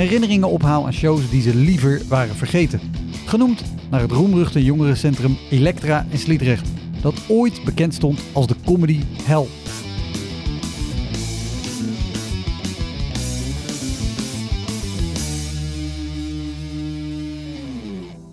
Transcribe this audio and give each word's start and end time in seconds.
herinneringen 0.00 0.48
ophaal 0.48 0.86
aan 0.86 0.92
shows 0.92 1.30
die 1.30 1.42
ze 1.42 1.54
liever 1.54 2.02
waren 2.08 2.34
vergeten. 2.34 2.80
Genoemd 3.26 3.62
naar 3.90 4.00
het 4.00 4.10
roemruchte 4.10 4.64
jongerencentrum 4.64 5.36
Elektra 5.50 6.06
in 6.10 6.18
Sliedrecht, 6.18 6.68
dat 7.02 7.14
ooit 7.28 7.64
bekend 7.64 7.94
stond 7.94 8.20
als 8.32 8.46
de 8.46 8.54
comedy 8.64 9.00
hell. 9.22 9.46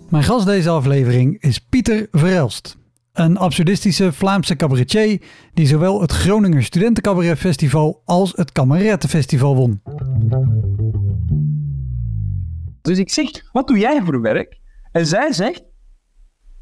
Mijn 0.08 0.24
gast 0.24 0.46
deze 0.46 0.70
aflevering 0.70 1.42
is 1.42 1.58
Pieter 1.58 2.08
Verelst. 2.12 2.76
Een 3.12 3.36
absurdistische 3.36 4.12
Vlaamse 4.12 4.56
cabaretier 4.56 5.22
die 5.54 5.66
zowel 5.66 6.00
het 6.00 6.12
Groninger 6.12 6.62
Studentencabaret 6.62 7.38
Festival 7.38 8.02
als 8.04 8.32
het 8.36 8.52
Kamerettenfestival 8.52 9.56
won. 9.56 9.80
Dus 12.88 12.98
ik 12.98 13.10
zeg, 13.10 13.30
wat 13.52 13.66
doe 13.66 13.78
jij 13.78 14.02
voor 14.02 14.20
werk? 14.20 14.58
En 14.92 15.06
zij 15.06 15.32
zegt... 15.32 15.62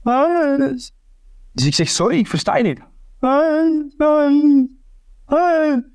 "Ah, 0.02 0.58
Dus 1.52 1.66
ik 1.66 1.74
zeg, 1.74 1.88
sorry, 1.88 2.18
ik 2.18 2.26
versta 2.26 2.56
je 2.56 2.62
niet. 2.64 2.80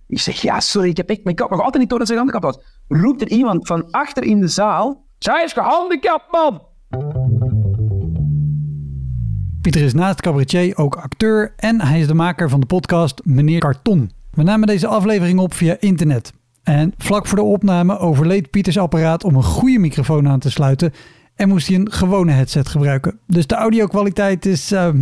Ik 0.08 0.20
zeg, 0.20 0.42
ja, 0.42 0.60
sorry, 0.60 0.90
ik 0.90 0.98
heb 0.98 1.10
echt 1.10 1.24
mijn 1.24 1.36
kop 1.36 1.50
nog 1.50 1.60
altijd 1.60 1.78
niet 1.78 1.90
door 1.90 1.98
dat 2.00 2.08
ze 2.08 2.14
gehandicapt 2.14 2.46
was. 2.46 2.60
Roept 2.88 3.22
er 3.22 3.30
iemand 3.30 3.68
van 3.68 3.92
achter 3.92 4.24
in 4.24 4.40
de 4.40 4.48
zaal... 4.48 5.10
Zij 5.20 5.44
is 5.44 5.54
gehandicapt, 5.54 6.32
man! 6.32 6.62
Pieter 9.62 9.82
is 9.82 9.94
naast 9.94 10.22
cabaretier 10.22 10.78
ook 10.78 10.96
acteur 10.96 11.54
en 11.56 11.82
hij 11.82 12.00
is 12.00 12.08
de 12.08 12.14
maker 12.14 12.50
van 12.50 12.60
de 12.60 12.66
podcast 12.66 13.22
Meneer 13.26 13.60
Karton. 13.60 14.12
We 14.32 14.44
namen 14.44 14.68
deze 14.68 14.88
aflevering 14.88 15.40
op 15.40 15.54
via 15.54 15.76
internet. 15.80 16.34
En 16.72 16.94
vlak 16.98 17.28
voor 17.28 17.38
de 17.38 17.44
opname 17.44 17.98
overleed 17.98 18.50
Pieters 18.50 18.78
apparaat 18.78 19.24
om 19.24 19.36
een 19.36 19.44
goede 19.44 19.80
microfoon 19.80 20.28
aan 20.28 20.40
te 20.40 20.52
sluiten 20.52 20.94
en 21.36 21.48
moest 21.48 21.68
hij 21.68 21.76
een 21.76 21.92
gewone 21.92 22.32
headset 22.32 22.68
gebruiken. 22.68 23.20
Dus 23.28 23.48
de 23.48 23.56
audio-kwaliteit 23.56 24.46
is. 24.46 24.72
ehm, 24.72 25.02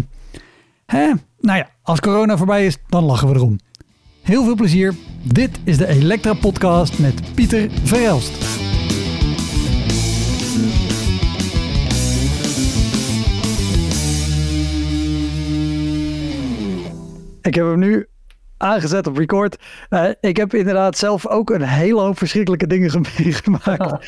hè? 0.86 1.12
Nou 1.40 1.58
ja, 1.58 1.70
als 1.84 2.00
corona 2.00 2.38
voorbij 2.38 2.66
is, 2.66 2.78
dan 2.88 3.03
lachen 3.03 3.28
we 3.28 3.36
erom. 3.36 3.59
Heel 4.22 4.44
veel 4.44 4.56
plezier. 4.56 4.95
Dit 5.23 5.59
is 5.64 5.78
de 5.78 5.88
Elektra 5.88 6.34
Podcast 6.34 7.00
met 7.00 7.34
Pieter 7.35 7.69
Verelst. 7.84 8.31
Ik 17.41 17.56
heb 17.56 17.66
hem 17.66 17.80
nu 17.80 18.07
aangezet 18.59 19.08
op 19.08 19.18
record. 19.18 19.58
Eh, 19.90 20.06
ik 20.22 20.38
heb 20.38 20.53
inderdaad 20.53 20.97
zelf 20.97 21.28
ook 21.28 21.50
een 21.50 21.62
hele 21.62 22.00
hoop 22.00 22.18
verschrikkelijke 22.18 22.68
dingen 22.68 23.02
meegemaakt. 23.18 24.06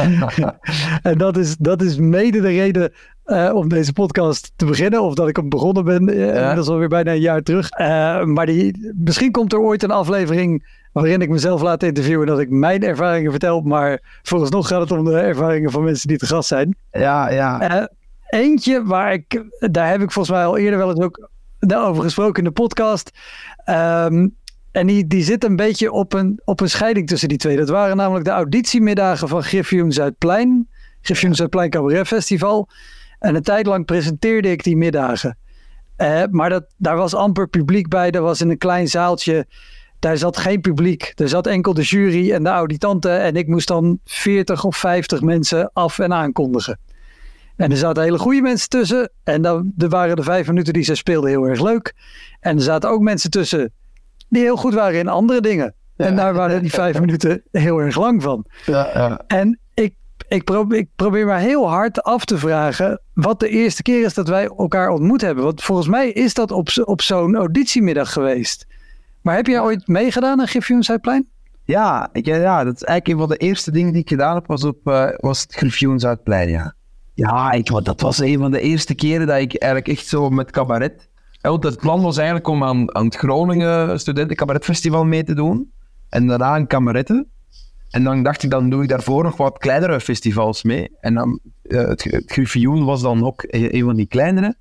en 1.02 1.18
dat 1.18 1.38
is, 1.38 1.58
dat 1.58 1.82
is 1.82 1.98
mede 1.98 2.42
de 2.42 2.48
reden 2.48 2.92
eh, 3.24 3.52
om 3.54 3.70
deze 3.70 3.94
podcast 3.94 4.52
te 4.56 4.66
beginnen. 4.66 5.02
Of 5.02 5.14
dat 5.14 5.28
ik 5.28 5.36
hem 5.36 5.50
begonnen 5.50 5.84
ben. 5.86 6.10
eh, 6.10 6.56
Dat 6.56 6.64
is 6.64 6.70
alweer 6.70 6.88
bijna 6.88 7.12
een 7.12 7.20
jaar 7.20 7.42
terug. 7.42 7.70
Eh, 7.70 8.24
maar 8.24 8.46
die, 8.46 8.92
misschien 8.96 9.32
komt 9.32 9.54
er 9.54 9.60
ooit 9.60 9.84
een 9.84 9.92
aflevering 9.92 10.80
waarin 10.92 11.22
ik 11.22 11.30
mezelf 11.30 11.62
laat 11.62 11.84
interviewen. 11.84 12.28
Dat 12.28 12.40
ik 12.40 12.50
mijn 12.50 12.84
ervaringen 12.84 13.32
vertel. 13.32 13.62
Maar 13.62 14.20
vooralsnog 14.22 14.68
gaat 14.68 14.82
het 14.82 14.92
om 14.92 15.06
de 15.06 15.18
ervaringen 15.20 15.72
van 15.72 15.84
mensen 15.84 16.08
die 16.08 16.18
te 16.18 16.26
gast 16.26 16.48
zijn. 16.48 16.76
Ja, 16.92 17.30
ja. 17.30 17.90
Eentje 18.30 18.84
waar 18.84 19.14
ik, 19.14 19.44
daar 19.72 19.90
heb 19.90 20.02
ik 20.02 20.12
volgens 20.12 20.36
mij 20.36 20.46
al 20.46 20.58
eerder 20.58 20.80
wel 20.80 20.90
eens 20.90 21.00
ook 21.00 21.30
over 21.76 22.04
gesproken 22.04 22.38
in 22.44 22.44
de 22.44 22.52
podcast. 22.62 23.12
Ehm, 23.66 24.28
en 24.72 24.88
die, 24.88 25.08
die 25.08 25.24
zit 25.24 25.44
een 25.44 25.56
beetje 25.56 25.92
op 25.92 26.14
een, 26.14 26.42
op 26.46 26.60
een 26.60 26.70
scheiding 26.70 27.08
tussen 27.08 27.28
die 27.28 27.38
twee. 27.38 27.58
Dat 27.58 27.70
waren 27.70 27.98
namelijk 27.98 28.26
de 28.26 28.32
auditiemiddagen 28.32 29.28
van 29.28 29.44
Griffioen 29.44 29.92
Zuidplein. 29.92 30.70
Griffioen 31.02 31.36
Zuidplein 31.36 31.70
Cabaret 31.70 32.08
Festival. 32.08 32.70
En 33.20 33.36
een 33.36 33.44
tijd 33.44 33.66
lang 33.66 33.86
presenteerde 33.86 34.52
ik 34.52 34.64
die 34.64 34.78
middagen. 34.78 35.38
Eh, 35.96 36.24
maar 36.30 36.50
dat, 36.50 36.66
daar 36.78 36.96
was 36.96 37.14
amper 37.14 37.48
publiek 37.48 37.88
bij. 37.88 38.12
Dat 38.12 38.24
was 38.24 38.42
in 38.42 38.50
een 38.50 38.58
klein 38.58 38.88
zaaltje. 38.88 39.46
Daar 40.00 40.18
zat 40.18 40.38
geen 40.38 40.62
publiek. 40.62 41.12
Er 41.16 41.30
zat 41.30 41.48
enkel 41.48 41.74
de 41.74 41.82
jury 41.82 42.32
en 42.32 42.44
de 42.44 42.50
auditanten. 42.50 43.22
En 43.22 43.36
ik 43.36 43.48
moest 43.48 43.68
dan 43.68 44.00
40 44.06 44.64
of 44.64 44.78
50 44.78 45.22
mensen 45.22 45.70
af 45.74 46.00
en 46.00 46.14
aankondigen. 46.14 46.80
En 47.56 47.72
er 47.72 47.78
zaten 47.78 48.04
hele 48.04 48.20
goede 48.20 48.42
mensen 48.42 48.70
tussen. 48.70 49.12
En 49.24 49.42
dan 49.42 49.74
er 49.78 49.90
waren 49.90 50.16
de 50.16 50.24
vijf 50.24 50.48
minuten 50.48 50.74
die 50.74 50.84
ze 50.84 50.96
speelden 50.96 51.30
heel 51.30 51.44
erg 51.44 51.62
leuk. 51.62 51.94
En 52.40 52.56
er 52.56 52.64
zaten 52.64 52.90
ook 52.90 53.02
mensen 53.02 53.30
tussen 53.30 53.74
die 54.32 54.44
heel 54.44 54.56
goed 54.56 54.74
waren 54.74 55.00
in 55.00 55.08
andere 55.08 55.42
dingen. 55.42 55.74
En 55.98 56.16
daar 56.16 56.34
waren 56.34 56.62
die 56.62 56.72
vijf 56.72 57.00
minuten 57.06 57.44
heel 57.52 57.80
erg 57.80 57.96
lang 57.98 58.22
van. 58.24 58.46
ja, 58.66 58.90
ja. 58.94 59.22
En 59.28 59.60
ik, 59.74 59.94
ik, 60.28 60.44
probeer, 60.44 60.78
ik 60.78 60.90
probeer 60.96 61.26
maar 61.26 61.40
heel 61.40 61.70
hard 61.70 62.04
af 62.04 62.26
te 62.26 62.38
vragen 62.38 63.02
wat 63.14 63.40
de 63.40 63.50
eerste 63.50 63.82
keer 63.82 64.06
is 64.06 64.14
dat 64.14 64.28
wij 64.28 64.44
elkaar 64.46 64.90
ontmoet 64.90 65.22
hebben. 65.22 65.44
Want 65.44 65.64
volgens 65.64 65.88
mij 65.88 66.12
is 66.12 66.34
dat 66.34 66.52
op, 66.52 66.70
op 66.84 67.02
zo'n 67.02 67.36
auditiemiddag 67.36 68.14
geweest. 68.14 68.68
Maar 69.22 69.36
heb 69.36 69.48
jij 69.48 69.62
ooit 69.62 69.88
meegedaan 69.88 70.40
aan 70.40 70.48
Griffioen 70.48 70.84
Zuidplein? 70.84 71.28
Ja, 71.64 72.10
ik, 72.12 72.26
ja, 72.26 72.64
dat 72.64 72.76
is 72.76 72.84
eigenlijk 72.84 73.20
een 73.20 73.28
van 73.28 73.38
de 73.38 73.46
eerste 73.46 73.72
dingen 73.72 73.94
die 73.94 74.02
ik 74.02 74.10
gedaan 74.10 74.36
heb, 74.36 74.48
was, 74.48 74.64
op, 74.64 74.88
eh, 74.88 75.10
was 75.18 75.42
het 75.42 75.54
Griffioen 75.54 76.00
Zuidplein, 76.00 76.50
ja. 76.50 76.74
Ja, 77.14 77.52
ik, 77.52 77.84
dat 77.84 78.02
was 78.02 78.20
een 78.20 78.40
van 78.40 78.52
de 78.52 78.60
eerste 78.60 78.96
keren 78.96 79.28
dat 79.28 79.38
ik 79.38 79.56
eigenlijk 79.56 79.98
echt 79.98 80.08
zo 80.08 80.30
met 80.30 80.52
cabaret... 80.52 81.10
het 81.42 81.78
plan 81.80 82.02
was 82.02 82.18
eigenlijk 82.18 82.48
om 82.48 82.64
aan, 82.64 82.96
aan 82.96 83.06
het 83.06 83.16
Groningen 83.16 84.00
Studenten 84.00 84.36
Cabaretfestival 84.36 85.06
mee 85.06 85.24
te 85.24 85.34
doen. 85.34 85.72
En 86.10 86.28
daarna 86.28 86.56
een 86.56 86.68
kameretten. 86.68 87.32
En 87.90 88.04
dan 88.04 88.24
dacht 88.24 88.44
ik, 88.44 88.50
dan 88.50 88.70
doe 88.70 88.84
ik 88.84 88.90
daarvoor 88.90 89.24
nog 89.24 89.38
wat 89.38 89.58
kleinere 89.58 90.00
festivals 90.00 90.64
mee. 90.64 90.98
En 91.00 91.14
dan, 91.14 91.40
eh, 91.62 91.88
het, 91.88 92.04
het 92.04 92.32
Griffioen 92.32 92.86
was 92.86 93.02
dan 93.02 93.26
ook 93.26 93.44
een, 93.48 93.84
van 93.84 93.96
die 93.96 94.08
kleinere. 94.08 94.56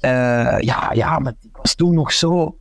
Eh, 0.00 0.60
ja, 0.60 0.90
ja, 0.92 1.18
maar 1.18 1.32
ik 1.40 1.56
was 1.56 1.74
toen 1.74 1.94
nog 1.94 2.12
zo 2.12 2.58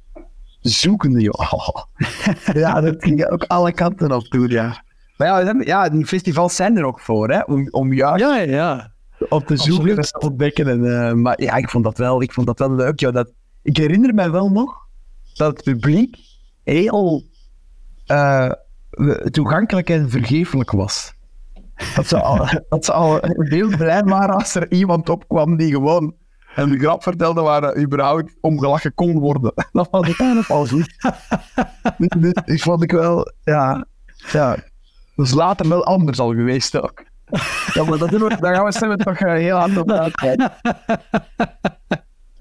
zoekende, 0.60 1.22
joh. 1.22 1.70
ja, 2.54 2.82
dat 2.82 2.96
ging 2.98 3.26
ook 3.26 3.44
alle 3.44 3.74
kanten 3.74 4.12
op 4.12 4.24
toen, 4.24 4.48
ja. 4.50 4.84
Maar 5.18 5.28
ja, 5.28 5.56
ja, 5.60 5.90
die 5.90 6.06
festivals 6.06 6.56
zijn 6.56 6.78
er 6.78 6.86
ook 6.86 7.00
voor, 7.00 7.30
hè, 7.30 7.40
om, 7.40 7.68
om 7.70 7.94
juist 7.94 8.24
Ja, 8.24 8.38
ja. 8.38 8.94
op 9.30 9.46
te 9.46 9.58
zoeken 9.58 9.90
en 9.92 9.98
Absoluut. 9.98 10.22
te 10.22 10.28
ontdekken. 10.30 10.68
En, 10.68 11.08
eh, 11.08 11.14
maar 11.14 11.42
ja, 11.42 11.56
ik 11.56 11.70
vond 11.70 11.84
dat 11.84 11.98
wel, 11.98 12.22
ik 12.22 12.34
vond 12.34 12.48
dat 12.48 12.60
wel 12.60 12.76
leuk, 12.76 13.00
joh. 13.00 13.14
Dat, 13.14 13.32
ik 13.63 13.78
herinner 13.78 14.13
mij 14.13 14.31
wel 14.31 14.49
nog 14.49 14.87
dat 15.34 15.52
het 15.55 15.63
publiek 15.63 16.17
heel 16.63 17.23
eh, 18.05 18.52
toegankelijk 19.31 19.90
en 19.90 20.09
vergeeflijk 20.09 20.72
was. 20.72 21.13
Dat 21.96 22.08
ze, 22.08 22.22
al, 22.22 22.47
dat 22.69 22.85
ze 22.85 22.91
al 22.93 23.19
heel 23.35 23.78
blij 23.78 24.03
waren 24.03 24.35
als 24.35 24.55
er 24.55 24.72
iemand 24.72 25.09
opkwam 25.09 25.58
die 25.58 25.72
gewoon 25.72 26.16
een 26.55 26.79
grap 26.79 27.03
vertelde 27.03 27.41
waar 27.41 27.63
er 27.63 27.81
überhaupt 27.81 28.37
om 28.41 28.59
gelachen 28.59 28.93
kon 28.93 29.19
worden. 29.19 29.53
Dat 29.72 29.87
vond 29.91 30.08
ik 30.08 30.19
eigenlijk 30.19 30.49
al 30.49 30.67
goed. 30.67 30.96
Dus- 31.97 32.08
dus 32.19 32.34
ik 32.46 32.61
vond 32.61 32.84
ik 32.84 32.91
wel, 32.91 33.31
ja, 33.43 33.85
ja. 34.31 34.55
Dat 35.16 35.25
is 35.25 35.34
later 35.34 35.69
wel 35.69 35.85
anders 35.85 36.19
al 36.19 36.34
geweest 36.34 36.81
ook. 36.81 37.03
Ja, 37.73 37.84
maar 37.84 37.97
dat 37.97 38.09
doen 38.09 38.22
we, 38.22 38.37
daar 38.40 38.55
gaan 38.55 38.66
we 38.66 38.72
stemmen 38.72 38.97
toch 38.97 39.17
eh, 39.17 39.34
heel 39.34 39.58
hard 39.58 39.78
op 39.78 39.91
uitkijken. 40.05 40.52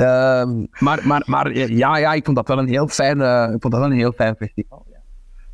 Ehm, 0.01 0.65
maar, 0.79 1.01
maar, 1.07 1.23
maar 1.27 1.53
ja, 1.57 1.97
ja, 1.97 2.13
ik 2.13 2.25
vond 2.25 2.37
dat 2.37 2.49
wel 2.49 2.59
een 2.59 2.69
heel 2.69 2.89
fijn, 2.89 3.21
eh, 3.21 3.43
ik 3.55 3.61
vond 3.61 3.73
dat 3.73 3.83
wel 3.83 3.91
een 3.91 3.97
heel 3.97 4.13
fijn 4.13 4.35
festival. 4.37 4.87
Ja. 4.91 4.99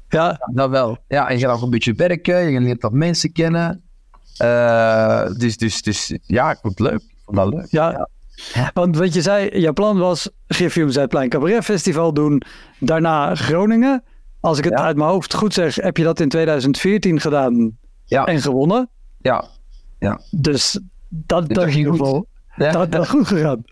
Ja, 0.09 0.51
Dat 0.53 0.71
wel. 0.71 0.99
Ja, 1.09 1.29
en 1.29 1.39
je 1.39 1.45
gaat 1.47 1.57
ook 1.57 1.63
een 1.63 1.71
beetje 1.71 1.95
werken, 1.95 2.51
je 2.51 2.61
leert 2.61 2.83
wat 2.83 2.93
mensen 2.93 3.33
kennen. 3.33 3.83
Eh, 4.37 5.27
dus, 5.37 5.57
dus, 5.57 5.83
dus 5.83 6.19
ja, 6.23 6.51
ik 6.51 6.59
vond 6.63 6.79
het 6.79 6.89
leuk. 6.91 7.01
Ik 7.01 7.17
vond 7.25 7.37
dat 7.37 7.49
leuk. 7.49 7.67
ja. 7.71 8.09
Want 8.75 8.97
wat 8.97 9.15
je 9.15 9.23
zei, 9.23 9.59
jouw 9.61 9.73
plan 9.73 9.99
was 9.99 10.31
Griffium 10.47 10.91
Zuidplein 10.91 11.29
Cabaret 11.29 11.65
Festival 11.65 12.13
doen. 12.15 12.43
Daarna 12.81 13.35
Groningen. 13.35 14.05
Als 14.41 14.59
ik 14.59 14.65
het 14.65 14.73
Ja. 14.79 14.85
uit 14.85 14.97
mijn 14.97 15.09
hoofd 15.09 15.35
goed 15.35 15.55
zeg, 15.55 15.75
heb 15.75 15.97
je 15.97 16.05
dat 16.05 16.21
in 16.21 16.29
2014 16.29 17.21
gedaan 17.21 17.79
Ja, 18.05 18.25
en 18.25 18.41
gewonnen. 18.41 18.89
ja. 19.19 19.45
Dus 20.31 20.81
dat, 21.09 21.49
dat 21.49 21.65
ging 21.65 21.77
ieder 21.77 21.95
goed. 22.07 22.27
Ja. 22.57 22.87
dat, 22.87 23.03
is 23.03 23.09
goed 23.09 23.27
gegaan. 23.27 23.65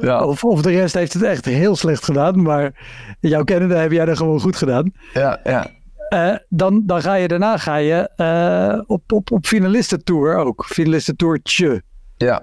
Ja. 0.00 0.24
Of, 0.24 0.44
of 0.44 0.62
de 0.62 0.70
rest 0.70 0.94
heeft 0.94 1.12
het 1.12 1.22
echt 1.22 1.44
heel 1.44 1.76
slecht 1.76 2.04
gedaan. 2.04 2.42
Maar 2.42 2.72
jouw 3.20 3.44
kennende 3.44 3.74
heb 3.74 3.92
jij 3.92 4.04
dat 4.04 4.16
gewoon 4.16 4.40
goed 4.40 4.56
gedaan. 4.56 4.92
Ja, 5.12 5.40
ja. 5.44 5.66
Eh, 6.08 6.36
dan, 6.48 6.82
dan 6.86 7.02
ga 7.02 7.14
je 7.14 7.28
daarna 7.28 7.56
ga 7.56 7.76
je, 7.76 8.10
eh, 8.16 8.80
op, 8.86 9.12
op, 9.12 9.30
op 9.30 9.46
finalistentour 9.46 10.36
ook. 10.36 10.64
Finalistentourtje. 10.64 11.82
Ja, 12.16 12.42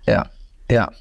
ja, 0.00 0.30
ja. 0.66 0.92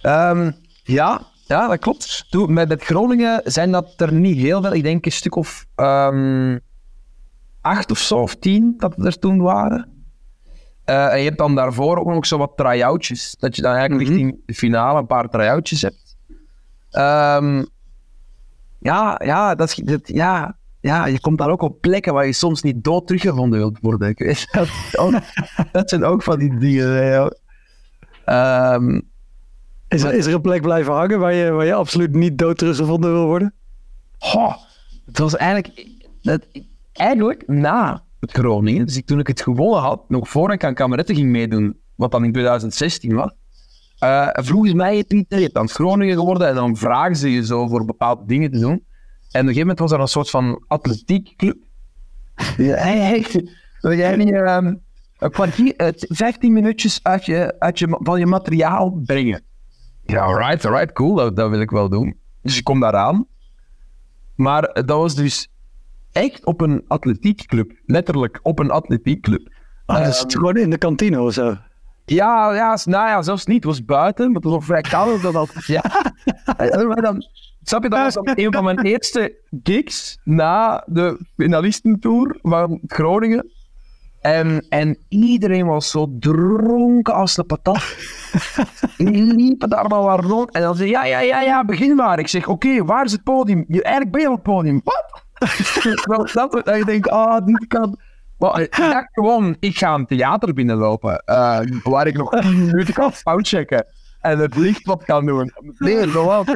Ehm, 0.00 0.50
ja, 0.82 1.22
ja, 1.46 1.68
dat 1.68 1.78
klopt. 1.78 2.26
Toen, 2.30 2.52
met, 2.52 2.68
met 2.68 2.84
Groningen 2.84 3.40
zijn 3.44 3.70
dat 3.70 3.94
er 3.96 4.12
niet 4.12 4.36
heel 4.36 4.62
veel. 4.62 4.74
Ik 4.74 4.82
denk 4.82 5.06
een 5.06 5.12
stuk 5.12 5.36
of 5.36 5.66
ehm, 5.74 6.58
acht 7.60 7.90
of 7.90 7.98
zo, 7.98 8.16
of 8.18 8.36
tien 8.36 8.74
dat 8.76 9.04
er 9.04 9.18
toen 9.18 9.38
waren. 9.38 9.97
Eh, 10.88 11.12
en 11.12 11.18
je 11.18 11.24
hebt 11.24 11.38
dan 11.38 11.54
daarvoor 11.54 11.98
ook 11.98 12.06
nog 12.06 12.26
zo 12.26 12.38
wat 12.38 12.52
try-outjes. 12.56 13.36
Dat 13.38 13.56
je 13.56 13.62
dan 13.62 13.72
eigenlijk 13.74 14.02
Mhm. 14.08 14.10
richting 14.18 14.40
de 14.46 14.54
finale 14.54 14.98
een 14.98 15.06
paar 15.06 15.28
try-outjes 15.28 15.82
hebt. 15.82 16.16
Ehm, 16.90 17.64
ja, 18.78 19.20
ja, 19.24 19.54
dat 19.54 19.68
is, 19.68 19.74
dat, 19.74 20.00
ja, 20.04 20.56
ja, 20.80 21.06
je 21.06 21.20
komt 21.20 21.38
dan 21.38 21.50
ook 21.50 21.62
op 21.62 21.80
plekken 21.80 22.12
waar 22.14 22.26
je 22.26 22.32
soms 22.32 22.62
niet 22.62 22.84
dood 22.84 23.06
teruggevonden 23.06 23.58
wilt 23.58 23.78
worden. 23.80 24.14
Dat, 24.52 24.68
ook, 24.96 25.12
dat 25.72 25.88
zijn 25.88 26.04
ook 26.04 26.22
van 26.22 26.38
die 26.38 26.58
dingen. 26.58 27.36
Ehm, 28.24 29.00
Is, 29.88 30.02
er- 30.02 30.14
is 30.14 30.26
er 30.26 30.34
een 30.34 30.40
plek 30.40 30.62
blijven 30.62 30.92
hangen 30.92 31.18
waar 31.18 31.32
je, 31.34 31.50
waar 31.50 31.66
je 31.66 31.74
absoluut 31.74 32.14
niet 32.14 32.38
dood 32.38 32.58
teruggevonden 32.58 33.12
wil 33.12 33.26
worden? 33.26 33.52
goh, 34.18 34.54
het 35.06 35.18
was 35.18 35.36
eigenlijk, 35.36 35.86
dat, 36.22 36.46
eigenlijk 36.92 37.42
na 37.46 38.02
Groningen, 38.20 38.86
dus 38.86 38.96
ik, 38.96 39.06
toen 39.06 39.18
ik 39.18 39.26
het 39.26 39.42
gewonnen 39.42 39.80
had, 39.80 40.08
nog 40.08 40.28
voor 40.28 40.52
ik 40.52 40.64
aan 40.64 40.74
kameretten 40.74 41.14
ging 41.14 41.30
meedoen, 41.30 41.80
wat 41.94 42.10
dan 42.10 42.24
in 42.24 42.32
2016 42.32 43.14
was, 43.14 43.30
eh 43.98 44.28
vroegen 44.32 44.70
ze 44.70 44.76
mij, 44.76 45.04
Pieter, 45.04 45.38
je 45.38 45.44
hebt 45.44 45.56
aan 45.56 45.64
het 45.64 45.72
Groningen 45.72 46.16
geworden 46.16 46.48
en 46.48 46.54
dan 46.54 46.76
vragen 46.76 47.16
ze 47.16 47.30
je 47.30 47.44
zo 47.44 47.68
voor 47.68 47.84
bepaalde 47.84 48.22
dingen 48.26 48.50
te 48.50 48.58
doen. 48.58 48.70
En 48.70 49.40
op 49.40 49.48
een 49.48 49.54
gegeven 49.54 49.60
moment 49.60 49.78
was 49.78 49.92
er 49.92 50.00
een 50.00 50.08
soort 50.08 50.30
van 50.30 50.64
atletiekclub. 50.66 51.56
Ja, 52.56 52.76
hey, 52.84 53.26
jij 53.80 54.16
niet 54.16 54.32
ehm, 54.32 54.74
een 55.18 55.30
kwartier, 55.30 55.76
eh, 55.76 55.88
15 55.96 56.52
minuutjes 56.52 57.00
uit 57.02 57.24
je, 57.24 57.54
uit 57.58 57.78
je, 57.78 57.98
van 58.02 58.18
je 58.18 58.26
materiaal 58.26 58.90
brengen? 58.90 59.42
Ja, 60.04 60.24
alright, 60.24 60.64
alright, 60.64 60.92
cool, 60.92 61.14
dat, 61.14 61.36
dat 61.36 61.50
wil 61.50 61.60
ik 61.60 61.70
wel 61.70 61.88
doen. 61.88 62.20
Dus 62.42 62.58
ik 62.58 62.64
kom 62.64 62.80
daaraan. 62.80 63.26
Maar 64.34 64.62
dat 64.72 64.98
was 64.98 65.14
dus 65.14 65.48
echt 66.12 66.44
op 66.44 66.60
een 66.60 66.84
atletiekclub. 66.88 67.72
Letterlijk 67.86 68.40
op 68.42 68.58
een 68.58 68.70
atletiekclub. 68.70 69.48
Ah, 69.86 70.04
dus 70.04 70.20
het 70.20 70.34
gewoon 70.34 70.56
in 70.56 70.70
de 70.70 70.78
kantine 70.78 71.20
of 71.20 71.32
zo. 71.32 71.56
Ja, 72.04 72.54
ja, 72.54 72.78
nou 72.84 73.08
ja, 73.08 73.22
zelfs 73.22 73.46
niet. 73.46 73.56
Het 73.56 73.64
was 73.64 73.84
buiten, 73.84 74.26
maar 74.26 74.34
het 74.34 74.44
was 74.44 74.54
ook 74.54 74.62
vrij 74.62 74.80
koud. 74.80 75.22
Dat 75.22 75.32
dat, 75.42 75.50
ja. 75.66 75.82
maar 76.86 77.02
dan, 77.02 77.24
snap 77.62 77.82
je, 77.82 77.88
dat 77.88 78.14
was 78.14 78.14
dan 78.14 78.32
een 78.44 78.52
van 78.52 78.64
mijn 78.64 78.82
eerste 78.82 79.38
gigs 79.62 80.18
na 80.24 80.84
de 80.86 81.20
finalistentour 81.36 82.38
van 82.42 82.80
Groningen. 82.86 83.52
En, 84.20 84.66
en 84.68 84.98
iedereen 85.08 85.66
was 85.66 85.90
zo 85.90 86.06
dronken 86.18 87.14
als 87.14 87.34
de 87.34 87.44
patat. 87.44 87.96
Die 88.96 89.34
liepen 89.34 89.68
daar 89.68 89.88
maar 89.88 90.02
wat 90.02 90.24
rond. 90.24 90.50
En 90.50 90.60
dan 90.60 90.76
zei 90.76 90.90
ja, 90.90 91.04
ja, 91.04 91.20
ja, 91.20 91.40
ja, 91.40 91.64
begin 91.64 91.96
maar. 91.96 92.18
Ik 92.18 92.28
zeg, 92.28 92.48
oké, 92.48 92.84
waar 92.84 93.04
is 93.04 93.12
het 93.12 93.22
podium? 93.22 93.64
Je, 93.68 93.82
eigenlijk 93.82 94.12
ben 94.12 94.20
je 94.20 94.28
op 94.28 94.34
het 94.34 94.42
podium. 94.42 94.80
Wat? 94.84 95.26
Wel, 96.04 96.26
dat, 96.32 96.52
dat 96.64 96.76
je 96.76 96.84
denkt, 96.84 97.08
ah, 97.08 97.46
dit 97.46 97.66
kan... 97.66 97.98
Maar 98.38 98.60
ik 98.60 98.76
dacht 98.76 99.08
gewoon, 99.18 99.56
ik 99.60 99.78
ga 99.78 99.94
een 99.94 100.06
theater 100.06 100.54
binnenlopen, 100.54 101.18
eh, 101.24 101.60
waar 101.82 102.06
ik 102.06 102.16
nog 102.16 102.40
10 102.40 102.64
minuten 102.66 102.94
kan 102.94 103.12
foutchecken 103.12 103.86
en 104.20 104.38
het 104.38 104.56
licht 104.56 104.86
wat 104.86 105.04
kan 105.04 105.26
doen. 105.26 105.52
Nee, 105.78 106.08
gewoon. 106.08 106.46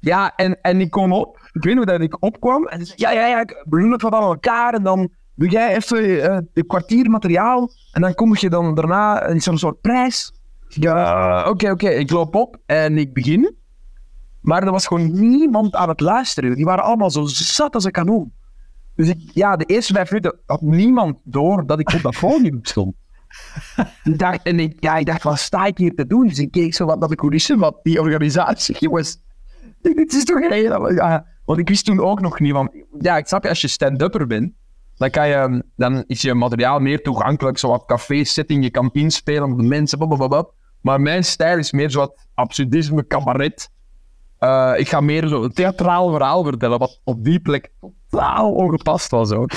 Ja, 0.00 0.32
en, 0.36 0.60
en 0.60 0.80
ik 0.80 0.90
kom 0.90 1.12
op, 1.12 1.38
ik 1.52 1.64
weet 1.64 1.74
nog 1.74 1.84
dat 1.84 2.00
ik 2.00 2.16
opkwam 2.22 2.66
en 2.66 2.86
ze 2.86 2.94
zei, 2.96 3.14
ja, 3.14 3.20
ja, 3.20 3.26
ja, 3.28 3.40
ik- 3.40 3.62
we 3.68 3.80
doen 3.80 3.92
het 3.92 4.02
wat 4.02 4.12
aan 4.12 4.22
elkaar 4.22 4.74
en 4.74 4.82
dan 4.82 5.08
doe 5.34 5.48
jij 5.48 5.76
even 5.76 6.22
eh 6.22 6.38
een 6.54 6.66
kwartier 6.66 7.10
materiaal 7.10 7.70
en 7.92 8.00
dan 8.00 8.14
kom 8.14 8.36
je 8.36 8.50
dan 8.50 8.74
daarna, 8.74 9.22
er 9.22 9.30
een 9.48 9.58
soort 9.58 9.80
prijs. 9.80 10.32
Ja, 10.68 11.48
oké, 11.48 11.70
oké, 11.70 11.88
ik 11.88 12.10
loop 12.10 12.34
op 12.34 12.56
en 12.66 12.98
ik 12.98 13.12
begin. 13.14 13.56
Maar 14.40 14.62
er 14.62 14.70
was 14.70 14.86
gewoon 14.86 15.12
niemand 15.12 15.74
aan 15.74 15.88
het 15.88 16.00
luisteren. 16.00 16.54
Die 16.54 16.64
waren 16.64 16.84
allemaal 16.84 17.10
zo 17.10 17.24
zat 17.26 17.74
als 17.74 17.84
een 17.84 17.90
kanon. 17.90 18.32
Dus 18.94 19.08
ik, 19.08 19.30
ja, 19.32 19.56
de 19.56 19.64
eerste 19.64 19.92
vijf 19.92 20.10
minuten 20.10 20.40
had 20.46 20.60
niemand 20.60 21.18
door 21.24 21.66
dat 21.66 21.80
ik 21.80 21.92
op 21.92 22.02
dat 22.02 22.18
podium 22.30 22.58
stond. 22.62 22.94
ik 24.04 24.18
dacht, 24.18 24.42
en 24.42 24.60
ik, 24.60 24.82
dacht, 25.06 25.22
wat 25.22 25.38
sta 25.38 25.64
ik 25.64 25.78
hier 25.78 25.94
te 25.94 26.06
doen? 26.06 26.26
Dus 26.26 26.38
ik 26.38 26.50
keek 26.50 26.74
zo 26.74 26.86
wat 26.86 26.98
naar 26.98 27.08
de 27.08 27.14
coulissen, 27.14 27.58
wat 27.58 27.78
die 27.82 28.00
organisatie, 28.00 28.76
jongens. 28.86 29.18
Dit 29.82 30.12
is 30.12 30.24
toch. 30.24 30.54
Ja, 30.94 31.26
want 31.44 31.58
ik 31.58 31.68
wist 31.68 31.84
toen 31.84 32.00
ook 32.00 32.20
nog 32.20 32.40
niet, 32.40 32.52
want 32.52 32.70
ja, 32.98 33.16
ik 33.16 33.26
snap 33.26 33.42
je, 33.42 33.48
als 33.48 33.60
je 33.60 33.68
stand-upper 33.68 34.26
bent, 34.26 34.52
dan, 34.96 35.10
kan 35.10 35.28
je, 35.28 35.64
dan 35.76 36.04
is 36.06 36.22
je 36.22 36.34
materiaal 36.34 36.78
meer 36.78 37.02
toegankelijk, 37.02 37.58
zo 37.58 37.68
wat 37.68 37.84
café-setting, 37.84 38.64
je 38.64 38.70
kan 38.70 38.90
inspelen 38.92 39.52
op 39.52 39.58
de 39.58 39.66
mensen, 39.66 39.98
blablabla. 39.98 40.48
Maar 40.80 41.00
mijn 41.00 41.24
stijl 41.24 41.58
is 41.58 41.72
meer 41.72 41.90
zo 41.90 41.98
wat 41.98 42.28
absurdisme, 42.34 43.06
cabaret. 43.06 43.70
Eh, 44.40 44.72
ik 44.76 44.88
ga 44.88 45.00
meer 45.00 45.28
zo 45.28 45.42
een 45.42 45.52
theatraal 45.52 46.10
verhaal 46.10 46.44
vertellen, 46.44 46.78
wat 46.78 47.00
op 47.04 47.24
die 47.24 47.40
plek 47.40 47.70
totaal 48.10 48.52
ongepast 48.52 49.10
was 49.10 49.30
ook. 49.32 49.50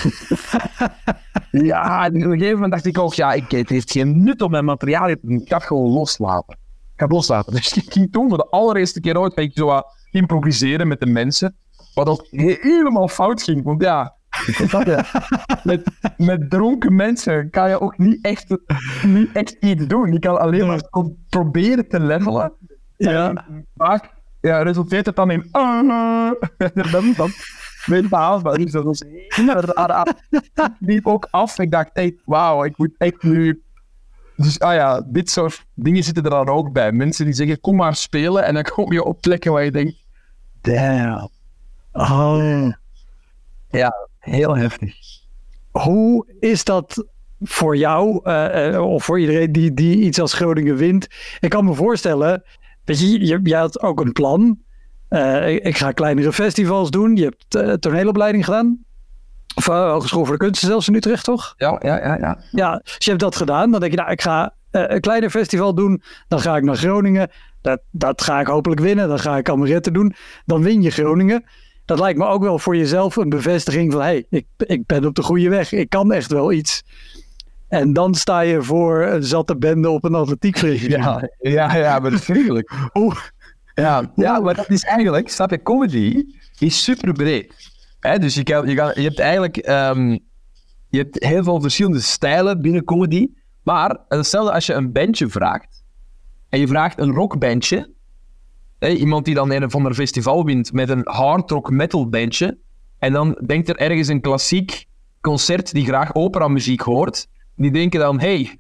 ja, 1.52 2.06
en 2.06 2.16
op 2.16 2.32
een 2.32 2.38
gegeven 2.38 2.54
moment 2.54 2.72
dacht 2.72 2.86
ik 2.86 2.98
ook, 3.00 3.14
ja, 3.14 3.34
ik, 3.34 3.52
het 3.52 3.70
heeft 3.70 3.92
geen 3.92 4.24
nut 4.24 4.42
om 4.42 4.52
mijn 4.52 4.66
materiaal. 4.66 5.10
Ik 5.10 5.20
ga 5.22 5.56
het 5.56 5.66
gewoon 5.66 5.92
loslaten. 5.92 6.54
Ik 6.54 7.00
ga 7.00 7.06
het 7.06 7.14
loslaten. 7.14 7.54
Dus 7.62 7.74
ik 7.74 7.94
ging 7.94 8.12
toen 8.12 8.30
voor 8.30 8.38
de 8.38 8.50
allereerste 8.50 9.00
keer 9.00 9.18
ooit 9.20 9.36
ben 9.36 9.44
ik 9.44 9.52
zo 9.54 9.66
wat 9.66 9.96
improviseren 10.12 10.88
met 10.88 11.00
de 11.00 11.06
mensen. 11.06 11.56
Wat 11.94 12.08
ook 12.08 12.28
he- 12.30 12.58
helemaal 12.62 13.08
fout 13.08 13.44
ging. 13.44 13.64
Want 13.64 13.82
ja, 13.82 14.16
met, 15.64 15.84
met 16.18 16.50
dronken 16.50 16.96
mensen 16.96 17.50
kan 17.50 17.70
je 17.70 17.82
ook 17.82 17.98
niet 17.98 18.26
echt, 18.26 18.58
niet 19.06 19.30
echt 19.34 19.52
iets 19.60 19.88
doen. 19.88 20.12
Je 20.14 20.20
kan 20.20 20.40
alleen 20.40 20.68
maar 20.68 20.90
pro- 20.90 21.16
proberen 21.30 21.88
te 21.88 22.00
levelen. 22.00 22.54
Ja. 22.98 23.30
En 23.30 23.66
vaak 23.76 24.13
ja, 24.50 24.62
resulteert 24.62 25.06
het 25.06 25.16
dan 25.16 25.32
in. 25.32 25.50
Dan, 25.52 25.88
dan 27.18 27.32
weet 27.86 28.10
je 28.10 28.16
haalbaar. 28.16 28.58
Dus 28.58 28.72
dat 28.72 28.86
ook 31.04 31.28
af. 31.32 31.60
Ik 31.60 31.72
dacht, 31.72 31.90
hey, 31.94 32.18
wauw, 32.26 32.64
ik 32.64 32.78
moet 32.78 32.96
echt 32.98 33.24
nu. 33.24 33.64
Dus 34.36 34.60
ah 34.60 34.74
ja, 34.74 35.02
dit 35.08 35.30
soort 35.30 35.66
dingen 35.74 36.04
zitten 36.04 36.24
er 36.24 36.30
dan 36.30 36.50
ook 36.50 36.72
bij. 36.72 36.92
Mensen 36.92 37.26
die 37.26 37.34
zeggen, 37.34 37.60
kom 37.60 37.76
maar 37.76 37.96
spelen. 37.96 38.44
En 38.44 38.54
dan 38.54 38.64
kom 38.64 38.92
je 38.94 39.04
op 39.04 39.22
plekken 39.22 39.52
waar 39.52 39.64
je 39.64 39.72
denkt, 39.72 39.96
damn. 40.62 41.30
Oh. 41.92 42.68
Ja, 43.70 44.08
heel 44.20 44.58
heftig. 44.58 44.96
Hoe 45.72 46.26
is 46.40 46.64
dat 46.64 47.08
voor 47.40 47.78
jou, 47.78 48.24
eh, 48.24 48.86
of 48.86 49.04
voor 49.04 49.20
iedereen 49.20 49.52
die, 49.52 49.74
die 49.74 49.98
iets 49.98 50.20
als 50.20 50.34
Groningen 50.34 50.76
wint? 50.76 51.08
Ik 51.40 51.50
kan 51.50 51.66
me 51.66 51.74
voorstellen, 51.74 52.44
weet 52.86 53.00
je, 53.00 53.26
je, 53.26 53.40
jij 53.44 53.60
had 53.60 53.82
ook 53.82 54.00
een 54.00 54.12
plan. 54.12 54.60
Eh, 55.14 55.54
ik, 55.54 55.64
ik 55.64 55.78
ga 55.78 55.92
kleinere 55.92 56.34
festivals 56.34 56.90
doen. 56.90 57.16
Je 57.16 57.24
hebt 57.24 57.56
eh, 57.56 57.74
toneelopleiding 57.74 58.46
gedaan. 58.46 58.84
Of 59.56 59.68
eh, 59.68 59.92
Hogeschool 59.92 60.26
voor 60.26 60.38
de 60.38 60.44
Kunsten 60.44 60.68
zelfs 60.68 60.88
in 60.88 60.96
Utrecht, 60.96 61.24
toch? 61.24 61.54
Ja, 61.58 61.80
ja, 61.84 61.98
ja. 61.98 62.18
ja. 62.18 62.38
Ja, 62.52 62.78
dus 62.78 62.96
je 62.98 63.10
hebt 63.10 63.22
dat 63.22 63.36
gedaan. 63.36 63.72
Dan 63.72 63.80
denk 63.80 63.92
je, 63.92 63.98
nou, 63.98 64.12
ik 64.12 64.22
ga 64.22 64.54
een 64.72 65.00
kleiner 65.00 65.30
festival 65.30 65.76
doen. 65.76 66.02
Dan 66.28 66.40
ga 66.40 66.58
ik 66.58 66.64
naar 66.64 66.76
Groningen. 66.76 67.32
Dat, 67.62 67.82
dat 67.92 68.22
ga 68.22 68.40
ik 68.40 68.48
hopelijk 68.48 68.82
winnen. 68.82 69.08
Dan 69.08 69.20
ga 69.20 69.38
ik 69.38 69.50
amaretten 69.50 69.94
doen. 69.94 70.16
Dan 70.46 70.64
win 70.64 70.82
je 70.82 70.90
Groningen. 70.90 71.44
Dat 71.86 72.00
lijkt 72.00 72.20
me 72.20 72.26
ook 72.26 72.44
wel 72.44 72.60
voor 72.60 72.76
jezelf 72.76 73.16
een 73.16 73.30
bevestiging 73.30 73.92
van... 73.92 74.02
hé, 74.02 74.08
hey, 74.08 74.26
ik, 74.30 74.46
ik 74.58 74.86
ben 74.86 75.06
op 75.06 75.16
de 75.16 75.24
goede 75.24 75.50
weg. 75.50 75.72
Ik 75.72 75.90
kan 75.90 76.12
echt 76.12 76.32
wel 76.32 76.52
iets. 76.52 76.84
En 77.74 77.94
dan 77.94 78.16
sta 78.16 78.40
je 78.40 78.64
voor 78.64 79.02
een 79.06 79.24
zatte 79.24 79.58
bende 79.58 79.90
op 79.90 80.04
een 80.04 80.16
atletiekvereniging. 80.16 80.92
Ja, 80.92 81.30
ja, 81.40 81.76
ja, 81.76 82.00
maar 82.00 82.12
dat 82.12 82.30
is. 82.30 82.64
Oeh. 82.94 83.18
Ja, 83.76 84.12
ja, 84.16 84.40
maar 84.40 84.56
dat 84.56 84.70
is 84.70 84.84
eigenlijk, 84.84 85.30
snap 85.30 85.50
je, 85.50 85.62
comedy 85.62 86.24
is 86.60 86.84
super 86.84 87.14
breed. 87.14 87.72
Dus 88.20 88.36
je, 88.36 88.44
kan, 88.44 88.68
je, 88.68 88.76
kan, 88.76 88.92
je 88.96 89.02
hebt 89.02 89.20
eigenlijk 89.20 89.58
ehm, 89.58 90.18
je 90.90 90.98
hebt 90.98 91.24
heel 91.24 91.44
veel 91.44 91.62
verschillende 91.62 92.00
stijlen 92.00 92.62
binnen 92.62 92.84
comedy. 92.84 93.28
Maar 93.64 93.98
hetzelfde 94.08 94.54
als 94.54 94.66
je 94.66 94.74
een 94.74 94.92
bandje 94.92 95.30
vraagt. 95.30 95.84
En 96.50 96.60
je 96.60 96.68
vraagt 96.68 97.00
een 97.00 97.12
rockbandje. 97.12 97.94
Iemand 98.80 99.26
die 99.26 99.36
dan 99.36 99.52
een 99.52 99.64
of 99.64 99.76
ander 99.76 99.94
festival 99.94 100.46
wint 100.46 100.74
met 100.74 100.90
een 100.90 101.02
hard 101.04 101.52
rock 101.52 101.70
metal 101.70 102.10
bandje. 102.10 102.58
En 103.00 103.14
dan 103.14 103.42
denkt 103.46 103.70
er 103.70 103.78
ergens 103.78 104.08
een 104.08 104.22
klassiek 104.22 104.86
concert 105.22 105.74
die 105.74 105.86
graag 105.86 106.16
operamuziek 106.16 106.82
hoort. 106.82 107.28
Die 107.56 107.72
denken 107.72 108.00
dan, 108.00 108.20
hey, 108.20 108.60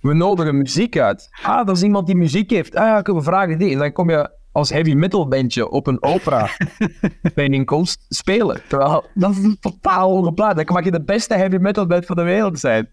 we 0.00 0.14
nodigen 0.14 0.58
muziek 0.58 0.98
uit. 0.98 1.28
Ah, 1.42 1.66
dat 1.66 1.76
is 1.76 1.82
iemand 1.82 2.06
die 2.06 2.16
muziek 2.16 2.50
heeft. 2.50 2.74
Ah 2.76 2.86
ja, 2.86 3.02
kunnen 3.02 3.22
we 3.22 3.28
vragen 3.28 3.58
die. 3.58 3.72
En 3.72 3.78
dan 3.78 3.92
kom 3.92 4.10
je 4.10 4.30
als 4.52 4.70
heavy 4.70 4.94
metal 4.94 5.28
bandje 5.28 5.70
op 5.70 5.86
een 5.86 6.02
opera 6.02 6.48
bijeenkomst 7.34 8.04
spelen. 8.08 8.60
Terwijl, 8.68 9.04
dat 9.14 9.36
is 9.36 9.56
totaal 9.60 10.10
ongeplaatst. 10.10 10.56
Dan 10.56 10.74
mag 10.74 10.84
je 10.84 10.90
de 10.90 11.04
beste 11.04 11.34
heavy 11.34 11.56
metal 11.56 11.86
band 11.86 12.06
van 12.06 12.16
de 12.16 12.22
wereld 12.22 12.58
zijn. 12.58 12.88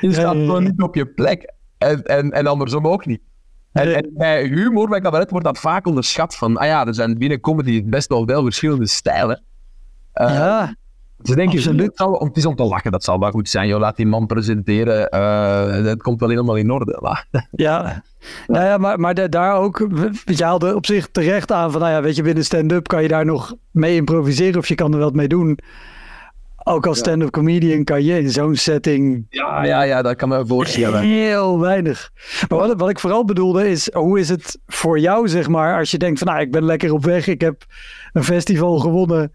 Je 0.00 0.12
staat 0.12 0.32
ja, 0.32 0.38
ja. 0.40 0.44
gewoon 0.44 0.62
niet 0.62 0.82
op 0.82 0.94
je 0.94 1.06
plek. 1.06 1.52
En, 1.78 2.02
en, 2.04 2.30
en 2.30 2.46
andersom 2.46 2.86
ook 2.86 3.06
niet. 3.06 3.20
En, 3.72 3.86
Nee. 3.86 3.94
en 3.94 4.10
bij 4.14 4.46
humor, 4.46 4.88
bij 4.88 5.00
cabaret, 5.00 5.30
wordt 5.30 5.46
dat 5.46 5.58
vaak 5.58 5.86
onderschat. 5.86 6.36
Van, 6.36 6.56
ah 6.56 6.66
ja, 6.66 6.86
er 6.86 6.94
zijn 6.94 7.18
binnen 7.18 7.40
comedy 7.40 7.84
best 7.84 8.08
wel 8.08 8.26
wel 8.26 8.42
verschillende 8.42 8.86
stijlen. 8.86 9.42
Eh, 10.12 10.34
ja, 10.34 10.74
Ze 11.22 11.34
denken, 11.34 11.56
absoluut. 11.58 11.86
het, 11.86 11.96
zal- 11.96 12.24
het 12.24 12.36
is 12.36 12.46
om 12.46 12.54
te 12.56 12.62
lachen, 12.64 12.90
dat 12.92 13.04
zal 13.04 13.18
wel 13.18 13.30
goed 13.30 13.48
zijn. 13.48 13.68
Joh, 13.68 13.80
laat 13.80 13.96
die 13.96 14.06
man 14.06 14.26
presenteren. 14.26 15.08
eh 15.08 15.84
dat 15.84 16.02
komt 16.02 16.20
wel 16.20 16.28
helemaal 16.28 16.56
in 16.56 16.70
orde. 16.70 16.98
Maar, 17.00 17.26
ja. 17.50 18.02
Nou 18.46 18.64
ja, 18.64 18.76
maar, 18.78 19.00
maar 19.00 19.14
da- 19.14 19.28
daar 19.28 19.54
ook, 19.56 19.88
je 20.24 20.44
haalde 20.44 20.74
op 20.74 20.86
zich 20.86 21.08
terecht 21.12 21.52
aan 21.52 21.70
van, 21.72 21.80
nou 21.80 21.92
ja, 21.92 22.02
weet 22.02 22.16
je, 22.16 22.22
binnen 22.22 22.44
stand-up 22.44 22.86
kan 22.88 23.02
je 23.02 23.08
daar 23.08 23.24
nog 23.24 23.54
mee 23.70 23.94
improviseren 23.94 24.58
of 24.58 24.66
je 24.68 24.74
kan 24.74 24.92
er 24.92 24.98
wat 24.98 25.14
mee 25.14 25.28
doen. 25.28 25.58
Ook 26.64 26.86
als 26.86 26.98
stand-up 26.98 27.30
comedian 27.30 27.84
kan 27.84 28.04
je 28.04 28.18
in 28.18 28.30
zo'n 28.30 28.56
setting 28.56 29.26
ja, 29.30 29.64
ja, 29.64 29.82
ja, 29.82 30.02
dat 30.02 30.16
kan 30.16 30.28
me 30.28 30.46
voorstellen. 30.46 31.00
Heel 31.00 31.60
weinig. 31.60 32.10
Maar 32.48 32.58
wat, 32.58 32.74
wat 32.80 32.90
ik 32.90 32.98
vooral 32.98 33.24
bedoelde 33.24 33.68
is, 33.70 33.92
hoe 33.92 34.18
is 34.18 34.28
het 34.28 34.58
voor 34.66 34.98
jou, 34.98 35.28
zeg 35.28 35.48
maar, 35.48 35.78
als 35.78 35.90
je 35.90 35.98
denkt 35.98 36.18
van, 36.18 36.28
nou, 36.28 36.40
ik 36.40 36.50
ben 36.50 36.64
lekker 36.64 36.92
op 36.92 37.04
weg, 37.04 37.26
ik 37.26 37.40
heb 37.40 37.64
een 38.12 38.24
festival 38.24 38.78
gewonnen, 38.78 39.32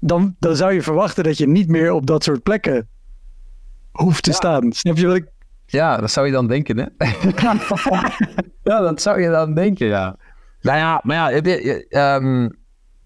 dan, 0.00 0.36
dan 0.38 0.56
zou 0.56 0.72
je 0.72 0.82
verwachten 0.82 1.24
dat 1.24 1.38
je 1.38 1.48
niet 1.48 1.68
meer 1.68 1.92
op 1.92 2.06
dat 2.06 2.24
soort 2.24 2.42
plekken 2.42 2.88
hoeft 3.92 4.22
te 4.22 4.32
staan. 4.32 4.72
Snap 4.72 4.96
je 4.96 5.06
wat 5.06 5.16
ik... 5.16 5.28
Ja, 5.66 5.96
dat 5.96 6.10
zou 6.10 6.26
je 6.26 6.32
dan 6.32 6.46
denken, 6.46 6.78
hè? 6.78 6.84
ja, 8.70 8.80
dat 8.80 9.02
zou 9.02 9.20
je 9.20 9.28
dan 9.30 9.54
denken, 9.54 9.86
ja. 9.86 10.16
Nou 10.60 10.78
ja, 10.78 11.00
maar 11.04 11.16
ja, 11.16 11.30
heb 11.34 11.44
je, 11.46 11.86
ehm, 11.88 12.48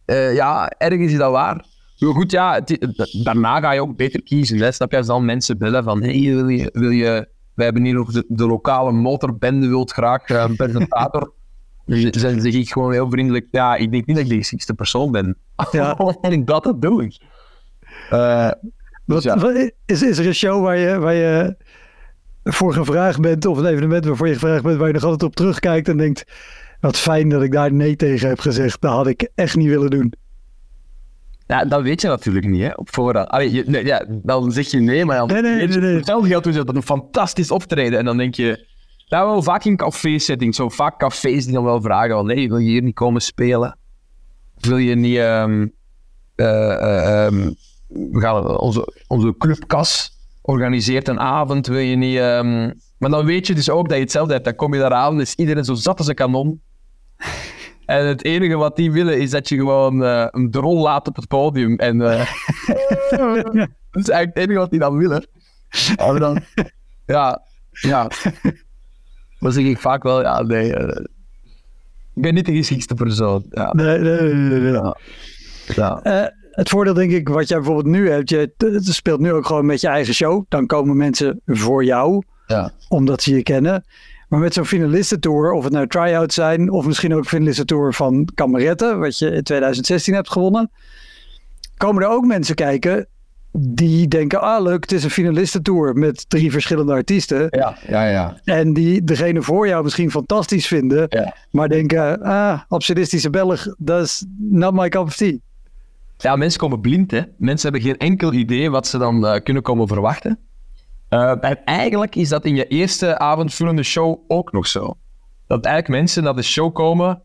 eh, 0.04 0.35
ja 0.35 0.68
ergens 0.70 1.12
is 1.12 1.18
dat 1.18 1.30
waar. 1.30 1.64
Maar 1.99 2.12
goed, 2.14 2.30
ja, 2.30 2.54
het- 2.54 3.20
daarna 3.25 3.61
ga 3.61 3.73
je 3.73 3.80
ook 3.82 3.97
beter 3.97 4.23
kiezen. 4.23 4.59
Hè? 4.59 4.73
Snap 4.73 4.90
je, 4.90 4.97
als 4.97 5.06
dan 5.06 5.25
mensen 5.25 5.59
bellen 5.59 5.85
van, 5.85 6.02
hey, 6.02 6.20
wil 6.20 6.49
je, 6.49 6.70
wil 6.73 6.90
je, 6.90 7.28
wij 7.54 7.64
hebben 7.64 7.85
hier 7.85 7.94
nog 7.94 8.12
de, 8.12 8.25
de 8.28 8.47
lokale 8.47 8.92
motorbende, 8.92 9.68
wilt 9.68 9.92
graag 9.92 10.23
eh, 10.25 10.44
een 10.49 10.56
presentator. 10.56 11.32
Dan 11.90 12.11
dan 12.11 12.40
zeg 12.40 12.52
ik 12.52 12.73
gewoon 12.73 12.92
heel 12.92 13.11
vriendelijk, 13.11 13.47
ja, 13.50 13.76
ik 13.76 13.92
denk 13.92 14.06
niet 14.06 14.16
dat 14.16 14.25
ik 14.25 14.30
de 14.30 14.37
geschikste 14.37 14.75
persoon 14.75 15.11
ben. 15.12 15.37
Ja. 15.73 15.97
en 16.20 16.32
ik 16.32 16.47
dat, 16.47 16.64
dat 16.64 16.82
doe 16.82 17.04
ik. 17.04 17.20
Wat, 19.04 19.23
ja. 19.23 19.38
wat- 19.38 19.73
is, 19.87 20.02
is 20.02 20.18
er 20.18 20.26
een 20.26 20.35
show 20.35 20.62
waar 20.62 20.76
je, 20.76 20.99
waar 20.99 21.14
je 21.14 21.56
voor 22.44 22.73
gevraagd 22.73 23.20
bent, 23.20 23.47
of 23.47 23.59
een 23.59 23.66
evenement 23.66 24.04
waarvoor 24.04 24.26
je 24.28 24.32
gevraagd 24.32 24.62
bent, 24.62 24.78
waar 24.78 24.87
je 24.87 24.92
nog 24.92 25.04
altijd 25.04 25.23
op 25.23 25.37
terugkijkt 25.37 25.88
en 25.88 25.97
denkt, 25.97 26.25
wat 26.80 26.97
fijn 26.97 27.28
dat 27.28 27.42
ik 27.42 27.52
daar 27.52 27.73
nee 27.73 27.97
tegen 27.97 28.28
heb 28.28 28.40
gezegd. 28.40 28.80
Dat 28.80 28.92
had 28.92 29.06
ik 29.06 29.30
echt 29.35 29.56
niet 29.56 29.68
willen 29.68 29.90
doen. 29.90 30.12
Ja, 31.47 31.64
dat 31.64 31.82
weet 31.82 32.00
je 32.00 32.09
natuurlijk 32.09 32.47
niet, 32.47 32.62
hè, 32.62 32.70
op 32.75 32.94
voorhand. 32.94 33.28
Allee, 33.28 33.52
je, 33.52 33.64
nee, 33.66 33.85
ja, 33.85 34.04
dan 34.09 34.52
zeg 34.52 34.70
je 34.70 34.80
nee, 34.80 35.04
maar 35.04 35.16
dan... 35.16 35.28
Nee, 35.28 35.42
nee, 35.42 35.66
nee, 35.66 35.78
nee. 35.78 35.97
Hetzelfde 35.97 36.28
geldt 36.28 36.44
dus 36.44 36.54
dat 36.54 36.75
een 36.75 36.82
fantastisch 36.82 37.50
optreden 37.50 37.99
en 37.99 38.04
dan 38.04 38.16
denk 38.16 38.35
je... 38.35 38.66
Nou, 39.10 39.30
wel 39.30 39.42
vaak 39.42 39.64
in 39.64 39.76
café-settings, 39.76 40.56
zo 40.56 40.68
vaak 40.68 40.98
cafés 40.98 41.44
die 41.44 41.54
dan 41.54 41.64
wel 41.64 41.80
vragen 41.80 42.10
van, 42.10 42.26
nee, 42.26 42.48
wil 42.48 42.58
je 42.58 42.70
hier 42.70 42.82
niet 42.82 42.94
komen 42.94 43.22
spelen? 43.22 43.78
Wil 44.60 44.76
je 44.76 44.94
niet... 44.94 45.16
ehm, 45.16 45.66
eh, 46.34 46.72
eh, 46.72 47.26
ehm, 47.26 47.50
we 47.88 48.20
gaan 48.20 48.58
onze, 48.58 49.02
onze 49.06 49.34
clubkas 49.38 50.18
organiseert 50.42 51.08
een 51.08 51.20
avond, 51.20 51.66
wil 51.66 51.78
je 51.78 51.96
niet... 51.96 52.16
ehm, 52.16 52.72
maar 52.98 53.10
dan 53.10 53.24
weet 53.24 53.46
je 53.46 53.54
dus 53.54 53.70
ook 53.70 53.88
dat 53.88 53.96
je 53.96 54.02
hetzelfde 54.02 54.32
hebt. 54.32 54.44
Dan 54.44 54.54
kom 54.54 54.74
je 54.74 54.80
daar 54.80 54.92
aan, 54.92 55.20
is 55.20 55.34
iedereen 55.34 55.64
zo 55.64 55.74
zat 55.74 55.98
als 55.98 56.06
een 56.06 56.14
kanon. 56.14 56.60
En 57.86 58.06
het 58.06 58.24
enige 58.24 58.56
wat 58.56 58.76
die 58.76 58.92
willen 58.92 59.20
is 59.20 59.30
dat 59.30 59.48
je 59.48 59.56
gewoon 59.56 60.04
eh, 60.04 60.26
een 60.30 60.50
drol 60.50 60.82
laat 60.82 61.08
op 61.08 61.16
het 61.16 61.28
podium. 61.28 61.76
En 61.76 61.98
dat 61.98 62.18
is 63.92 64.08
eigenlijk 64.08 64.34
het 64.34 64.36
enige 64.36 64.58
wat 64.58 64.70
die 64.70 64.78
dan 64.78 64.96
willen. 64.96 65.26
Maar 65.96 66.18
dan, 66.18 66.40
ja, 67.06 67.42
ja. 67.70 68.10
Dan 69.40 69.52
zeg 69.52 69.64
ik 69.64 69.78
vaak 69.78 70.02
wel, 70.02 70.20
ja, 70.20 70.42
nee. 70.42 70.75
eh, 70.75 71.04
ik 72.14 72.23
ben 72.23 72.35
niet 72.35 72.47
de 72.47 72.54
geschikste 72.54 72.94
persoon. 72.94 73.44
Ja, 73.50 73.73
Nee, 73.73 73.99
nee, 73.99 74.20
nee, 74.20 74.61
nee, 74.61 74.73
ja. 74.73 74.97
ja. 75.66 76.02
Eh, 76.02 76.26
het 76.50 76.68
voordeel 76.68 76.94
denk 76.94 77.12
ik, 77.12 77.28
wat 77.28 77.49
jij 77.49 77.56
bijvoorbeeld 77.56 77.94
nu 77.94 78.11
hebt, 78.11 78.30
je 78.30 78.52
speelt 78.80 79.20
nu 79.20 79.32
ook 79.32 79.47
gewoon 79.47 79.66
met 79.66 79.80
je 79.80 79.88
eigen 79.88 80.14
show. 80.14 80.44
Dan 80.49 80.66
komen 80.66 80.97
mensen 80.97 81.40
voor 81.47 81.85
jou, 81.85 82.23
ja. 82.47 82.73
omdat 82.88 83.23
ze 83.23 83.35
je 83.35 83.42
kennen. 83.42 83.85
Maar 84.28 84.40
met 84.40 84.54
zo'n 84.54 84.64
finalistentour, 84.64 85.52
of 85.52 85.64
het 85.64 85.73
nou 85.73 85.87
try-outs 85.87 86.35
zijn, 86.35 86.70
of 86.70 86.87
misschien 86.87 87.14
ook 87.14 87.26
finalistentour 87.26 87.94
van 87.94 88.28
Kameretten, 88.35 88.99
wat 88.99 89.18
je 89.18 89.30
in 89.30 89.42
2016 89.42 90.14
hebt 90.14 90.30
gewonnen, 90.30 90.70
komen 91.76 92.02
er 92.02 92.09
ook 92.09 92.26
mensen 92.26 92.54
kijken 92.54 93.06
die 93.52 94.09
denken, 94.09 94.40
ah 94.40 94.62
leuk, 94.62 94.80
het 94.83 94.92
is 94.92 95.04
een 95.04 95.11
finalistentour 95.11 95.95
met 95.95 96.25
drie 96.28 96.50
verschillende 96.52 96.92
artiesten. 96.92 97.47
Ja, 97.50 97.76
ja, 97.88 98.04
ja. 98.09 98.37
En 98.45 98.73
die 98.73 99.04
degene 99.04 99.42
voor 99.42 99.66
jou 99.69 99.83
misschien 99.83 100.11
fantastisch 100.11 100.66
vinden, 100.66 101.07
Ja. 101.09 101.35
maar 101.50 101.69
denken, 101.69 102.23
ah, 102.23 102.61
absurdistische 102.69 103.30
Belg, 103.30 103.75
dat 103.78 104.04
is 104.04 104.25
not 104.38 104.75
my 104.75 104.88
cup 104.88 105.02
of 105.02 105.16
tea. 105.16 105.37
Ja, 106.16 106.37
mensen 106.37 106.61
komen 106.61 106.80
blind, 106.80 107.11
hè. 107.11 107.21
Mensen 107.38 107.71
hebben 107.73 107.88
geen 107.90 107.99
enkel 107.99 108.33
idee 108.33 108.71
wat 108.71 108.87
ze 108.87 108.99
dan 108.99 109.26
eh, 109.26 109.42
kunnen 109.42 109.62
komen 109.62 109.88
verwachten. 109.88 110.38
Eh, 111.09 111.30
en 111.40 111.64
eigenlijk 111.64 112.16
is 112.16 112.28
dat 112.28 112.45
in 112.45 112.57
je 112.57 112.66
eerste 112.66 113.19
avondvullende 113.19 113.83
show 113.83 114.19
ook 114.28 114.52
nog 114.52 114.66
zo. 114.66 114.95
Dat 115.47 115.64
eigenlijk 115.64 116.00
mensen 116.02 116.23
naar 116.23 116.35
de 116.35 116.42
show 116.42 116.75
komen 116.75 117.23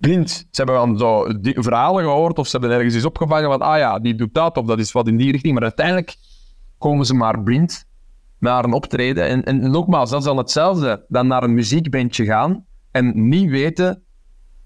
blind. 0.00 0.30
Ze 0.30 0.46
hebben 0.62 0.74
dan 0.74 0.98
zo 0.98 1.40
die 1.40 1.54
verhalen 1.58 2.04
gehoord 2.04 2.38
of 2.38 2.46
ze 2.46 2.58
hebben 2.58 2.76
ergens 2.76 2.94
iets 2.94 3.04
opgevangen 3.04 3.50
van, 3.50 3.60
ah 3.60 3.78
ja, 3.78 3.98
die 3.98 4.14
doet 4.14 4.34
dat 4.34 4.56
of 4.56 4.66
dat 4.66 4.78
is 4.78 4.92
wat 4.92 5.08
in 5.08 5.16
die 5.16 5.32
richting. 5.32 5.54
Maar 5.54 5.62
uiteindelijk 5.62 6.16
komen 6.78 7.06
ze 7.06 7.14
maar 7.14 7.42
blind 7.42 7.84
naar 8.38 8.64
een 8.64 8.72
optreden. 8.72 9.26
En, 9.26 9.44
en 9.44 9.70
nogmaals, 9.70 10.10
dat 10.10 10.18
is 10.18 10.24
dan 10.24 10.36
hetzelfde 10.36 11.04
dan 11.08 11.26
naar 11.26 11.42
een 11.42 11.54
muziekbandje 11.54 12.24
gaan 12.24 12.64
en 12.90 13.28
niet 13.28 13.50
weten 13.50 14.02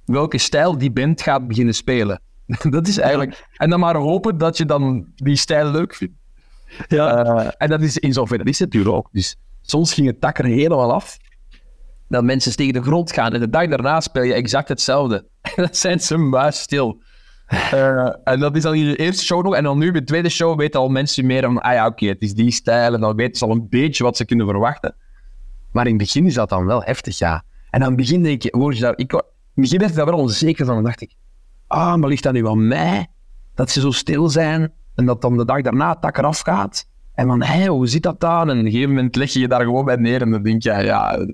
welke 0.05 0.39
stijl 0.39 0.79
die 0.79 0.91
band 0.93 1.23
gaat 1.23 1.47
beginnen 1.49 1.75
spelen. 1.75 2.21
Dat 2.71 2.87
is 2.87 2.99
eigenlijk... 2.99 3.49
En 3.57 3.71
dan 3.71 3.81
maar 3.81 3.97
hopen 3.97 4.39
dat 4.39 4.57
je 4.57 4.65
dan 4.65 5.07
die 5.15 5.37
stijl 5.37 5.71
leuk 5.71 5.95
vindt. 5.95 6.15
Ja, 6.89 7.25
Eh, 7.25 7.51
en 7.59 7.69
dat 7.69 7.81
is 7.81 7.99
in 7.99 8.13
zoverre 8.13 8.45
is 8.45 8.59
het 8.59 8.73
natuurlijk 8.73 8.97
ook. 8.97 9.09
Dus 9.13 9.37
soms 9.61 9.95
ging 9.95 10.07
het 10.07 10.21
dak 10.21 10.39
er 10.39 10.45
helemaal 10.45 10.93
af. 10.93 11.17
Dat 12.09 12.25
mensen 12.25 12.57
tegen 12.57 12.73
de 12.73 12.83
grond 12.83 13.13
gaan. 13.13 13.33
En 13.33 13.41
de 13.41 13.51
dag 13.51 13.69
daarna 13.69 14.01
speel 14.01 14.23
je 14.23 14.35
exact 14.35 14.69
hetzelfde. 14.69 15.27
En 15.43 15.53
dan 15.57 15.69
zijn 15.75 16.01
ze 16.01 16.17
muisstil. 16.17 17.03
Eh 17.47 18.09
en 18.25 18.41
dat 18.41 18.57
is 18.57 18.63
dan 18.63 18.75
in 18.75 18.85
de 18.85 18.97
eerste 18.97 19.25
show 19.25 19.45
nog. 19.45 19.55
En 19.55 19.63
dan 19.63 19.79
nu 19.79 19.91
bij 19.91 20.01
de 20.01 20.07
tweede 20.07 20.29
show 20.29 20.59
weten 20.59 20.81
al 20.81 20.89
mensen 20.89 21.27
meer 21.27 21.43
van... 21.43 21.61
Ah 21.61 21.73
ja, 21.73 21.87
oké, 21.87 22.07
het 22.07 22.23
is 22.23 22.35
die 22.35 22.51
stijl. 22.51 22.95
En 22.95 23.01
dan 23.01 23.17
weten 23.17 23.37
ze 23.37 23.45
al 23.45 23.51
een 23.51 23.67
beetje 23.69 24.05
wat 24.05 24.17
ze 24.17 24.25
kunnen 24.25 24.47
verwachten. 24.47 24.95
Maar 25.73 25.85
in 25.85 25.95
het 25.95 26.03
begin 26.03 26.27
is 26.27 26.35
dat 26.35 26.49
dan 26.49 26.67
wel 26.67 26.83
heftig, 26.83 27.19
ja. 27.19 27.45
En 27.71 27.83
aan 27.83 27.89
het 27.89 27.97
begin 27.97 28.23
denk 28.23 28.43
je... 28.43 28.49
Word 28.57 28.77
je 28.77 28.83
daar, 28.83 28.93
ik, 28.97 29.13
in 29.13 29.19
het 29.19 29.25
begin 29.55 29.79
werd 29.79 29.91
ik 29.91 29.97
daar 29.97 30.07
wel 30.07 30.19
onzeker 30.19 30.67
van. 30.67 30.75
Dan 30.75 30.85
dacht 30.85 31.01
ik... 31.01 31.15
Ah, 31.67 31.95
maar 31.95 32.09
ligt 32.09 32.23
dat 32.23 32.33
nu 32.33 32.49
aan 32.49 32.69
mij? 32.69 33.07
Dat 33.55 33.71
ze 33.71 33.81
zo 33.81 33.91
stil 33.91 34.29
zijn. 34.29 34.73
En 34.95 35.07
dat 35.07 35.23
dan 35.23 35.37
de 35.37 35.45
dag 35.45 35.61
daarna 35.61 35.91
het 35.91 36.03
dak 36.03 36.19
eraf 36.19 36.41
gaat. 36.41 36.87
En 37.15 37.27
van, 37.27 37.43
hé, 37.43 37.67
hoe 37.67 37.87
zit 37.87 38.03
dat 38.03 38.21
dan? 38.21 38.51
En 38.51 38.59
op 38.59 38.65
een 38.65 38.71
gegeven 38.71 38.95
moment 38.95 39.17
leg 39.17 39.33
je 39.33 39.41
je 39.41 39.49
daar 39.49 39.65
gewoon 39.65 39.85
bij 39.85 39.97
neer. 39.97 40.23
En 40.23 40.31
dan 40.31 40.43
denk 40.43 40.63
je, 40.63 40.71
ja, 40.71 41.27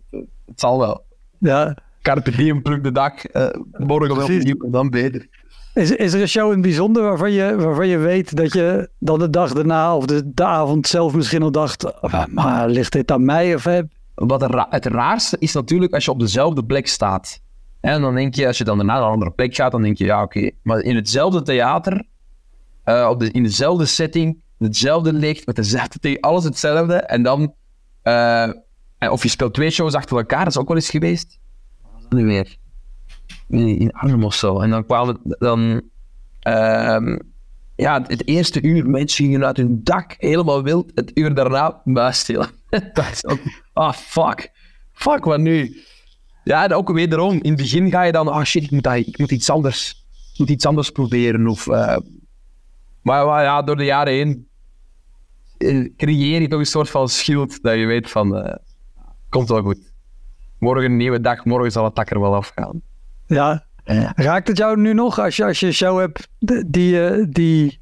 het, 0.50 0.60
zal 0.60 0.78
wel. 0.78 1.04
ja. 1.38 1.76
Carpe 2.02 2.30
diem, 2.30 2.62
pluk 2.62 2.82
de 2.84 2.92
dag. 2.92 3.24
eh 3.24 3.48
morgen 3.72 4.16
wel 4.16 4.24
opnieuw, 4.24 4.70
dan 4.70 4.90
beter. 4.90 5.28
Is, 5.74 5.90
is 5.90 6.12
er 6.12 6.20
een 6.20 6.28
show 6.28 6.46
in 6.46 6.52
het 6.52 6.60
bijzonder 6.62 7.02
waarvan 7.02 7.32
je, 7.32 7.56
waarvan 7.56 7.88
je 7.88 7.96
weet 7.96 8.36
dat 8.36 8.52
je 8.52 8.88
dan 8.98 9.18
de 9.18 9.30
dag 9.30 9.52
daarna 9.52 9.96
of 9.96 10.04
de, 10.06 10.30
de 10.34 10.44
avond 10.44 10.86
zelf 10.86 11.14
misschien 11.14 11.42
al 11.42 11.50
dacht, 11.50 12.00
"Ah, 12.02 12.26
maar 12.26 12.68
ligt 12.68 12.92
dit 12.92 13.10
aan 13.10 13.24
mij? 13.24 13.54
Of 13.54 13.64
heb... 13.64 13.86
Wat 14.14 14.42
ra- 14.42 14.66
het 14.70 14.86
raarste 14.86 15.36
is 15.38 15.52
natuurlijk 15.52 15.92
als 15.94 16.04
je 16.04 16.10
op 16.10 16.20
dezelfde 16.20 16.64
plek 16.64 16.86
staat. 16.86 17.40
En 17.80 18.00
dan 18.00 18.14
denk 18.14 18.34
je, 18.34 18.46
als 18.46 18.58
je 18.58 18.64
dan 18.64 18.76
daarna 18.76 18.92
naar 18.92 19.02
een 19.02 19.12
andere 19.12 19.30
plek 19.30 19.54
gaat, 19.54 19.72
dan 19.72 19.82
denk 19.82 19.98
je, 19.98 20.04
ja, 20.04 20.22
oké. 20.22 20.50
Maar 20.62 20.80
in 20.80 20.96
hetzelfde 20.96 21.42
theater, 21.42 22.04
eh, 22.84 23.08
op 23.10 23.20
de, 23.20 23.30
in 23.30 23.42
dezelfde 23.42 23.84
setting, 23.86 24.42
hetzelfde 24.58 25.12
licht, 25.12 25.46
met 25.46 25.56
dezelfde 25.56 26.20
alles 26.20 26.44
hetzelfde. 26.44 26.94
En 26.94 27.22
dan, 27.22 27.54
eh, 28.02 28.48
of 29.08 29.22
je 29.22 29.28
speelt 29.28 29.54
twee 29.54 29.70
shows 29.70 29.94
achter 29.94 30.16
elkaar, 30.16 30.44
dat 30.44 30.52
is 30.52 30.58
ook 30.58 30.68
wel 30.68 30.76
eens 30.76 30.90
geweest. 30.90 31.38
Nu 32.08 32.24
weer? 32.24 32.56
In, 33.48 33.92
Arnhem 33.92 34.24
of 34.24 34.34
zo. 34.34 34.60
En 34.60 34.70
dan 34.70 34.84
kwamen 34.84 35.20
dan, 35.24 35.82
ehm, 36.40 37.18
ja, 37.76 38.02
het 38.06 38.26
eerste 38.26 38.62
uur, 38.62 38.90
mensen 38.90 39.24
gingen 39.24 39.44
uit 39.44 39.56
hun 39.56 39.80
dak, 39.84 40.14
helemaal 40.18 40.62
wild. 40.62 40.92
Het 40.94 41.10
uur 41.14 41.34
daarna, 41.34 41.80
muisstil. 41.84 42.44
dat 42.92 43.10
is 43.12 43.24
ook, 43.24 43.38
ah, 43.72 43.92
fuck. 43.92 44.52
Fuck, 44.92 45.24
wat 45.24 45.40
nu? 45.40 45.82
Ja, 46.44 46.64
en 46.64 46.72
ook 46.72 46.92
wederom, 46.92 47.32
in 47.32 47.50
het 47.50 47.60
begin 47.60 47.90
ga 47.90 48.02
je 48.02 48.12
dan, 48.12 48.28
ah 48.28 48.44
shit, 48.44 48.62
ik 48.62 48.70
moet, 48.70 48.82
dat, 48.82 48.94
ik 48.94 49.18
moet 49.18 49.30
iets 49.30 49.50
anders, 49.50 50.06
ik 50.32 50.38
moet 50.38 50.50
iets 50.50 50.66
anders 50.66 50.90
proberen. 50.90 51.48
Of, 51.48 51.68
eh, 51.68 51.96
maar, 53.02 53.42
ja, 53.42 53.62
door 53.62 53.76
de 53.76 53.84
jaren 53.84 54.12
heen 54.12 54.48
eh, 55.58 55.88
creëer 55.96 56.40
je 56.40 56.48
toch 56.48 56.58
een 56.58 56.66
soort 56.66 56.90
van 56.90 57.08
schild 57.08 57.62
dat 57.62 57.74
je 57.74 57.86
weet 57.86 58.10
van, 58.10 58.36
eh, 58.36 58.54
Komt 59.30 59.48
wel 59.48 59.62
goed. 59.62 59.92
Morgen 60.58 60.84
een 60.84 60.96
nieuwe 60.96 61.20
dag, 61.20 61.44
morgen 61.44 61.72
zal 61.72 61.84
het 61.84 61.94
dak 61.94 62.10
er 62.10 62.20
wel 62.20 62.34
afgaan. 62.34 62.82
Ja. 63.26 63.64
Raakt 64.14 64.48
het 64.48 64.56
jou 64.56 64.80
nu 64.80 64.94
nog 64.94 65.18
als 65.18 65.36
je, 65.36 65.44
als 65.44 65.60
je 65.60 65.66
een 65.66 65.72
show 65.72 65.98
hebt 65.98 66.28
die, 66.66 67.08
eh, 67.08 67.26
die, 67.28 67.80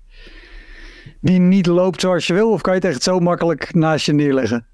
die 1.20 1.38
niet 1.38 1.66
loopt 1.66 2.00
zoals 2.00 2.26
je 2.26 2.34
wil? 2.34 2.50
Of 2.50 2.60
kan 2.60 2.74
je 2.74 2.80
het 2.80 2.88
echt 2.88 3.02
zo 3.02 3.18
makkelijk 3.18 3.74
naast 3.74 4.06
je 4.06 4.12
neerleggen? 4.12 4.66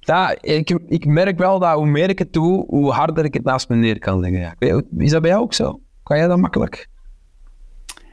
Ja, 0.00 0.36
ik, 0.40 0.70
ik 0.86 1.06
merk 1.06 1.38
wel 1.38 1.58
dat 1.58 1.74
hoe 1.74 1.86
meer 1.86 2.08
ik 2.08 2.18
het 2.18 2.32
doe, 2.32 2.64
hoe 2.66 2.92
harder 2.92 3.24
ik 3.24 3.34
het 3.34 3.44
naast 3.44 3.68
me 3.68 3.76
neer 3.76 3.98
kan 3.98 4.20
leggen. 4.20 4.54
Ja. 4.58 4.82
Is 4.96 5.10
dat 5.10 5.20
bij 5.20 5.30
jou 5.30 5.42
ook 5.42 5.54
zo? 5.54 5.80
Kan 6.02 6.16
jij 6.16 6.26
dat 6.26 6.38
makkelijk? 6.38 6.88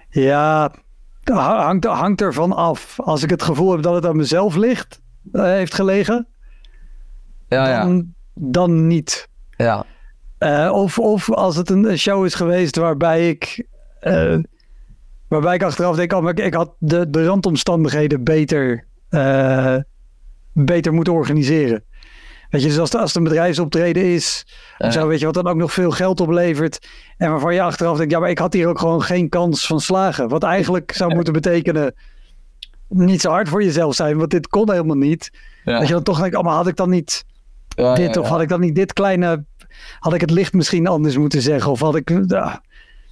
Ja, 0.09 0.71
hangt, 1.23 1.85
hangt 1.85 2.21
ervan 2.21 2.53
af. 2.53 2.99
Als 2.99 3.23
ik 3.23 3.29
het 3.29 3.43
gevoel 3.43 3.71
heb 3.71 3.81
dat 3.81 3.95
het 3.95 4.05
aan 4.05 4.15
mezelf 4.15 4.55
ligt, 4.55 5.01
eh, 5.31 5.43
heeft 5.43 5.73
gelegen, 5.73 6.27
Ja, 7.55 7.83
dan, 7.85 8.13
dan 8.33 8.87
niet. 8.87 9.27
ja. 9.57 9.85
Eh, 10.37 10.71
of, 10.73 10.99
of 10.99 11.31
als 11.31 11.55
het 11.55 11.69
een 11.69 11.89
een 11.89 11.97
show 11.97 12.25
is 12.25 12.33
geweest 12.33 12.75
waarbij 12.75 13.29
ik, 13.29 13.67
eh, 13.99 14.37
waarbij 15.27 15.55
ik 15.55 15.63
achteraf 15.63 15.95
denk, 15.95 16.13
oh, 16.13 16.21
maar 16.21 16.31
ik, 16.31 16.45
ik 16.45 16.53
had 16.53 16.75
de, 16.79 17.09
de 17.09 17.25
randomstandigheden 17.25 18.23
beter, 18.23 18.87
eh, 19.09 19.75
beter 20.53 20.93
moeten 20.93 21.13
organiseren. 21.13 21.83
Weet 22.49 22.61
je, 22.61 22.67
dus 22.67 22.79
als, 22.79 22.91
het- 22.91 23.01
als 23.01 23.13
het 23.13 23.17
een 23.23 23.29
bedrijfsoptreden 23.29 24.03
is, 24.13 24.43
of 24.77 24.85
Ja. 24.85 24.91
zo, 24.91 25.07
weet 25.07 25.19
je, 25.19 25.25
wat 25.25 25.33
dan 25.33 25.47
ook 25.47 25.55
nog 25.55 25.73
veel 25.73 25.91
geld 25.91 26.19
oplevert. 26.21 26.87
En 27.17 27.29
waarvan 27.31 27.53
je 27.53 27.61
achteraf 27.61 27.97
denkt, 27.97 28.11
ja, 28.11 28.19
maar 28.19 28.29
ik 28.29 28.37
had 28.39 28.53
hier 28.53 28.67
ook 28.67 28.79
gewoon 28.79 29.01
geen 29.01 29.29
kans 29.29 29.67
van 29.67 29.79
slagen. 29.79 30.27
Wat 30.29 30.43
eigenlijk 30.43 30.91
zou 30.91 31.13
moeten 31.13 31.33
betekenen, 31.33 31.93
niet 32.87 33.21
zo 33.21 33.29
hard 33.29 33.49
voor 33.49 33.63
jezelf 33.63 33.95
zijn, 33.95 34.17
want 34.17 34.29
dit 34.31 34.47
kon 34.47 34.71
helemaal 34.71 34.95
niet. 34.95 35.29
Ja. 35.63 35.77
Dat 35.79 35.87
je 35.87 35.93
dan 35.93 36.03
toch 36.03 36.19
denkt, 36.19 36.35
oh, 36.35 36.43
maar 36.43 36.53
had 36.55 36.67
ik 36.67 36.75
dan 36.75 36.89
niet 36.89 37.25
Ja, 37.75 37.95
dit 37.95 38.15
ja, 38.15 38.21
of 38.21 38.27
had 38.27 38.41
ik 38.41 38.49
dan 38.49 38.59
niet 38.59 38.75
dit 38.75 38.93
kleine, 38.93 39.45
had 39.99 40.13
ik 40.13 40.21
het 40.21 40.31
licht 40.31 40.53
misschien 40.53 40.87
anders 40.87 41.17
moeten 41.17 41.41
zeggen 41.41 41.71
of 41.71 41.79
had 41.79 41.95
ik, 41.95 42.09
ja. 42.27 42.61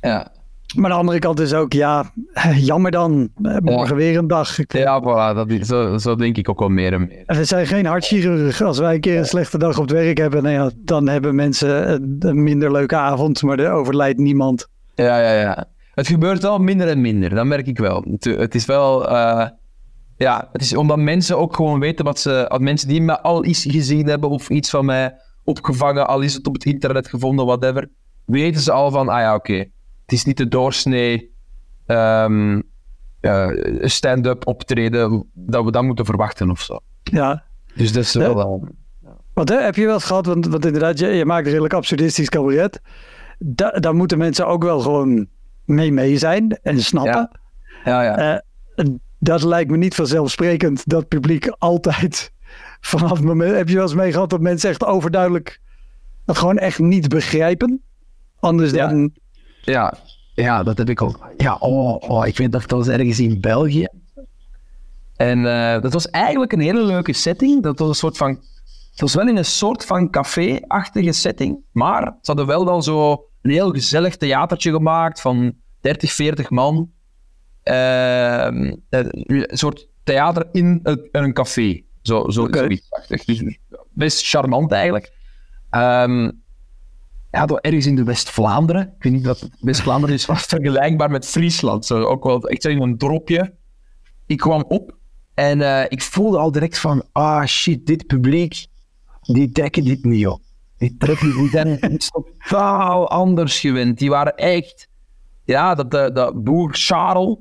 Ja. 0.02 0.28
maar 0.76 0.84
aan 0.86 0.90
de 0.90 0.96
andere 0.96 1.20
kant 1.20 1.40
is 1.40 1.54
ook, 1.54 1.74
ja, 1.74 2.12
jammer 2.72 2.92
dan, 2.92 3.30
morgen 3.62 3.96
weer 3.96 4.18
een 4.18 4.28
dag. 4.28 4.60
Ik- 4.60 4.74
Ja, 4.74 5.02
voilà, 5.02 5.36
dat, 5.36 5.68
zo, 5.68 5.98
zo 5.98 6.16
denk 6.16 6.38
ik 6.38 6.50
ook 6.50 6.60
wel 6.60 6.70
meer 6.70 6.94
en 6.94 7.08
meer. 7.08 7.24
We 7.26 7.44
zijn 7.46 7.68
geen 7.68 7.86
hartchirurg. 7.86 8.62
Als 8.62 8.80
wij 8.80 8.94
een 8.94 9.02
keer 9.02 9.18
een 9.18 9.26
slechte 9.26 9.58
dag 9.58 9.76
op 9.78 9.82
het 9.84 9.92
werk 9.92 10.18
hebben, 10.18 10.44
nou 10.44 10.56
ja, 10.56 10.70
dan 10.76 11.08
hebben 11.08 11.36
mensen 11.36 11.92
een, 12.20 12.44
minder 12.44 12.72
leuke 12.72 12.96
avond, 12.96 13.42
maar 13.42 13.60
er 13.60 13.72
overlijdt 13.72 14.20
niemand. 14.20 14.68
Ja, 14.96 15.18
ja, 15.20 15.40
ja. 15.40 15.66
Het 15.94 16.08
gebeurt 16.08 16.42
wel 16.42 16.60
minder 16.60 16.88
en 16.88 17.02
minder, 17.02 17.30
dat 17.30 17.46
merk 17.46 17.68
ik 17.68 17.78
wel. 17.78 18.06
Het, 18.12 18.24
het 18.24 18.56
is 18.56 18.66
wel, 18.66 19.10
eh, 19.10 19.48
ja, 20.24 20.50
het 20.52 20.62
is 20.62 20.76
omdat 20.76 20.98
mensen 20.98 21.38
ook 21.38 21.56
gewoon 21.56 21.80
weten 21.80 22.06
wat 22.06 22.20
ze, 22.20 22.50
als 22.50 22.60
mensen 22.62 22.88
die 22.88 23.02
me 23.02 23.22
al 23.22 23.46
iets 23.46 23.66
gezien 23.70 24.08
hebben 24.08 24.30
of 24.30 24.50
iets 24.50 24.70
van 24.70 24.86
mij 24.86 25.16
opgevangen, 25.44 26.08
al 26.08 26.22
is 26.22 26.34
het 26.34 26.48
op 26.48 26.54
het 26.54 26.66
internet 26.66 27.08
gevonden, 27.08 27.46
whatever, 27.46 27.90
weten 28.26 28.62
ze 28.62 28.72
al 28.72 28.92
van, 28.92 29.10
ah 29.10 29.20
ja, 29.20 29.36
oké, 29.36 29.58
het 30.02 30.12
is 30.12 30.26
niet 30.26 30.38
de 30.38 30.48
doorsnee 30.48 31.34
ehm, 31.86 32.62
eh, 33.20 33.50
stand-up 33.82 34.48
optreden 34.48 35.30
dat 35.34 35.64
we 35.64 35.72
dan 35.72 35.86
moeten 35.86 36.06
verwachten 36.06 36.50
of 36.50 36.62
zo. 36.62 36.80
Ja, 37.04 37.44
Dus 37.76 37.94
dat 37.94 38.04
is 38.04 38.14
wel... 38.14 38.40
eh, 38.40 39.12
want 39.34 39.50
hè, 39.50 39.62
heb 39.62 39.76
je 39.76 39.86
wel 39.86 39.94
eens 39.94 40.04
gehad, 40.06 40.26
want, 40.26 40.48
want 40.48 40.66
inderdaad, 40.66 41.00
je, 41.00 41.08
je 41.08 41.26
maakt 41.26 41.48
redelijk 41.48 41.74
absurdistisch 41.74 42.30
cabaret. 42.30 42.82
Da, 43.40 43.70
daar 43.70 43.96
moeten 43.96 44.18
mensen 44.18 44.48
ook 44.48 44.64
wel 44.64 44.80
gewoon 44.80 45.28
mee 45.66 45.92
mee 45.92 46.18
zijn 46.18 46.60
en 46.62 46.80
snappen. 46.80 47.40
ja, 47.86 48.04
ja. 48.04 48.18
Eh, 48.76 48.86
dat 49.24 49.44
lijkt 49.44 49.72
me 49.72 49.78
niet 49.78 49.96
vanzelfsprekend 49.96 50.90
dat 50.90 51.08
publiek 51.08 51.48
altijd 51.58 52.32
vanaf 52.82 53.12
het 53.12 53.24
moment. 53.24 53.56
Heb 53.56 53.68
je 53.68 53.74
wel 53.76 53.84
eens 53.84 53.94
mee 53.94 54.12
gehad 54.12 54.30
dat 54.30 54.42
mensen 54.42 54.70
echt 54.70 54.86
overduidelijk 54.86 55.60
dat 56.26 56.38
gewoon 56.38 56.58
echt 56.58 56.80
niet 56.80 57.08
begrijpen? 57.08 57.82
Anders 58.40 58.72
Ja. 58.72 58.88
dan. 58.88 59.12
Ja, 59.62 59.94
ja, 60.34 60.64
dat 60.64 60.78
heb 60.78 60.90
ik 60.90 61.02
ook. 61.02 61.30
Ja, 61.38 61.56
oh, 61.56 62.10
oh, 62.10 62.28
ik 62.28 62.38
weet 62.38 62.52
dat 62.52 62.72
was 62.72 62.88
ergens 62.88 63.20
in 63.20 63.42
België. 63.42 63.88
En 65.16 65.46
eh, 65.46 65.82
dat 65.82 65.94
was 65.94 66.10
eigenlijk 66.10 66.52
een 66.52 66.60
hele 66.60 66.84
leuke 66.84 67.14
setting. 67.14 67.64
Dat 67.64 67.80
was 67.80 67.88
een 67.88 67.96
soort 67.96 68.18
van. 68.18 68.30
Het 68.92 69.02
was 69.02 69.14
wel 69.14 69.28
in 69.28 69.38
een 69.38 69.46
soort 69.46 69.86
van 69.86 70.10
café-achtige 70.10 71.12
setting. 71.12 71.58
Maar 71.72 72.04
ze 72.04 72.18
hadden 72.22 72.46
wel 72.46 72.66
dan 72.66 72.84
zo 72.84 73.26
een 73.42 73.52
heel 73.52 73.72
gezellig 73.72 74.18
theatertje 74.18 74.72
gemaakt 74.72 75.22
van 75.22 75.54
30, 75.82 76.12
40 76.12 76.50
man. 76.50 76.92
Ehm, 77.64 78.76
een 78.90 79.48
soort 79.48 79.88
theater 80.04 80.48
in 80.52 80.80
een, 80.84 81.10
in 81.12 81.24
een 81.24 81.34
café. 81.34 81.82
Zo, 82.02 82.30
zo, 82.30 82.48
zoiets-achtig. 82.52 83.26
Dus 83.26 83.58
best 83.90 84.28
charmant 84.28 84.72
eigenlijk. 84.72 85.14
Ehm, 85.70 86.32
ja, 87.32 87.46
door 87.46 87.58
ergens 87.58 87.86
in 87.86 87.96
de 87.96 88.04
West-Vlaanderen. 88.04 88.94
Ik 88.98 89.04
weet 89.04 89.14
niet 89.14 89.26
wat 89.26 89.50
West-Vlaanderen 89.60 90.16
is, 90.16 90.26
vergelijkbaar 90.54 91.12
met 91.12 91.26
Friesland. 91.26 91.86
Zo, 91.86 92.04
ook 92.04 92.24
wel 92.24 92.48
echt 92.48 92.62
zo 92.62 92.70
een 92.70 92.98
dropje. 92.98 93.54
Ik 94.26 94.38
kwam 94.38 94.64
op 94.68 94.98
en 95.34 95.62
eh, 95.62 95.86
ik 95.88 96.02
voelde 96.02 96.38
al 96.38 96.52
direct 96.52 96.80
van, 96.80 97.04
ah 97.12 97.46
shit, 97.46 97.86
dit 97.86 98.08
publiek, 98.08 98.66
die 99.22 99.52
trekken 99.52 99.84
dit 99.84 100.04
niet 100.04 100.28
op. 100.28 100.42
Die 100.78 100.96
trekken 100.98 101.36
die 101.36 101.50
zijn 101.50 101.80
totaal 102.12 103.10
anders 103.10 103.60
gewend. 103.60 103.98
Die 103.98 104.10
waren 104.10 104.36
echt, 104.36 104.88
ja, 105.44 105.76
dat, 105.76 105.92
dat, 105.92 106.16
dat 106.16 106.44
boer 106.44 106.74
Charles, 106.74 107.38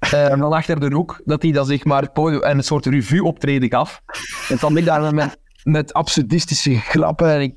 eh, 0.00 0.26
van 0.28 0.52
achter 0.52 0.80
de 0.80 0.94
hoek, 0.94 1.20
dat 1.24 1.42
hij 1.42 1.52
dan 1.52 1.66
zeg 1.66 1.84
maar 1.84 2.02
het 2.02 2.12
podium 2.12 2.42
en 2.42 2.56
een 2.56 2.64
soort 2.64 2.86
revue 2.86 3.22
optreden 3.24 3.68
gaf. 3.70 4.00
En 4.48 4.56
dan 4.60 4.76
ik 4.76 4.84
daar 4.84 5.14
met, 5.14 5.38
met 5.62 5.92
absurdistische 5.92 6.74
grappen 6.74 7.32
en 7.34 7.40
ik 7.40 7.54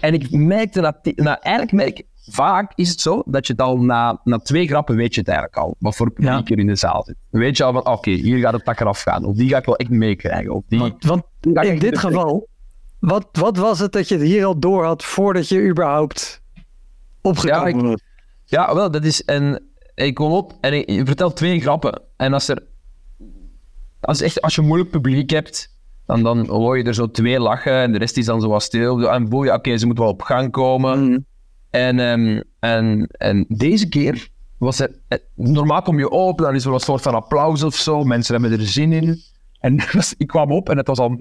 en 0.00 0.14
ik 0.14 0.30
merkte 0.30 0.80
dat, 0.80 0.96
nou, 1.02 1.36
eigenlijk 1.40 1.72
merk 1.72 2.02
vaak 2.30 2.72
is 2.74 2.88
het 2.88 3.00
zo 3.00 3.22
dat 3.26 3.46
je 3.46 3.54
dan 3.54 3.86
na, 3.86 4.20
na 4.24 4.38
twee 4.38 4.66
grappen 4.66 4.96
weet 4.96 5.14
je 5.14 5.20
het 5.20 5.28
eigenlijk 5.28 5.58
al, 5.58 5.76
wat 5.78 5.96
voor 5.96 6.10
publiek 6.10 6.48
Ja. 6.48 6.54
er 6.54 6.58
in 6.58 6.66
de 6.66 6.76
zaal 6.76 7.02
zit. 7.04 7.16
Dan 7.30 7.40
weet 7.40 7.56
je 7.56 7.64
al 7.64 7.72
van, 7.72 7.86
oké, 7.86 8.10
hier 8.10 8.38
gaat 8.38 8.52
het 8.52 8.64
tak 8.64 8.80
eraf 8.80 9.02
gaan, 9.02 9.24
of 9.24 9.36
die 9.36 9.48
ga 9.48 9.58
ik 9.58 9.64
wel 9.64 9.76
echt 9.76 9.90
meekrijgen, 9.90 10.50
of 10.54 10.62
die... 10.68 10.78
Want, 10.98 11.22
die 11.40 11.54
in 11.66 11.78
dit 11.78 11.98
geval, 11.98 12.48
wat, 12.98 13.28
wat 13.32 13.56
was 13.56 13.78
het 13.78 13.92
dat 13.92 14.08
je 14.08 14.14
het 14.14 14.24
hier 14.24 14.44
al 14.44 14.58
door 14.58 14.84
had 14.84 15.04
voordat 15.04 15.48
je 15.48 15.68
überhaupt 15.68 16.42
opgekomen 17.22 17.70
Ja, 17.70 17.78
ik- 17.78 17.84
was? 17.84 18.00
Ja, 18.44 18.74
wel, 18.74 18.90
dat 18.90 19.04
is 19.04 19.22
een... 19.26 19.68
Ik 20.00 20.14
kom 20.14 20.32
op 20.32 20.52
en 20.60 20.72
ik, 20.72 20.90
je 20.90 21.04
vertelt 21.04 21.36
twee 21.36 21.60
grappen. 21.60 22.02
En 22.16 22.32
als 22.32 22.48
er... 22.48 22.62
Als, 24.00 24.20
echt, 24.20 24.40
als 24.40 24.54
je 24.54 24.60
moeilijk 24.62 24.90
publiek 24.90 25.30
hebt, 25.30 25.78
dan, 26.06 26.22
dan 26.22 26.46
hoor 26.48 26.78
je 26.78 26.84
er 26.84 26.94
zo 26.94 27.10
twee 27.10 27.40
lachen 27.40 27.72
en 27.72 27.92
de 27.92 27.98
rest 27.98 28.16
is 28.16 28.24
dan 28.24 28.40
zo 28.40 28.48
wat 28.48 28.62
stil. 28.62 29.10
En 29.10 29.28
voel 29.28 29.44
je, 29.44 29.52
oké, 29.52 29.76
ze 29.76 29.86
moeten 29.86 30.04
wel 30.04 30.12
op 30.12 30.22
gang 30.22 30.50
komen. 30.50 31.04
Mm. 31.04 31.26
En, 31.70 31.98
ehm, 31.98 32.42
en, 32.58 33.06
en 33.06 33.44
deze 33.48 33.88
keer 33.88 34.28
was 34.58 34.80
er... 34.80 35.00
eh, 35.08 35.18
Normaal 35.34 35.82
kom 35.82 35.98
je 35.98 36.10
op, 36.10 36.38
dan 36.38 36.54
is 36.54 36.64
er 36.64 36.72
een 36.72 36.80
soort 36.80 37.02
van 37.02 37.14
applaus 37.14 37.62
of 37.62 37.74
zo. 37.74 38.04
Mensen 38.04 38.40
hebben 38.40 38.58
er 38.58 38.66
zin 38.66 38.92
in. 38.92 39.20
En 39.60 39.78
ik 40.16 40.26
kwam 40.26 40.52
op 40.52 40.68
en 40.68 40.76
het 40.76 40.86
was 40.86 40.98
al 40.98 41.20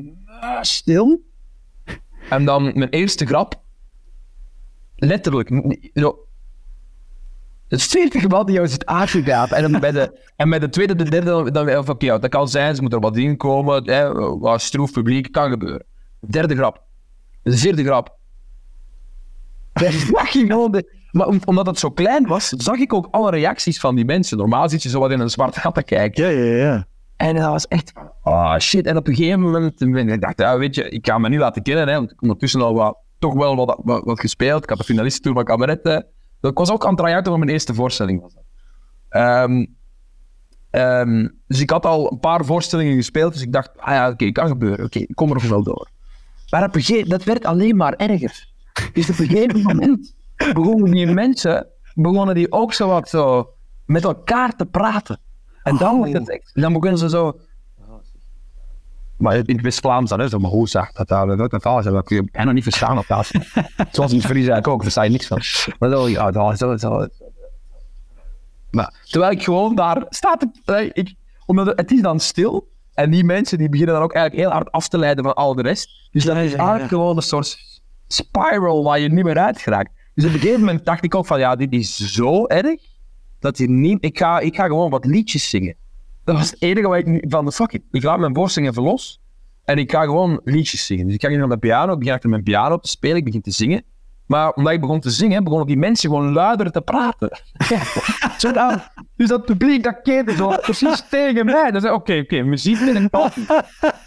stil. 0.62 1.22
En 2.30 2.46
dan 2.46 2.64
mijn 2.64 2.90
eerste 2.90 3.26
grap. 3.26 3.62
Letterlijk. 4.96 5.50
Het 7.70 7.80
is 7.80 7.86
40 7.86 8.28
man 8.28 8.46
die 8.46 8.56
jou 8.56 8.68
zit 8.68 8.86
aangegapen. 8.86 9.58
En, 9.58 9.72
dan 9.72 9.82
bij 9.82 9.92
de, 9.92 10.20
en 10.36 10.50
bij 10.50 10.60
de 10.60 10.70
tweede, 10.70 10.96
de 10.96 11.10
derde, 11.10 11.52
dan, 11.52 11.78
oké, 11.78 12.06
ja, 12.06 12.18
dat 12.18 12.30
kan 12.30 12.48
zijn, 12.50 12.76
ze 12.76 12.82
moet 12.82 12.94
er 12.94 13.00
wat 13.00 13.18
in 13.18 13.38
komen. 13.38 13.84
Hè, 13.84 14.14
wat 14.40 14.62
stroef 14.62 14.92
publiek, 14.92 15.32
kan 15.32 15.50
gebeuren. 15.50 15.84
Derde 16.20 16.56
grap. 16.56 16.82
De 17.44 17.58
vierde 17.58 17.84
grap. 17.84 18.18
Daar 19.74 19.92
zag 19.92 20.30
je 20.30 20.46
gewoon 20.46 20.72
de- 20.72 20.98
maar 21.12 21.28
om- 21.28 21.40
omdat 21.46 21.66
het 21.66 21.80
zo 21.80 21.90
klein 21.92 22.28
was, 22.28 22.48
zag 22.50 22.76
ik 22.78 22.94
ook 22.94 23.08
alle 23.12 23.32
reacties 23.32 23.80
van 23.80 23.96
die 23.96 24.06
mensen. 24.06 24.38
Normaal 24.38 24.70
zit 24.70 24.84
je 24.84 24.90
zo 24.90 25.00
wat 25.00 25.12
in 25.12 25.20
een 25.20 25.30
zwart 25.30 25.58
gat 25.58 25.76
te 25.76 25.84
kijken. 25.84 26.24
Ja, 26.24 26.44
ja, 26.44 26.56
ja. 26.66 26.86
En 27.16 27.36
dat 27.36 27.46
was 27.52 27.68
echt 27.68 27.92
van, 27.94 28.12
ah 28.34 28.60
shit. 28.60 28.86
En 28.86 28.98
op 28.98 29.08
een 29.08 29.16
gegeven 29.16 29.40
moment, 29.42 29.82
ik 30.12 30.22
dacht, 30.22 30.40
ja, 30.40 30.58
weet 30.58 30.76
je, 30.76 30.90
ik 30.90 31.08
ga 31.08 31.18
me 31.18 31.30
niet 31.30 31.40
laten 31.40 31.62
kennen. 31.64 31.88
Hè, 31.88 31.94
want 31.94 32.04
ik 32.04 32.10
heb 32.10 32.22
ondertussen 32.22 32.62
al 32.62 32.74
wat, 32.74 32.98
toch 33.20 33.34
wel 33.34 33.56
wat, 33.56 33.80
wat, 33.84 34.04
wat 34.04 34.20
gespeeld. 34.20 34.64
Ik 34.64 34.70
had 34.70 34.78
de 34.78 34.84
finalistentour 34.84 35.36
van 35.36 35.46
Cabaret. 35.46 36.06
Ik 36.42 36.58
was 36.58 36.72
ook 36.72 36.84
aan 36.84 36.90
het 36.94 37.00
try-outen 37.00 37.40
mijn 37.40 37.52
eerste 37.52 37.74
voorstelling. 37.74 38.22
Was 38.22 38.34
dat. 38.34 38.44
Ehm, 39.10 39.66
ehm, 40.70 41.28
dus 41.48 41.60
ik 41.60 41.70
had 41.70 41.86
al 41.86 42.12
een 42.12 42.20
paar 42.20 42.46
voorstellingen 42.46 42.96
gespeeld. 42.96 43.34
Dus 43.34 43.42
ik 43.42 43.52
dacht, 43.54 43.72
ah 43.78 43.94
ja, 43.94 44.10
oké, 44.10 44.32
kan 44.32 44.48
gebeuren. 44.48 44.86
Oké, 44.86 45.00
ik 45.00 45.16
kom 45.16 45.28
er 45.28 45.34
nog 45.34 45.44
wel 45.50 45.64
door. 45.64 45.88
Maar 46.50 46.64
op 46.64 46.76
een 46.76 46.82
gegeven 46.82 47.10
dat 47.10 47.24
werd 47.24 47.46
alleen 47.46 47.76
maar 47.76 47.94
erger. 47.94 48.48
Dus 48.94 49.10
op 49.10 49.20
een 49.20 49.28
gegeven 49.28 49.62
moment 49.72 50.16
begonnen 50.54 50.92
die 50.92 51.08
mensen 51.08 51.68
begonnen 51.94 52.36
die 52.36 52.52
ook 52.52 52.74
zo 52.74 52.88
wat 52.88 53.10
zo 53.10 53.54
met 53.86 54.04
elkaar 54.04 54.56
te 54.56 54.66
praten. 54.66 55.20
En 55.64 55.78
dan, 55.78 56.08
het 56.08 56.30
echt- 56.30 56.52
dan 56.54 56.74
begonnen 56.74 56.98
ze 57.00 57.10
zo. 57.10 57.40
Maar 59.20 59.36
in 59.36 59.56
het 59.56 59.62
West-Vlaams 59.62 60.10
dan, 60.10 60.20
hè, 60.20 60.30
zo, 60.30 60.40
maar 60.40 60.52
hoe 60.52 60.70
zag 60.70 60.92
dat 60.92 61.08
daar? 61.08 61.38
Dat 61.38 61.52
dat 61.52 61.66
alles, 61.66 61.86
dat 61.86 62.06
kun 62.06 62.16
je 62.16 62.28
bijna 62.32 62.52
niet 62.52 62.64
verstaan 62.64 62.98
op 62.98 63.08
dat. 63.08 63.32
Zoals 63.92 64.12
in 64.12 64.18
het 64.18 64.26
Fries 64.26 64.48
eigenlijk 64.48 64.68
ook, 64.68 64.82
versta 64.82 65.04
je 65.04 65.10
niks 65.10 65.28
van. 65.28 65.42
Maar 65.80 65.90
zo, 65.90 66.08
ja, 66.08 66.32
dat 66.32 66.52
is 66.52 66.58
zo, 66.58 66.78
zo. 66.78 67.08
Maar 68.72 68.94
terwijl 69.10 69.32
ik 69.32 69.44
gewoon 69.44 69.76
daar 69.76 70.06
sta 70.10 70.36
te, 70.36 70.50
eh, 70.66 70.90
ik, 70.94 71.16
omdat 71.46 71.66
het, 71.66 71.80
het 71.80 71.92
is 71.92 72.02
dan 72.02 72.20
stil 72.20 72.68
En 72.94 73.12
die 73.12 73.24
mensen 73.24 73.58
die 73.58 73.70
beginnen 73.70 73.96
dan 73.96 74.04
ook 74.04 74.14
eigenlijk 74.14 74.46
heel 74.46 74.56
hard 74.56 74.72
af 74.72 74.88
te 74.88 74.98
leiden 74.98 75.24
van 75.24 75.34
al 75.34 75.56
de 75.56 75.62
rest. 75.62 76.10
Dus 76.12 76.24
dat 76.24 76.36
is 76.36 76.42
eigenlijk 76.42 76.82
ja. 76.82 76.88
gewoon 76.88 77.16
een 77.16 77.22
soort 77.22 77.82
spiral 78.08 78.84
waar 78.84 79.00
je 79.00 79.10
niet 79.10 79.26
meer 79.26 79.38
uit 79.38 79.62
geraakt. 79.62 79.92
Dus 80.14 80.26
op 80.26 80.34
een 80.34 80.40
gegeven 80.40 80.60
moment 80.60 80.86
dacht 80.86 81.04
ik 81.04 81.16
ook 81.16 81.26
van, 81.26 81.40
ja, 81.40 81.56
dit 81.56 81.72
is 81.72 81.96
zo 81.96 82.46
erg, 82.46 82.82
dat 83.40 83.58
je 83.58 83.70
niet... 83.70 83.98
Ik 84.02 84.18
ga, 84.18 84.40
ik 84.40 84.56
ga 84.56 84.66
gewoon 84.66 84.90
wat 84.90 85.06
liedjes 85.06 85.50
zingen. 85.50 85.76
Dat 86.30 86.38
was 86.38 86.50
het 86.52 86.62
enige 86.62 86.88
wat 86.88 86.98
ik 86.98 87.06
nu- 87.06 87.24
van, 87.28 87.52
fuck 87.52 87.72
it, 87.72 87.82
ik 87.92 88.04
laat 88.04 88.20
mijn 88.20 88.34
borstring 88.34 88.68
even 88.68 88.84
los. 88.84 89.22
En 89.66 89.78
ik 89.78 89.92
ga 89.92 90.04
gewoon 90.04 90.42
liedjes 90.44 90.86
zingen. 90.86 91.06
Dus 91.06 91.16
ik 91.16 91.22
ga 91.22 91.30
hier 91.30 91.38
naar 91.38 91.48
mijn 91.48 91.60
piano, 91.60 91.94
ik 91.94 92.00
begin 92.00 92.30
mijn 92.30 92.44
piano 92.44 92.78
te 92.78 92.90
spelen, 92.90 93.18
ik 93.18 93.24
begin 93.24 93.42
te 93.42 93.52
zingen. 93.52 93.84
Maar 94.26 94.52
omdat 94.52 94.74
ik 94.74 94.82
begon 94.82 95.00
te 95.00 95.10
zingen, 95.10 95.44
begonnen 95.44 95.68
die 95.68 95.78
mensen 95.78 96.10
gewoon 96.10 96.32
luider 96.32 96.72
te 96.72 96.82
praten. 96.82 97.40
Zo 98.38 98.52
dan. 98.52 98.82
Dus 99.16 99.28
dat 99.28 99.46
publiek, 99.46 99.84
dat 99.84 100.02
keerde 100.04 100.36
zo 100.36 100.48
precies 100.62 101.04
tegen 101.10 101.46
mij. 101.46 101.72
Dan 101.72 101.82
zei 101.82 101.94
oké, 101.94 102.18
oké, 102.18 102.42
muziek 102.42 102.80
met 102.80 102.96
een. 102.96 103.10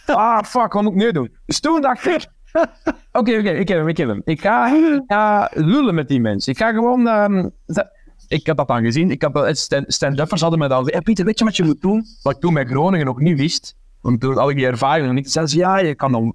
Ah, 0.06 0.42
fuck, 0.42 0.72
wat 0.72 0.82
moet 0.82 0.92
ik 0.92 0.98
nu 0.98 1.12
doen? 1.12 1.36
Dus 1.46 1.60
toen 1.60 1.80
dacht 1.80 2.06
ik, 2.06 2.26
oké, 3.12 3.38
oké, 3.38 3.50
ik 3.50 3.68
heb 3.68 3.78
hem, 3.78 3.88
ik 3.88 3.96
heb 3.96 4.08
hem. 4.08 4.20
Ik 4.24 4.40
ga, 4.40 5.50
lullen 5.54 5.94
met 5.94 6.08
die 6.08 6.20
mensen. 6.20 6.52
Ik 6.52 6.58
ga 6.58 6.72
gewoon... 6.72 7.06
ehm, 7.08 7.48
ik 8.32 8.46
had 8.46 8.56
dat 8.56 8.68
dan 8.68 8.82
gezien. 8.82 9.10
Ik 9.10 9.22
had, 9.22 9.68
stand-uppers 9.86 10.40
hadden 10.40 10.58
mij 10.58 10.68
dan 10.68 10.84
gezegd, 10.84 11.04
Pieter, 11.04 11.24
weet 11.24 11.38
je 11.38 11.44
wat 11.44 11.56
je 11.56 11.64
moet 11.64 11.80
doen? 11.80 12.04
Wat 12.22 12.34
ik 12.34 12.40
toen 12.40 12.54
bij 12.54 12.64
Groningen 12.64 13.06
nog 13.06 13.20
niet 13.20 13.38
wist. 13.38 13.76
Want 14.00 14.20
toen 14.20 14.38
had 14.38 14.50
ik 14.50 14.56
die 14.56 14.66
ervaring 14.66 15.06
nog 15.06 15.14
niet. 15.14 15.30
Zeiden 15.30 15.54
ze, 15.54 15.60
ja, 15.60 15.78
je 15.78 15.94
kan 15.94 16.12
dan 16.12 16.34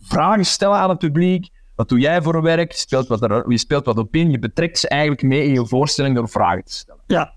vragen 0.00 0.44
stellen 0.44 0.76
aan 0.76 0.88
het 0.88 0.98
publiek. 0.98 1.48
Wat 1.74 1.88
doe 1.88 1.98
jij 1.98 2.22
voor 2.22 2.42
werk? 2.42 2.72
Je 2.72 2.78
speelt 2.78 3.08
wat, 3.08 3.22
er, 3.22 3.50
je 3.50 3.58
speelt 3.58 3.84
wat 3.84 3.98
op 3.98 4.14
in. 4.14 4.30
Je 4.30 4.38
betrekt 4.38 4.78
ze 4.78 4.88
eigenlijk 4.88 5.22
mee 5.22 5.44
in 5.44 5.52
je 5.52 5.66
voorstelling 5.66 6.14
door 6.14 6.28
vragen 6.28 6.64
te 6.64 6.72
stellen. 6.72 7.00
Ja. 7.06 7.34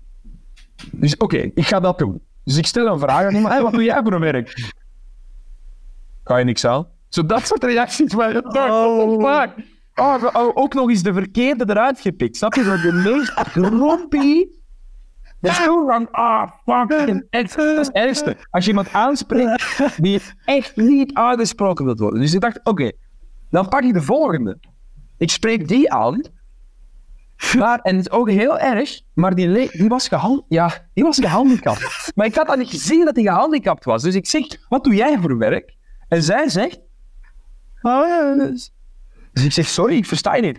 Dus 0.92 1.16
oké, 1.16 1.36
ik 1.36 1.66
ga 1.66 1.80
dat 1.80 1.98
doen. 1.98 2.20
Dus 2.44 2.56
ik 2.56 2.66
stel 2.66 2.86
een 2.86 2.98
vraag 2.98 3.24
aan 3.24 3.34
iemand. 3.34 3.52
Hey, 3.52 3.62
wat 3.62 3.72
doe 3.72 3.82
jij 3.82 4.00
voor 4.02 4.20
werk? 4.20 4.72
Kan 6.22 6.38
je 6.38 6.44
niks 6.44 6.64
aan? 6.64 6.86
Zo 7.08 7.26
dat 7.26 7.46
soort 7.46 7.64
reacties. 7.64 8.14
Maar 8.14 8.36
Oh. 8.36 9.22
oh. 9.22 9.42
Oh, 9.98 10.14
we- 10.20 10.32
oh, 10.32 10.50
ook 10.54 10.74
nog 10.74 10.88
eens 10.88 11.02
de 11.02 11.12
verkeerde 11.12 11.64
eruit 11.68 12.00
gepikt. 12.00 12.36
Snap 12.36 12.54
je? 12.54 12.62
Zo 12.62 12.76
de 12.80 12.92
meest 12.92 13.30
grompie. 13.56 14.56
Dat 15.40 15.50
is 15.50 15.56
van, 15.58 16.10
ah, 16.10 16.50
fuck. 16.64 16.90
En 17.08 17.26
echt, 17.30 17.56
dat 17.56 17.78
is 17.78 17.86
het 17.86 17.94
ergste. 17.96 18.36
Als 18.50 18.64
je 18.64 18.70
iemand 18.70 18.92
aanspreekt 18.92 19.92
die 20.02 20.20
echt 20.44 20.76
niet 20.76 21.14
aangesproken 21.14 21.84
wilt 21.84 21.98
worden. 21.98 22.20
Dus 22.20 22.34
ik 22.34 22.40
dacht, 22.40 22.60
oké, 22.64 22.92
dan 23.50 23.68
pak 23.68 23.82
ik 23.82 23.92
de 23.92 24.02
volgende. 24.02 24.58
Ik 25.18 25.30
spreek 25.30 25.68
die 25.68 25.92
aan. 25.92 26.20
Maar, 27.58 27.78
en 27.78 27.96
het 27.96 28.06
is 28.06 28.12
ook 28.12 28.30
heel 28.30 28.58
erg, 28.58 29.00
maar 29.14 29.34
die, 29.34 29.70
die, 29.70 29.88
was 29.88 30.08
gehan 30.08 30.44
ja, 30.48 30.72
die 30.94 31.04
was 31.04 31.18
gehandicapt. 31.18 32.12
Maar 32.14 32.26
ik 32.26 32.34
had 32.34 32.48
al 32.48 32.56
niet 32.56 32.68
gezien 32.70 33.04
dat 33.04 33.14
hij 33.16 33.24
gehandicapt 33.24 33.84
was. 33.84 34.02
Dus 34.02 34.14
ik 34.14 34.26
zeg, 34.26 34.44
wat 34.68 34.84
doe 34.84 34.94
jij 34.94 35.18
voor 35.18 35.38
werk? 35.38 35.76
En 36.08 36.22
zij 36.22 36.48
zegt... 36.48 36.80
"Ah, 37.80 38.08
ja, 38.08 38.34
dus-" 38.34 38.72
Dus 39.32 39.44
ik 39.44 39.52
zeg, 39.52 39.66
sorry, 39.66 39.96
ik 39.96 40.06
versta 40.06 40.34
je 40.34 40.42
niet. 40.42 40.58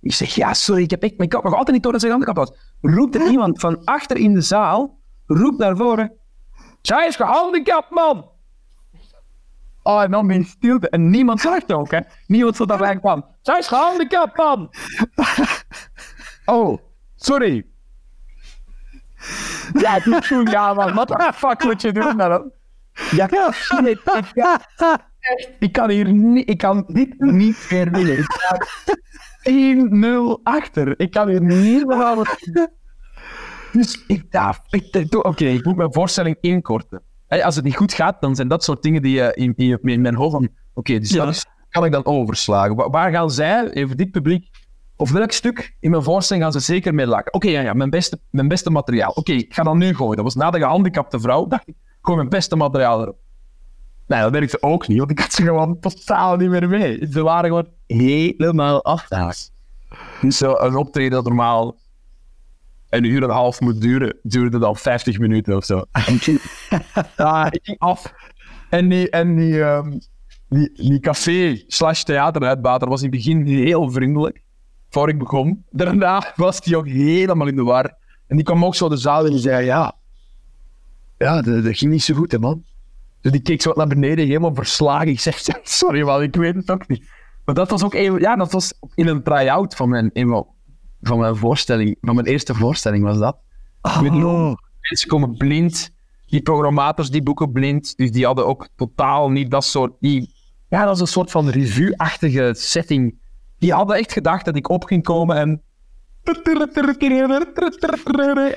Ik 0.00 0.12
zeg, 0.12 0.34
ja, 0.34 0.54
sorry, 0.54 0.82
ik 0.82 0.90
heb 0.90 1.02
echt... 1.02 1.14
Ik 1.16 1.32
had 1.32 1.42
nog 1.44 1.52
altijd 1.52 1.72
niet 1.72 1.82
door 1.82 1.92
dat 1.92 2.00
ze 2.00 2.06
gehandicapt 2.06 2.38
was. 2.38 2.52
Roept 2.80 3.14
er 3.14 3.30
iemand 3.30 3.60
van 3.60 3.84
achter 3.84 4.16
in 4.16 4.34
de 4.34 4.40
zaal, 4.40 5.00
roept 5.26 5.58
naar 5.58 5.76
voren... 5.76 6.12
Zij 6.82 7.06
is 7.06 7.16
gehandicapt, 7.16 7.90
man! 7.90 8.30
Oh, 9.82 10.02
en 10.02 10.10
dan 10.10 10.26
ben 10.26 10.38
je 10.38 10.44
stilte. 10.44 10.88
En 10.88 11.10
niemand 11.10 11.40
zag 11.40 11.54
het 11.54 11.72
ook, 11.72 11.90
hè. 11.90 12.00
Niemand 12.26 12.56
zat 12.56 12.68
daarbij 12.68 12.98
kwam. 12.98 13.24
Zij 13.42 13.58
is 13.58 13.66
gehandicapt, 13.66 14.36
man! 14.36 14.70
Oh, 16.44 16.78
sorry. 17.16 17.66
Ja, 19.72 20.00
goed, 20.00 20.50
ja, 20.50 20.74
man. 20.74 20.94
Wat 20.94 21.08
de 21.08 21.30
fuck 21.34 21.64
moet 21.64 21.82
je 21.82 21.92
doen 21.92 22.16
dan? 22.16 22.50
Ja, 23.10 23.26
kan, 23.26 23.52
echt, 25.20 25.50
ik 25.58 25.72
kan 25.72 25.90
hier 25.90 26.12
niet... 26.12 26.50
Ik 26.50 26.58
kan 26.58 26.84
dit 26.86 27.14
niet 27.20 27.66
meer 27.70 27.90
winnen. 27.90 28.18
Ik 28.18 28.32
sta 28.32 28.58
1-0 30.38 30.42
achter. 30.42 31.00
Ik 31.00 31.10
kan 31.10 31.28
hier 31.28 31.42
niet 31.42 31.86
meer 31.86 32.04
aan. 32.04 32.22
Dus 33.72 34.04
ik 34.06 34.30
dacht, 34.32 34.60
oké, 35.24 35.44
ik 35.44 35.64
moet 35.64 35.76
mijn 35.76 35.92
voorstelling 35.92 36.36
inkorten. 36.40 37.02
Als 37.28 37.56
het 37.56 37.64
niet 37.64 37.76
goed 37.76 37.92
gaat, 37.92 38.20
dan 38.20 38.36
zijn 38.36 38.48
dat 38.48 38.64
soort 38.64 38.82
dingen 38.82 39.02
die 39.02 39.12
je 39.14 39.32
in, 39.34 39.52
in, 39.56 39.66
je- 39.66 39.78
in 39.82 40.00
mijn 40.00 40.14
hoofd 40.14 40.32
van, 40.32 40.48
oké, 40.74 40.98
dus 40.98 41.10
Ja. 41.10 41.24
dat 41.24 41.34
is- 41.34 41.46
kan 41.68 41.84
ik 41.84 41.92
dan 41.92 42.04
overslagen. 42.04 42.76
Wa- 42.76 42.90
Waar 42.90 43.10
gaan 43.10 43.30
zij, 43.30 43.70
even 43.70 43.96
dit 43.96 44.10
publiek, 44.10 44.50
of 44.96 45.10
welk 45.10 45.32
stuk 45.32 45.76
in 45.80 45.90
mijn 45.90 46.02
voorstelling 46.02 46.44
gaan 46.44 46.52
ze 46.52 46.60
zeker 46.60 46.94
mee 46.94 47.06
lachen? 47.06 47.32
Oké, 47.34 47.48
ja, 47.48 47.60
ja, 47.60 47.72
mijn 47.72 47.90
beste, 47.90 48.20
mijn 48.30 48.48
beste 48.48 48.70
materiaal. 48.70 49.10
Oké, 49.10 49.32
ik 49.32 49.54
ga 49.54 49.62
dat 49.62 49.74
nu 49.74 49.94
gooien. 49.94 50.14
Dat 50.16 50.24
was 50.24 50.34
na 50.34 50.50
de 50.50 50.58
gehandicapte 50.58 51.20
vrouw, 51.20 51.46
dacht 51.46 51.68
ik, 51.68 51.74
ik 51.76 51.98
gooi 52.02 52.16
mijn 52.16 52.28
beste 52.28 52.56
materiaal 52.56 53.00
erop. 53.00 53.16
Nee, 54.08 54.20
dat 54.20 54.30
werkte 54.30 54.62
ook 54.62 54.88
niet, 54.88 54.98
want 54.98 55.10
ik 55.10 55.18
had 55.18 55.32
ze 55.32 55.42
gewoon 55.42 55.80
totaal 55.80 56.36
niet 56.36 56.50
meer 56.50 56.68
mee. 56.68 57.06
Ze 57.10 57.22
waren 57.22 57.50
gewoon 57.50 57.68
helemaal 57.86 58.84
afgehaakt. 58.84 59.52
Dus 60.20 60.36
zo 60.36 60.54
een 60.56 60.76
optreden 60.76 61.10
dat 61.10 61.24
normaal 61.24 61.76
een 62.88 63.04
uur 63.04 63.22
en 63.22 63.28
een 63.28 63.34
half 63.34 63.60
moet 63.60 63.80
duren, 63.80 64.18
duurde 64.22 64.58
dan 64.58 64.76
50 64.76 65.18
minuten 65.18 65.56
of 65.56 65.64
zo. 65.64 65.84
ja, 67.16 67.52
ik 67.52 67.60
ging 67.62 67.78
af. 67.78 68.12
En 68.70 68.88
die, 68.88 69.10
en 69.10 69.36
die, 69.36 69.62
ehm, 69.62 69.98
die, 70.48 70.72
die 70.74 71.00
café 71.00 71.64
slash 71.66 72.02
theateruitbater 72.02 72.88
was 72.88 73.02
in 73.02 73.06
het 73.06 73.16
begin 73.16 73.46
heel 73.46 73.90
vriendelijk. 73.90 74.42
Voor 74.90 75.08
ik 75.08 75.18
begon. 75.18 75.64
Daarna 75.70 76.32
was 76.36 76.60
die 76.60 76.76
ook 76.76 76.88
helemaal 76.88 77.46
in 77.46 77.56
de 77.56 77.62
war. 77.62 77.96
En 78.26 78.36
die 78.36 78.44
kwam 78.44 78.64
ook 78.64 78.74
zo 78.74 78.88
de 78.88 78.96
zaal 78.96 79.26
in 79.26 79.32
en 79.32 79.38
zei, 79.38 79.64
ja, 79.64 79.96
ja, 81.18 81.42
dat, 81.42 81.64
dat 81.64 81.78
ging 81.78 81.92
niet 81.92 82.02
zo 82.02 82.14
goed, 82.14 82.32
hè, 82.32 82.38
man. 82.38 82.64
Dus 83.20 83.32
die 83.32 83.40
keek 83.42 83.62
zo 83.62 83.68
wat 83.68 83.76
naar 83.78 83.86
beneden, 83.86 84.26
helemaal 84.26 84.54
verslagen. 84.54 85.08
Ik 85.08 85.20
zeg, 85.20 85.40
sorry 85.62 86.02
man, 86.02 86.22
ik 86.22 86.36
weet 86.36 86.54
het 86.54 86.70
ook 86.70 86.88
niet. 86.88 87.08
Maar 87.44 87.54
dat 87.54 87.70
was 87.70 87.84
ook 87.84 87.94
een, 87.94 88.18
ja, 88.18 88.36
dat 88.36 88.52
was 88.52 88.74
in 88.94 89.06
een 89.06 89.22
try-out 89.22 89.74
van 89.74 89.88
mijn, 89.88 90.10
een 90.12 90.28
van- 91.00 91.18
mijn 91.18 91.36
voorstelling, 91.36 91.96
van 92.00 92.14
mijn 92.14 92.26
eerste 92.26 92.54
voorstelling 92.54 93.04
was 93.04 93.18
dat. 93.18 93.36
Niet 94.00 94.24
Oh. 94.24 94.54
mensen 94.80 95.08
komen 95.08 95.36
blind. 95.36 95.90
Die 96.26 96.42
programmators 96.42 97.10
die 97.10 97.22
boeken 97.22 97.52
blind. 97.52 97.96
Dus 97.96 98.10
die 98.12 98.24
hadden 98.26 98.46
ook 98.46 98.68
totaal 98.76 99.30
niet 99.30 99.50
dat 99.50 99.64
soort. 99.64 99.92
Die, 100.00 100.34
ja, 100.68 100.84
dat 100.84 100.94
is 100.94 101.00
een 101.00 101.06
soort 101.06 101.30
van 101.30 101.48
revue-achtige 101.48 102.50
setting. 102.56 103.18
Die 103.58 103.72
hadden 103.72 103.96
echt 103.96 104.12
gedacht 104.12 104.44
dat 104.44 104.56
ik 104.56 104.68
op 104.68 104.84
ging 104.84 105.02
komen 105.02 105.36
en. 105.36 105.62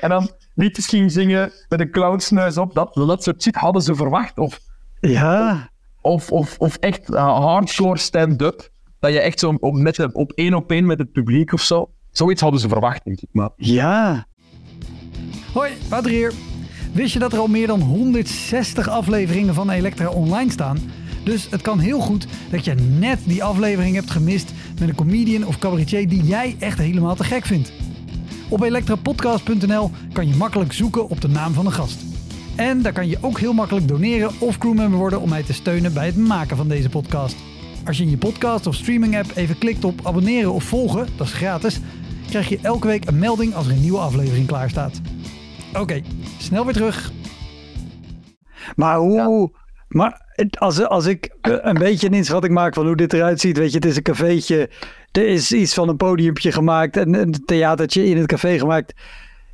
En 0.00 0.08
dan 0.08 0.30
liedjes 0.54 0.86
ging 0.86 1.12
zingen 1.12 1.52
met 1.68 1.80
een 1.80 1.90
clownsneus 1.90 2.56
op. 2.56 2.74
Dat, 2.74 2.94
dat 2.94 3.22
soort 3.22 3.42
shit 3.42 3.54
hadden 3.54 3.82
ze 3.82 3.94
verwacht. 3.94 4.38
Of, 4.38 4.60
Ja. 5.00 5.68
of, 6.00 6.30
of, 6.30 6.58
of 6.58 6.76
echt 6.76 7.10
uh, 7.10 7.38
hardcore 7.38 7.98
stand-up. 7.98 8.70
Dat 9.00 9.12
je 9.12 9.20
echt 9.20 9.38
zo 9.38 9.54
op, 9.60 9.74
met 9.74 10.12
op 10.12 10.32
één 10.32 10.54
op 10.54 10.70
één 10.70 10.86
met 10.86 10.98
het 10.98 11.12
publiek 11.12 11.52
of 11.52 11.60
zo. 11.62 11.90
Zoiets 12.10 12.40
hadden 12.40 12.60
ze 12.60 12.68
verwacht, 12.68 13.04
denk 13.04 13.20
ik. 13.20 13.28
Maar 13.32 13.50
Ja. 13.56 14.26
Hoi, 15.52 15.72
Wouter 15.88 16.10
hier. 16.10 16.32
Wist 16.92 17.12
je 17.12 17.18
dat 17.18 17.32
er 17.32 17.38
al 17.38 17.46
meer 17.46 17.66
dan 17.66 17.80
160 17.80 18.88
afleveringen 18.88 19.54
van 19.54 19.70
Elektra 19.70 20.08
online 20.08 20.50
staan? 20.50 20.78
Dus 21.24 21.50
het 21.50 21.62
kan 21.62 21.78
heel 21.78 22.00
goed 22.00 22.26
dat 22.50 22.64
je 22.64 22.74
net 22.74 23.18
die 23.24 23.44
aflevering 23.44 23.94
hebt 23.94 24.10
gemist 24.10 24.52
met 24.80 24.88
een 24.88 24.94
comedian 24.94 25.46
of 25.46 25.58
cabaretier 25.58 26.08
die 26.08 26.22
jij 26.22 26.56
echt 26.58 26.78
helemaal 26.78 27.14
te 27.14 27.24
gek 27.24 27.44
vindt. 27.44 27.72
Op 28.48 28.62
elektrapodcast.nl 28.62 29.90
kan 30.12 30.28
je 30.28 30.36
makkelijk 30.36 30.72
zoeken 30.72 31.08
op 31.08 31.20
de 31.20 31.28
naam 31.28 31.52
van 31.52 31.64
de 31.64 31.70
gast. 31.70 32.00
En 32.56 32.82
daar 32.82 32.92
kan 32.92 33.08
je 33.08 33.18
ook 33.20 33.38
heel 33.38 33.52
makkelijk 33.52 33.88
doneren 33.88 34.30
of 34.38 34.58
crewmember 34.58 34.98
worden 34.98 35.20
om 35.20 35.28
mij 35.28 35.42
te 35.42 35.52
steunen 35.52 35.94
bij 35.94 36.06
het 36.06 36.16
maken 36.16 36.56
van 36.56 36.68
deze 36.68 36.88
podcast. 36.88 37.36
Als 37.86 37.96
je 37.96 38.04
in 38.04 38.10
je 38.10 38.16
podcast 38.16 38.66
of 38.66 38.74
streaming 38.74 39.18
app 39.18 39.30
even 39.34 39.58
klikt 39.58 39.84
op 39.84 40.06
abonneren 40.06 40.52
of 40.52 40.64
volgen, 40.64 41.06
dat 41.16 41.26
is 41.26 41.32
gratis, 41.32 41.80
krijg 42.28 42.48
je 42.48 42.58
elke 42.62 42.86
week 42.86 43.06
een 43.06 43.18
melding 43.18 43.54
als 43.54 43.66
er 43.66 43.72
een 43.72 43.80
nieuwe 43.80 43.98
aflevering 43.98 44.46
klaar 44.46 44.70
staat. 44.70 45.00
Oké, 45.78 46.02
snel 46.38 46.64
weer 46.64 46.74
terug. 46.74 47.12
Maar 48.76 48.98
hoe... 48.98 49.50
Maar 49.88 50.21
als, 50.58 50.86
als 50.86 51.06
ik 51.06 51.36
eh, 51.40 51.52
een 51.60 51.74
beetje 51.78 52.06
een 52.06 52.14
inschatting 52.14 52.54
maak 52.54 52.74
van 52.74 52.86
hoe 52.86 52.96
dit 52.96 53.12
eruit 53.12 53.40
ziet. 53.40 53.58
Weet 53.58 53.70
je, 53.70 53.76
het 53.76 53.84
is 53.86 53.96
een 53.96 54.02
cafeetje. 54.02 54.70
Er 55.12 55.28
is 55.28 55.52
iets 55.52 55.74
van 55.74 55.88
een 55.88 55.96
podiumpje 55.96 56.52
gemaakt. 56.52 56.96
En 56.96 57.14
een 57.14 57.44
theatertje 57.44 58.04
in 58.06 58.16
het 58.16 58.26
café 58.26 58.58
gemaakt. 58.58 58.94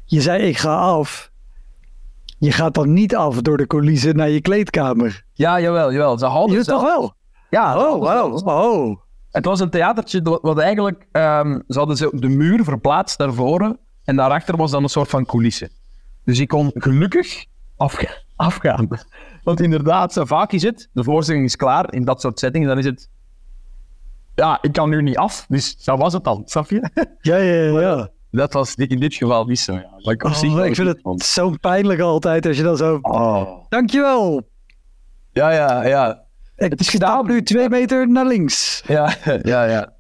Je 0.05 0.21
zei 0.21 0.43
ik 0.43 0.57
ga 0.59 0.75
af. 0.77 1.31
Je 2.39 2.53
gaat 2.53 2.75
dan 2.75 2.93
niet 2.93 3.17
af 3.17 3.41
door 3.43 3.57
de 3.57 3.67
coulissen 3.67 4.17
naar 4.17 4.29
je 4.29 4.41
kleedkamer. 4.41 5.25
ja, 5.33 5.61
jawel, 5.61 5.93
jawel. 5.93 6.19
Ze 6.19 6.27
hadden 6.27 6.57
Je 6.57 6.63
zelf- 6.63 6.81
toch 6.81 6.89
wel? 6.97 7.15
Ja, 7.51 7.77
Oh, 7.79 8.05
zelf- 8.05 8.43
wow. 8.43 8.73
Oh. 8.89 9.01
Het 9.31 9.45
was 9.45 9.61
een 9.61 9.71
theatertje 9.71 10.23
dat- 10.23 10.39
wat 10.43 10.59
eigenlijk... 10.59 11.07
ehm, 11.13 11.59
ze 11.69 11.79
hadden 11.79 12.21
de 12.21 12.29
muur 12.29 12.65
verplaatst 12.65 13.19
naar 13.19 13.33
voren. 13.33 13.79
En 14.05 14.17
daarachter 14.17 14.57
was 14.57 14.71
dan 14.71 14.83
een 14.83 14.89
soort 14.89 15.09
van 15.09 15.25
coulisse. 15.27 15.71
Dus 16.25 16.39
ik 16.39 16.49
kon 16.49 16.71
gelukkig 16.75 17.45
afga- 17.77 18.23
afgaan. 18.37 18.89
Want 19.43 19.61
inderdaad, 19.61 20.13
zo 20.13 20.25
vaak 20.25 20.53
is 20.53 20.63
het... 20.63 20.89
De 20.93 21.05
voorstelling 21.05 21.45
is 21.45 21.57
klaar 21.57 21.93
in 21.95 22.05
dat 22.05 22.21
soort 22.21 22.39
settingen. 22.39 22.69
Dan 22.69 22.79
is 22.79 22.85
het... 22.85 23.09
Ja, 24.35 24.59
ik 24.63 24.73
kan 24.73 24.89
nu 24.89 25.03
niet 25.03 25.17
af. 25.17 25.47
Dus 25.49 25.85
dat 25.85 25.99
was 25.99 26.13
het 26.13 26.25
dan, 26.25 26.43
snap 26.45 26.71
je? 26.71 26.91
Ja, 27.21 27.37
ja, 27.37 27.81
ja. 27.81 28.09
dat 28.31 28.53
was 28.53 28.75
in 28.75 29.01
dit 29.01 29.15
geval 29.15 29.45
niet 29.45 29.59
zo. 29.59 29.73
Ja. 29.73 29.91
Maar 30.05 30.15
ik, 30.15 30.25
Oh, 30.25 30.41
wel 30.41 30.65
ik 30.65 30.75
vind 30.75 30.99
het 31.03 31.23
zo 31.23 31.55
pijnlijk 31.61 32.01
altijd 32.01 32.47
als 32.47 32.57
je 32.57 32.63
dan 32.63 32.77
zo... 32.77 32.99
Oh. 33.03 33.65
Dankjewel! 33.69 34.49
Ja, 35.33 35.51
ja, 35.51 35.87
ja. 35.87 36.25
Ik 36.57 36.71
Het 36.71 36.81
is 36.81 36.89
gedaan. 36.89 37.27
nu 37.27 37.43
twee 37.43 37.69
meter 37.69 38.09
naar 38.09 38.27
links. 38.27 38.83
Ja, 38.87 39.15
ja, 39.43 39.65
ja. 39.65 39.93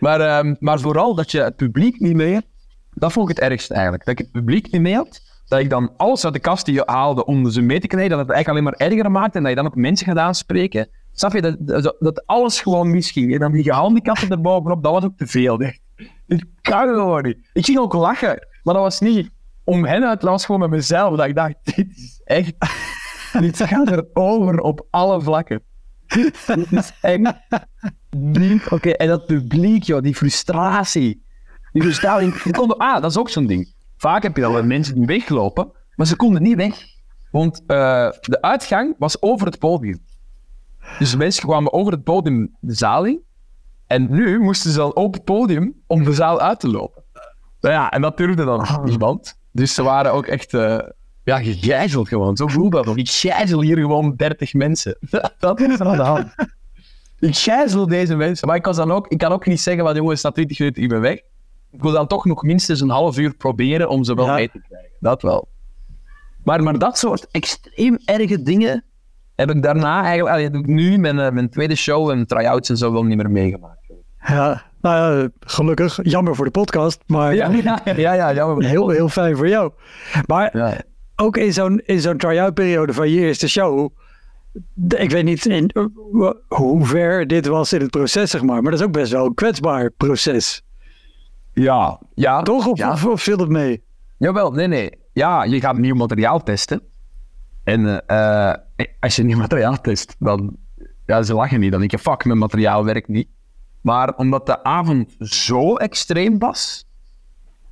Maar, 0.00 0.20
ehm, 0.20 0.54
maar 0.58 0.80
vooral 0.80 1.14
dat 1.14 1.30
je 1.30 1.40
het 1.40 1.56
publiek 1.56 2.00
niet 2.00 2.14
mee 2.14 2.32
hebt, 2.32 2.46
dat 2.90 3.12
vond 3.12 3.30
ik 3.30 3.36
het 3.36 3.44
ergste 3.50 3.74
eigenlijk. 3.74 4.04
Dat 4.04 4.12
ik 4.18 4.18
het 4.18 4.30
publiek 4.32 4.72
niet 4.72 4.80
mee 4.80 4.94
had, 4.94 5.20
dat 5.48 5.60
ik 5.60 5.70
dan 5.70 5.92
alles 5.96 6.24
uit 6.24 6.34
de 6.34 6.40
kast 6.40 6.64
die 6.64 6.74
je 6.74 6.82
haalde 6.86 7.24
om 7.24 7.50
ze 7.50 7.60
mee 7.60 7.80
te 7.80 7.86
krijgen, 7.86 8.10
dat 8.10 8.18
het 8.18 8.30
eigenlijk 8.30 8.66
alleen 8.66 8.78
maar 8.78 8.88
erger 8.88 9.10
maakte 9.10 9.36
en 9.36 9.42
dat 9.42 9.52
je 9.52 9.58
dan 9.58 9.66
ook 9.66 9.76
mensen 9.76 10.06
gaat 10.06 10.16
aanspreken. 10.16 10.88
Snap 11.12 11.32
je, 11.32 11.56
dat, 11.58 11.96
dat, 11.98 12.26
alles 12.26 12.60
gewoon 12.60 12.90
misging. 12.90 13.32
En 13.32 13.38
dan 13.38 13.52
die 13.52 13.62
gehandicapten 13.62 14.30
er 14.30 14.40
bovenop, 14.40 14.82
dat 14.82 14.92
was 14.92 15.04
ook 15.04 15.16
te 15.16 15.26
veel. 15.26 15.58
Echt. 15.58 15.80
Dit 16.26 16.44
kan 16.60 16.88
gewoon 16.88 17.22
niet. 17.22 17.50
Ik 17.52 17.64
ging 17.64 17.78
ook 17.78 17.92
lachen, 17.92 18.48
maar 18.62 18.74
dat 18.74 18.82
was 18.82 19.00
niet 19.00 19.30
om 19.64 19.84
hen 19.84 20.04
uit, 20.04 20.20
dat 20.20 20.30
was 20.30 20.44
gewoon 20.44 20.60
met 20.60 20.70
mezelf. 20.70 21.16
Dat 21.16 21.26
ik 21.26 21.34
dacht, 21.34 21.54
dit 21.76 21.96
is 21.96 22.20
echt... 22.24 22.54
dit 23.40 23.62
gaat 23.62 23.90
er 23.90 24.06
over 24.12 24.60
op 24.60 24.86
alle 24.90 25.20
vlakken. 25.20 25.62
Dit 26.06 26.70
is 26.70 26.92
echt 27.00 27.36
oké. 28.70 28.90
En 28.90 29.08
dat 29.08 29.26
publiek, 29.26 29.82
joh, 29.82 30.02
die 30.02 30.14
frustratie. 30.14 31.24
Die 31.72 31.82
frustratie. 31.82 32.54
Ah, 32.76 33.00
dat 33.00 33.10
is 33.10 33.18
ook 33.18 33.28
zo'n 33.28 33.46
ding. 33.46 33.73
Vaak 34.04 34.22
heb 34.22 34.36
je 34.36 34.42
dan 34.42 34.66
mensen 34.66 34.94
die 34.94 35.06
weglopen, 35.06 35.72
maar 35.94 36.06
ze 36.06 36.16
konden 36.16 36.42
niet 36.42 36.56
weg. 36.56 36.84
Want 37.30 37.62
eh, 37.66 38.10
de 38.20 38.38
uitgang 38.40 38.94
was 38.98 39.22
over 39.22 39.46
het 39.46 39.58
podium. 39.58 39.98
Dus 40.98 41.10
de 41.10 41.16
mensen 41.16 41.42
kwamen 41.48 41.72
over 41.72 41.92
het 41.92 42.02
podium 42.02 42.56
de 42.60 42.74
zaal 42.74 43.04
in. 43.04 43.20
En 43.86 44.06
nu 44.10 44.38
moesten 44.40 44.70
ze 44.70 44.76
dan 44.76 44.94
op 44.94 45.14
het 45.14 45.24
podium 45.24 45.74
om 45.86 46.04
de 46.04 46.12
zaal 46.12 46.40
uit 46.40 46.60
te 46.60 46.68
lopen. 46.68 47.04
Nou 47.60 47.74
ja, 47.74 47.90
en 47.90 48.00
dat 48.00 48.16
durfde 48.16 48.44
dan 48.44 48.80
niemand. 48.84 49.38
Dus 49.52 49.74
ze 49.74 49.82
waren 49.82 50.12
ook 50.12 50.26
echt 50.26 50.54
eh, 50.54 50.78
ja, 51.22 51.38
gegijzeld 51.38 52.08
gewoon. 52.08 52.36
Zo 52.36 52.46
voelde 52.46 52.76
dat 52.76 52.86
nog. 52.86 52.96
Ik 52.96 53.10
gijzel 53.10 53.60
hier 53.60 53.76
gewoon 53.76 54.16
30 54.16 54.54
mensen. 54.54 54.98
dat 55.38 55.60
is 55.60 55.80
er 55.80 55.86
aan 55.86 55.96
de 55.96 56.02
hand. 56.02 56.34
Ik 57.18 57.36
gijzel 57.36 57.86
deze 57.86 58.16
mensen. 58.16 58.48
Maar 58.48 58.56
ik, 58.56 58.64
was 58.64 58.76
dan 58.76 58.92
ook, 58.92 59.08
ik 59.08 59.18
kan 59.18 59.32
ook 59.32 59.46
niet 59.46 59.60
zeggen, 59.60 59.84
van 59.84 59.94
jongens, 59.94 60.22
na 60.22 60.30
20 60.30 60.58
minuten, 60.58 60.82
ik 60.82 60.88
ben 60.88 61.00
weg. 61.00 61.20
Ik 61.74 61.82
wil 61.82 61.92
dan 61.92 62.06
toch 62.06 62.24
nog 62.24 62.42
minstens 62.42 62.80
een 62.80 62.88
half 62.90 63.18
uur 63.18 63.34
proberen 63.34 63.88
om 63.88 64.04
ze 64.04 64.14
wel 64.14 64.26
Ja. 64.26 64.34
mee 64.34 64.50
te 64.50 64.60
krijgen. 64.68 64.90
Dat 65.00 65.22
wel. 65.22 65.48
Maar, 66.44 66.62
maar 66.62 66.78
dat 66.78 66.98
soort 66.98 67.26
extreem 67.30 67.98
erge 68.04 68.42
dingen 68.42 68.84
heb 69.34 69.50
ik 69.50 69.62
daarna 69.62 70.02
eigenlijk... 70.02 70.34
allee, 70.34 70.50
ik 70.60 70.66
nu 70.66 70.98
mijn, 70.98 71.18
eh, 71.18 71.30
mijn 71.32 71.50
tweede 71.50 71.74
show 71.74 72.10
en 72.10 72.26
try-outs 72.26 72.68
en 72.68 72.76
zo 72.76 72.92
wel 72.92 73.04
niet 73.04 73.16
meer 73.16 73.30
meegemaakt. 73.30 73.82
Ja, 74.26 74.62
nou 74.80 75.22
ja, 75.22 75.28
gelukkig. 75.40 75.98
Jammer 76.02 76.34
voor 76.34 76.44
de 76.44 76.50
podcast, 76.50 77.02
maar 77.06 77.34
Ja, 77.34 77.48
ja, 77.62 77.80
ja, 77.96 78.12
ja 78.12 78.34
jammer. 78.34 78.64
heel, 78.64 78.88
heel 78.88 79.08
fijn 79.08 79.36
voor 79.36 79.48
jou. 79.48 79.72
Maar 80.26 80.56
Ja, 80.56 80.80
ook 81.16 81.36
in 81.36 81.52
zo'n, 81.52 81.78
in 81.84 82.00
zo'n 82.00 82.16
try-out 82.16 82.54
periode 82.54 82.92
van 82.92 83.10
je 83.10 83.20
eerste 83.20 83.48
show. 83.48 83.90
Ik 84.96 85.10
weet 85.10 85.24
niet 85.24 85.46
in, 85.46 85.68
eh, 85.68 85.84
hoe 86.48 86.84
ver 86.86 87.26
dit 87.26 87.46
was 87.46 87.72
in 87.72 87.80
het 87.80 87.90
proces, 87.90 88.30
zeg 88.30 88.42
maar. 88.42 88.62
Maar 88.62 88.70
dat 88.70 88.80
is 88.80 88.86
ook 88.86 88.92
best 88.92 89.12
wel 89.12 89.26
een 89.26 89.34
kwetsbaar 89.34 89.90
proces. 89.90 90.62
Ja, 91.54 92.00
ja. 92.14 92.42
Toch? 92.42 92.66
Of, 92.66 92.78
Ja. 92.78 92.92
of, 92.92 93.06
of 93.06 93.22
viel 93.22 93.38
het 93.38 93.48
mee? 93.48 93.82
Jawel, 94.18 94.52
nee, 94.52 94.66
nee. 94.66 94.90
Ja, 95.12 95.44
je 95.44 95.60
gaat 95.60 95.78
nieuw 95.78 95.94
materiaal 95.94 96.42
testen. 96.42 96.82
En 97.64 98.06
eh, 98.06 98.50
eh, 98.50 98.58
als 99.00 99.16
je 99.16 99.22
nieuw 99.22 99.38
materiaal 99.38 99.80
test, 99.80 100.16
dan... 100.18 100.56
Ja, 101.06 101.22
ze 101.22 101.34
lachen 101.34 101.60
niet. 101.60 101.70
Dan 101.70 101.80
denk 101.80 101.90
je, 101.92 101.98
fuck, 101.98 102.24
mijn 102.24 102.38
materiaal 102.38 102.84
werkt 102.84 103.08
niet. 103.08 103.28
Maar 103.80 104.14
omdat 104.16 104.46
de 104.46 104.62
avond 104.64 105.16
zo 105.18 105.74
extreem 105.76 106.38
was, 106.38 106.84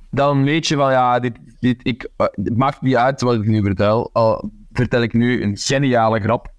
dan 0.09 0.43
weet 0.43 0.67
je 0.67 0.75
van, 0.75 0.91
ja, 0.91 1.19
dit, 1.19 1.37
dit, 1.59 1.79
ik, 1.83 2.09
eh, 2.17 2.27
het 2.31 2.57
maakt 2.57 2.81
niet 2.81 2.95
uit 2.95 3.21
wat 3.21 3.35
ik 3.35 3.45
nu 3.47 3.61
vertel. 3.63 4.09
Al 4.13 4.51
vertel 4.71 5.01
ik 5.01 5.13
nu 5.13 5.43
een 5.43 5.57
geniale 5.57 6.19
grap. 6.19 6.51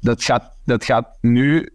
Dat 0.00 0.22
gaat, 0.22 0.56
dat 0.64 0.84
gaat 0.84 1.18
nu, 1.20 1.68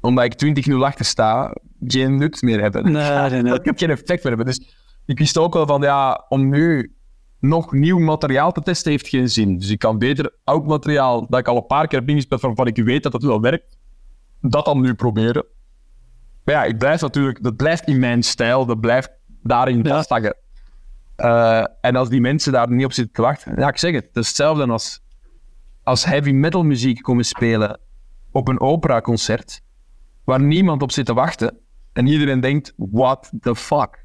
omdat 0.00 0.24
ik 0.24 0.34
20 0.34 0.66
0 0.66 0.84
achter 0.86 1.04
sta, 1.04 1.54
geen 1.86 2.16
nut 2.16 2.42
meer 2.42 2.60
hebben. 2.60 2.92
Nee, 2.92 3.30
nee, 3.30 3.42
nee. 3.42 3.54
Ik 3.60 3.64
heb 3.64 3.78
geen 3.78 3.90
effect 3.90 4.24
meer 4.24 4.36
hebben. 4.36 4.46
Dus 4.46 4.74
ik 5.06 5.18
wist 5.18 5.38
ook 5.38 5.54
wel 5.54 5.66
van, 5.66 5.82
ja, 5.82 6.24
om 6.28 6.48
nu 6.48 6.94
nog 7.40 7.72
nieuw 7.72 7.98
materiaal 7.98 8.52
te 8.52 8.60
testen 8.62 8.90
heeft 8.90 9.08
geen 9.08 9.28
zin. 9.28 9.58
Dus 9.58 9.70
ik 9.70 9.78
kan 9.78 9.98
beter 9.98 10.34
oud 10.44 10.66
materiaal 10.66 11.26
dat 11.28 11.40
ik 11.40 11.48
al 11.48 11.56
een 11.56 11.66
paar 11.66 11.86
keer 11.86 11.98
heb 11.98 12.08
ingespeeld, 12.08 12.40
waarvan 12.40 12.66
ik 12.66 12.76
weet 12.76 13.02
dat 13.02 13.12
het 13.12 13.22
wel 13.22 13.40
werkt, 13.40 13.78
dat 14.40 14.64
dan 14.64 14.80
nu 14.80 14.94
proberen. 14.94 15.44
Maar 16.44 16.54
ja, 16.54 16.64
ik 16.64 16.78
blijf 16.78 17.00
natuurlijk, 17.00 17.42
dat 17.42 17.56
blijft 17.56 17.86
in 17.86 17.98
mijn 17.98 18.22
stijl, 18.22 18.66
dat 18.66 18.80
blijft 18.80 19.10
daarin 19.42 19.82
Ja. 19.82 19.94
vasthangen. 19.94 20.36
Eh, 21.16 21.64
en 21.80 21.96
als 21.96 22.08
die 22.08 22.20
mensen 22.20 22.52
daar 22.52 22.70
niet 22.70 22.84
op 22.84 22.92
zitten 22.92 23.14
te 23.14 23.22
wachten, 23.22 23.58
ja, 23.58 23.68
ik 23.68 23.78
zeg 23.78 23.94
het, 23.94 24.04
het 24.04 24.16
is 24.16 24.26
hetzelfde 24.26 24.66
als, 24.66 25.00
als 25.82 26.04
heavy 26.04 26.30
metal 26.30 26.62
muziek 26.62 27.02
komen 27.02 27.24
spelen 27.24 27.80
op 28.32 28.48
een 28.48 28.60
operaconcert, 28.60 29.60
waar 30.24 30.40
niemand 30.40 30.82
op 30.82 30.92
zit 30.92 31.06
te 31.06 31.14
wachten, 31.14 31.58
en 31.94 32.06
iedereen 32.06 32.40
denkt, 32.40 32.72
what 32.76 33.30
the 33.40 33.54
fuck? 33.56 34.04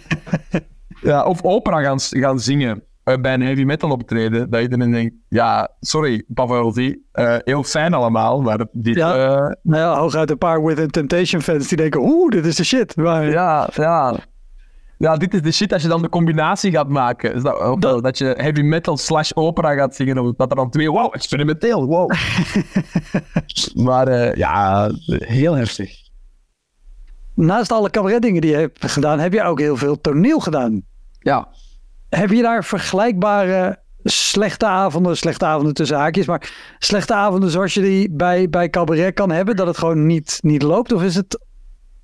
ja, 1.02 1.24
of 1.24 1.42
opera 1.42 1.82
gaan, 1.82 2.00
gaan 2.00 2.40
zingen 2.40 2.82
eh, 3.04 3.16
bij 3.20 3.34
een 3.34 3.42
heavy 3.42 3.62
metal 3.64 3.90
optreden, 3.90 4.50
dat 4.50 4.60
iedereen 4.62 4.90
denkt, 4.90 5.14
ja, 5.28 5.68
sorry, 5.80 6.24
Pavarotti, 6.34 7.02
eh 7.12 7.36
heel 7.38 7.62
fijn 7.62 7.94
allemaal, 7.94 8.42
maar 8.42 8.66
dit... 8.72 8.94
Ja. 8.94 9.14
eh, 9.14 9.52
Nou 9.62 9.82
ja, 9.82 9.98
hooguit 9.98 10.30
een 10.30 10.38
paar 10.38 10.64
Within 10.64 10.88
Temptation 10.90 11.42
fans 11.42 11.68
die 11.68 11.76
denken, 11.76 12.00
oeh, 12.00 12.30
dit 12.30 12.46
is 12.46 12.56
de 12.56 12.64
shit. 12.64 12.96
Maar, 12.96 13.30
Ja, 13.30 13.68
ja. 13.74 14.16
Ja, 14.98 15.16
dit 15.16 15.34
is 15.34 15.42
de 15.42 15.52
shit 15.52 15.72
als 15.72 15.82
je 15.82 15.88
dan 15.88 16.02
de 16.02 16.08
combinatie 16.08 16.70
gaat 16.70 16.88
maken. 16.88 17.42
Dat, 17.42 17.80
Dat- 17.82 18.02
dat 18.02 18.18
je 18.18 18.34
heavy 18.38 18.60
metal 18.60 18.96
slash 18.96 19.30
opera 19.34 19.74
gaat 19.74 19.94
zingen. 19.94 20.18
Of 20.18 20.32
dat 20.36 20.50
er 20.50 20.56
dan 20.56 20.70
twee, 20.70 20.90
wow, 20.90 21.14
experimenteel, 21.14 21.86
wow. 21.86 22.10
maar 23.86 24.38
ja, 24.38 24.90
heel 25.06 25.54
heftig. 25.54 26.04
Naast 27.36 27.72
alle 27.72 27.90
cabaretdingen 27.90 28.40
die 28.40 28.50
je 28.50 28.56
hebt 28.56 28.90
gedaan, 28.90 29.18
heb 29.18 29.32
je 29.32 29.42
ook 29.42 29.60
heel 29.60 29.76
veel 29.76 30.00
toneel 30.00 30.40
gedaan. 30.40 30.82
Ja. 31.18 31.48
Heb 32.08 32.30
je 32.30 32.42
daar 32.42 32.64
vergelijkbare 32.64 33.78
slechte 34.02 34.66
avonden, 34.66 35.16
slechte 35.16 35.44
avonden 35.44 35.74
tussen 35.74 35.96
haakjes, 35.96 36.26
maar 36.26 36.52
slechte 36.78 37.14
avonden 37.14 37.50
zoals 37.50 37.74
je 37.74 37.80
die 37.80 38.10
bij, 38.10 38.48
bij 38.48 38.70
cabaret 38.70 39.14
kan 39.14 39.30
hebben, 39.30 39.56
dat 39.56 39.66
het 39.66 39.78
gewoon 39.78 40.06
niet, 40.06 40.38
niet 40.42 40.62
loopt? 40.62 40.92
Of 40.92 41.02
is 41.02 41.14
het 41.14 41.44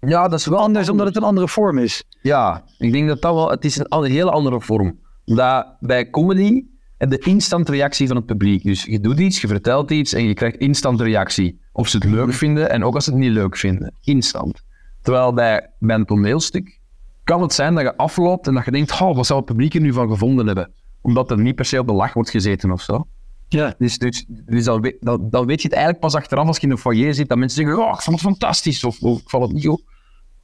Ja, 0.01 0.29
dat 0.29 0.38
is 0.38 0.47
wel 0.47 0.59
anders 0.59 0.88
omdat 0.88 1.07
het 1.07 1.16
een 1.16 1.23
andere 1.23 1.49
vorm 1.49 1.79
is? 1.79 2.05
Ja, 2.23 2.64
ik 2.79 2.92
denk 2.92 3.09
dat 3.09 3.23
dat 3.23 3.35
wel... 3.35 3.51
Het 3.51 3.64
is 3.64 3.81
een 3.88 4.05
hele 4.05 4.31
andere 4.31 4.61
vorm. 4.61 4.99
Omdat 5.25 5.66
bij 5.81 6.11
comedy 6.11 6.64
heb 6.99 7.12
je 7.12 7.18
instant 7.18 7.68
reactie 7.68 8.07
van 8.07 8.16
het 8.16 8.27
publiek. 8.27 8.62
Dus 8.62 8.85
je 8.85 9.01
doet 9.01 9.18
iets, 9.18 9.40
je 9.40 9.49
vertelt 9.49 9.90
iets 9.90 10.12
en 10.12 10.25
je 10.25 10.35
krijgt 10.35 10.57
instant 10.57 11.01
reactie. 11.01 11.61
Of 11.73 11.88
ze 11.88 11.97
het 11.97 12.07
leuk 12.07 12.33
vinden 12.33 12.71
en 12.71 12.85
ook 12.85 12.95
als 12.95 13.05
ze 13.05 13.11
het 13.11 13.18
niet 13.18 13.33
leuk 13.33 13.57
vinden. 13.57 13.95
Instant. 14.01 14.62
Terwijl 15.02 15.32
bij, 15.32 15.70
bij 15.78 15.96
een 15.96 16.04
toneelstuk 16.04 16.80
kan 17.24 17.42
het 17.42 17.52
zijn 17.52 17.74
dat 17.74 17.82
je 17.82 17.96
afloopt 17.96 18.46
en 18.46 18.54
dat 18.54 18.64
je 18.64 18.70
denkt, 18.70 19.00
oh, 19.00 19.16
wat 19.16 19.26
zou 19.26 19.38
het 19.38 19.48
publiek 19.48 19.74
er 19.74 19.80
nu 19.80 19.92
van 19.92 20.08
gevonden 20.08 20.46
hebben? 20.46 20.72
Omdat 21.00 21.30
er 21.30 21.40
niet 21.40 21.54
per 21.54 21.64
se 21.64 21.78
op 21.78 21.86
de 21.86 21.92
lach 21.92 22.12
wordt 22.12 22.30
gezeten 22.30 22.70
of 22.70 22.82
zo. 22.82 23.06
Ja. 23.48 23.74
Dus, 23.78 23.98
dus, 23.98 24.24
dus 24.28 24.64
dan, 24.64 24.80
weet, 24.80 24.96
dan, 25.00 25.30
dan 25.30 25.46
weet 25.46 25.62
je 25.62 25.68
het 25.68 25.76
eigenlijk 25.76 26.04
pas 26.04 26.14
achteraf 26.14 26.46
als 26.46 26.56
je 26.56 26.66
in 26.66 26.70
een 26.70 26.78
foyer 26.78 27.14
zit, 27.14 27.28
dat 27.28 27.38
mensen 27.38 27.64
zeggen, 27.64 27.84
oh, 27.84 27.92
ik 27.94 28.00
vond 28.00 28.20
het 28.20 28.28
fantastisch, 28.28 28.84
of, 28.84 29.00
of 29.00 29.20
ik 29.20 29.30
vond 29.30 29.42
het 29.42 29.52
niet 29.52 29.66
goed. 29.66 29.80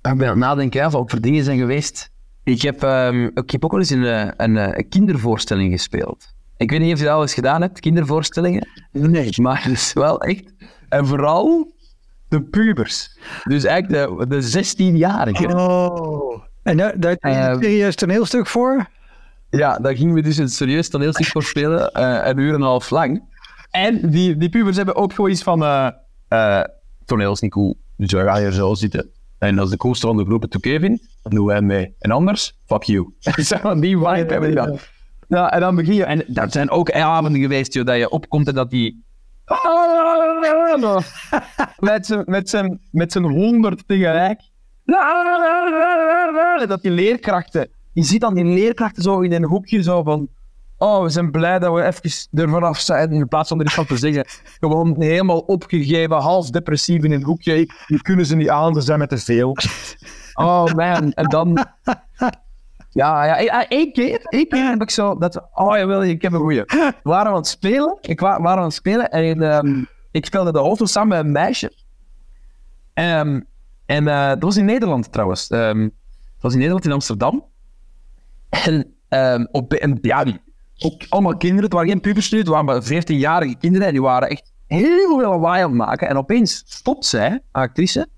Ik 0.03 0.17
ben 0.17 0.23
aan 0.23 0.29
het 0.29 0.37
nadenken 0.37 0.91
wat 0.91 1.11
voor 1.11 1.21
dingen 1.21 1.45
zijn 1.45 1.59
geweest. 1.59 2.11
Ik 2.45 2.63
heb, 2.63 2.83
ehm, 2.83 3.29
ik 3.35 3.51
heb 3.51 3.65
ook 3.65 3.71
wel 3.71 3.81
eens 3.81 3.91
een, 3.91 4.43
een, 4.43 4.57
een 4.57 4.89
kindervoorstelling 4.89 5.73
gespeeld. 5.73 6.35
Ik 6.57 6.71
weet 6.71 6.81
niet 6.81 6.93
of 6.93 6.99
je 6.99 7.05
dat 7.05 7.15
al 7.15 7.23
eens 7.23 7.35
gedaan 7.35 7.61
hebt, 7.61 7.81
kindervoorstellingen. 7.81 8.69
Nee. 8.93 9.31
Maar 9.37 9.65
het 9.65 9.73
is 9.73 9.93
wel 9.93 10.21
echt... 10.21 10.55
En 10.89 11.07
vooral 11.07 11.73
de 12.29 12.43
pubers. 12.43 13.19
Dus 13.45 13.65
eigenlijk 13.65 14.19
de, 14.19 14.27
de 14.27 14.65
16-jarigen. 14.65 15.55
Oh. 15.55 16.43
En 16.63 16.77
daar, 16.77 17.01
daar 17.01 17.11
heb 17.11 17.23
je 17.23 17.29
Eh, 17.29 17.49
een 17.49 17.63
serieus 17.63 17.95
toneelstuk 17.95 18.47
voor? 18.47 18.87
Ja, 19.51 19.79
daar 19.79 19.97
gingen 19.97 20.15
we 20.15 20.23
dus 20.23 20.37
een 20.37 20.49
serieus 20.49 20.89
toneelstuk 20.89 21.27
voor 21.27 21.43
spelen, 21.43 21.93
eh, 21.93 22.21
een 22.25 22.39
uur 22.39 22.49
en 22.49 22.55
een 22.55 22.63
half 22.63 22.91
lang. 22.91 23.23
En 23.71 24.11
die, 24.11 24.37
die 24.37 24.49
pubers 24.49 24.77
hebben 24.77 24.97
ook 24.97 25.13
gewoon 25.13 25.31
iets 25.31 25.43
van, 25.43 25.63
eh 25.63 25.89
eh, 26.29 26.65
toneel 27.05 27.33
is 27.33 27.41
niet 27.41 27.51
cool, 27.51 27.79
dus 27.97 28.13
wij 28.13 28.25
gaan 28.25 28.39
hier 28.39 28.53
zo 28.53 28.75
zitten. 28.75 29.11
En 29.39 29.59
als 29.59 29.71
de 29.71 29.77
coolste 29.77 30.07
van 30.07 30.17
de 30.17 30.25
groep 30.25 30.45
vindt, 30.61 31.09
dan 31.23 31.35
doen 31.35 31.47
wij 31.47 31.61
mee. 31.61 31.95
En 31.99 32.11
anders, 32.11 32.59
fuck 32.67 32.83
you. 32.83 33.13
Die 33.81 33.97
vibe 33.97 34.09
hebben 34.09 34.43
die 34.43 34.55
dan. 34.55 34.79
Ja, 35.29 35.53
en 35.53 35.61
dan 35.61 35.77
begin 35.77 35.95
je, 35.95 36.05
en 36.05 36.25
daar 36.27 36.51
zijn 36.51 36.71
ook 36.71 36.91
avonden 36.91 37.41
geweest 37.41 37.75
joh, 37.75 37.87
dat 37.87 37.97
je 37.97 38.11
opkomt 38.11 38.49
en 38.49 38.55
dat 38.55 38.71
die... 38.71 39.07
met 41.79 42.07
zijn 42.07 42.23
met 42.27 42.49
met 42.91 43.13
zijn 43.13 43.25
honderd 43.25 43.89
tegelijk. 43.89 44.41
Dat 46.67 46.83
die 46.83 46.91
leerkrachten, 46.91 47.71
je 47.93 48.03
ziet 48.03 48.21
dan 48.21 48.35
die 48.35 48.45
leerkrachten 48.45 49.03
zo 49.03 49.21
in 49.21 49.33
een 49.33 49.45
hoekje 49.45 49.83
zo 49.83 50.03
van, 50.03 50.29
oh, 50.77 51.03
we 51.03 51.09
zijn 51.09 51.31
blij 51.31 51.59
dat 51.59 51.75
we 51.75 51.85
even 51.85 52.29
er 52.33 52.49
vanaf 52.49 52.79
zijn, 52.79 53.13
in 53.13 53.29
plaats 53.29 53.49
van 53.49 53.59
er 53.59 53.65
iets 53.65 53.75
van 53.75 53.87
te 53.87 53.97
zeggen. 53.97 54.25
Gewoon 54.61 54.95
helemaal 54.99 55.39
opgegeven, 55.39 56.17
half 56.17 56.51
depressief 56.51 57.05
in 57.05 57.13
een 57.13 57.25
hoekje. 57.25 57.55
Die 57.87 58.03
kunnen 58.03 58.27
ze 58.27 58.37
niet 58.37 58.49
aan, 58.49 58.75
ze 58.75 58.81
zijn 58.81 58.99
met 58.99 59.09
te 59.09 59.19
veel. 59.19 59.57
Oh 60.35 60.65
man, 60.65 61.13
en 61.13 61.29
dan... 61.29 61.67
Ja, 62.91 63.25
ja, 63.25 63.39
ja, 63.39 63.69
één 63.69 63.93
keer, 63.93 64.21
één 64.25 64.49
keer 64.49 64.69
heb 64.69 64.83
ik 64.83 64.91
zo, 64.91 65.19
dat, 65.19 65.49
oh 65.53 65.77
jawel, 65.77 66.05
ik 66.05 66.23
heb 66.23 66.33
een 66.33 66.39
goeie. 66.39 66.63
We 66.67 66.95
waren 67.03 67.31
aan 67.31 67.37
het 67.37 67.47
spelen, 67.47 67.99
ik 68.01 68.21
wa 68.21 68.41
waren 68.41 68.59
aan 68.59 68.65
het 68.65 68.75
spelen 68.75 69.11
en 69.11 69.43
ehm, 69.43 69.85
ik 70.11 70.27
speelde 70.27 70.53
de 70.53 70.59
auto 70.59 70.85
samen 70.85 71.09
met 71.09 71.27
een 71.27 71.33
meisje. 71.33 71.73
Ehm, 72.95 73.41
en 73.87 74.09
eh, 74.09 74.29
dat 74.29 74.43
was 74.43 74.57
in 74.57 74.65
Nederland 74.65 75.13
trouwens. 75.13 75.49
Ehm, 75.49 75.81
dat 75.83 76.41
was 76.41 76.53
in 76.53 76.59
Nederland, 76.59 76.85
in 76.85 76.93
Amsterdam. 76.93 77.45
En, 78.49 78.97
op, 79.51 79.73
en 79.73 79.99
ja, 80.03 80.25
ook 80.79 81.07
allemaal 81.09 81.37
kinderen, 81.37 81.65
het 81.65 81.73
waren 81.73 81.89
geen 81.89 82.01
pubers 82.01 82.31
nu, 82.31 82.39
het 82.39 82.49
waren 82.49 82.65
maar 82.65 82.83
14-jarige 82.83 83.57
kinderen 83.57 83.87
en 83.87 83.93
die 83.93 84.03
waren 84.03 84.29
echt 84.29 84.53
heel 84.67 85.19
veel 85.19 85.31
lawaai 85.31 85.63
aan 85.63 85.69
het 85.69 85.79
maken. 85.79 86.09
En 86.09 86.17
opeens 86.17 86.63
stopt 86.67 87.05
zij, 87.05 87.41
actrice, 87.53 88.09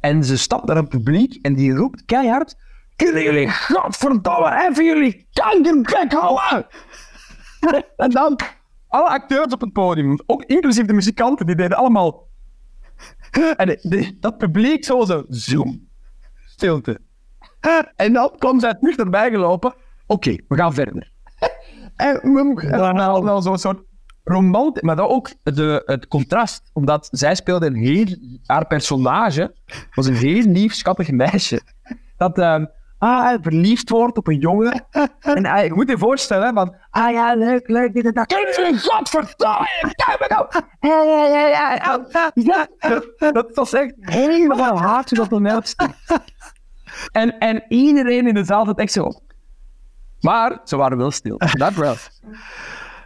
en 0.00 0.24
ze 0.24 0.36
stapt 0.38 0.66
naar 0.66 0.76
het 0.76 0.88
publiek 0.88 1.38
en 1.42 1.54
die 1.54 1.74
roept 1.74 2.04
keihard: 2.04 2.56
Kunnen 2.96 3.22
jullie 3.22 3.50
godverdomme 3.50 4.66
even 4.68 4.84
jullie 4.84 5.28
kankerbek 5.32 6.12
houden? 6.12 6.66
en 7.96 8.10
dan 8.10 8.38
alle 8.88 9.08
acteurs 9.08 9.52
op 9.52 9.60
het 9.60 9.72
podium, 9.72 10.18
ook 10.26 10.44
inclusief 10.44 10.86
de 10.86 10.92
muzikanten, 10.92 11.46
die 11.46 11.56
deden 11.56 11.76
allemaal. 11.76 12.28
En 13.56 13.66
de- 13.66 13.78
de- 13.82 14.16
dat 14.20 14.38
publiek 14.38 14.84
zo 14.84 15.04
zo, 15.04 15.24
zoom, 15.28 15.88
stilte. 16.46 17.00
En 17.96 18.12
dan 18.12 18.32
kwam 18.38 18.60
zij 18.60 18.74
terug 18.74 18.96
erbij 18.96 19.30
gelopen. 19.30 19.74
Oké, 20.06 20.36
we 20.48 20.56
gaan 20.56 20.74
verder. 20.74 21.10
En 21.96 22.20
we 22.32 22.76
hadden 22.76 23.24
wel 23.24 23.42
zo'n 23.42 23.58
soort 23.58 23.82
romantisch, 24.24 24.82
maar 24.82 24.96
dat 24.96 25.08
ook 25.08 25.30
de, 25.42 25.82
het 25.86 26.08
contrast, 26.08 26.70
omdat 26.72 27.08
zij 27.10 27.34
speelde 27.34 27.66
een 27.66 27.74
heel, 27.74 28.06
haar 28.46 28.66
personage 28.66 29.54
was 29.94 30.06
een 30.06 30.14
heel 30.14 30.42
lief, 30.42 30.74
schattig 30.74 31.10
meisje. 31.10 31.60
Dat 32.16 32.38
ehm, 32.38 32.64
ah, 33.06 33.38
verliefd 33.42 33.90
wordt 33.90 34.16
op 34.16 34.26
een 34.28 34.38
jongen. 34.38 34.84
En 35.20 35.46
ah, 35.46 35.64
je 35.64 35.72
moet 35.74 35.88
je 35.88 35.98
voorstellen, 35.98 36.54
van, 36.54 36.74
ah 36.90 37.10
ja, 37.12 37.34
leuk, 37.34 37.68
leuk, 37.68 37.92
dit 37.94 38.04
en 38.04 38.12
dat. 38.12 38.34
Godverdomme, 38.82 39.66
kijk 39.80 40.16
me 40.20 40.26
nou. 40.28 40.46
Ja, 40.80 41.02
ja, 41.02 41.26
ja, 41.26 41.46
ja, 42.34 42.66
dat, 42.78 43.32
dat 43.34 43.54
was 43.54 43.72
echt 43.72 43.94
helemaal 44.00 44.78
hard 44.78 45.08
hoe 45.08 45.18
dat 45.18 45.28
toneel 45.28 45.60
stond. 45.62 45.94
En, 47.12 47.38
en 47.38 47.64
iedereen 47.68 48.26
in 48.26 48.34
de 48.34 48.44
zaal 48.44 48.64
had 48.64 48.78
echt 48.78 48.92
zo. 48.92 49.10
Maar 50.20 50.60
ze 50.64 50.76
waren 50.76 50.98
wel 50.98 51.10
stil. 51.10 51.36
Dat 51.52 51.74
wel. 51.74 51.94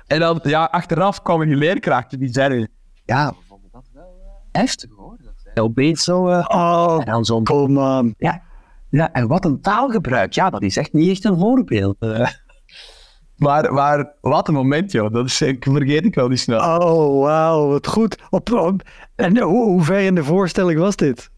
En 0.06 0.20
dan, 0.20 0.40
ja, 0.42 0.64
achteraf 0.64 1.22
kwamen 1.22 1.46
die 1.46 1.56
leerkrachten 1.56 2.18
die 2.18 2.28
zeiden: 2.32 2.68
Ja, 3.04 3.28
we 3.28 3.34
vonden 3.48 3.68
dat 3.72 3.84
wel 3.92 4.20
eh, 4.52 4.60
heftig 4.60 4.90
hoor. 4.96 5.16
Dat 5.54 5.64
opeens 5.64 6.04
zo. 6.04 6.28
eh, 6.28 6.44
Oh, 6.48 6.96
en 6.98 7.04
dan 7.12 7.24
zo'n. 7.24 7.44
kom 7.44 7.72
man. 7.72 8.14
Ja, 8.18 8.42
ja, 8.90 9.12
en 9.12 9.26
wat 9.29 9.44
een 9.44 9.61
taalgebruik. 9.61 10.33
Ja, 10.33 10.50
dat 10.50 10.62
is 10.62 10.76
echt 10.76 10.92
niet 10.92 11.11
echt 11.11 11.24
een 11.24 11.38
voorbeeld. 11.38 11.96
eh. 11.98 12.29
Maar, 13.37 13.72
maar 13.72 14.12
wat 14.20 14.48
een 14.48 14.55
moment, 14.55 14.92
joh. 14.92 15.12
Dat 15.12 15.24
is, 15.26 15.40
ik 15.42 15.64
vergeet 15.64 16.05
ik 16.05 16.14
wel 16.14 16.29
niet 16.29 16.40
snel. 16.40 16.59
Oh, 16.81 17.22
wauw, 17.22 17.68
wat 17.68 17.87
goed. 17.87 18.16
Op, 18.31 18.53
op- 18.53 18.83
en 19.16 19.38
hoe, 19.40 19.64
hoe 19.64 19.83
ver 19.83 20.00
in 20.00 20.14
de 20.14 20.24
voorstelling 20.24 20.79
was 20.79 20.96
dit? 20.96 21.31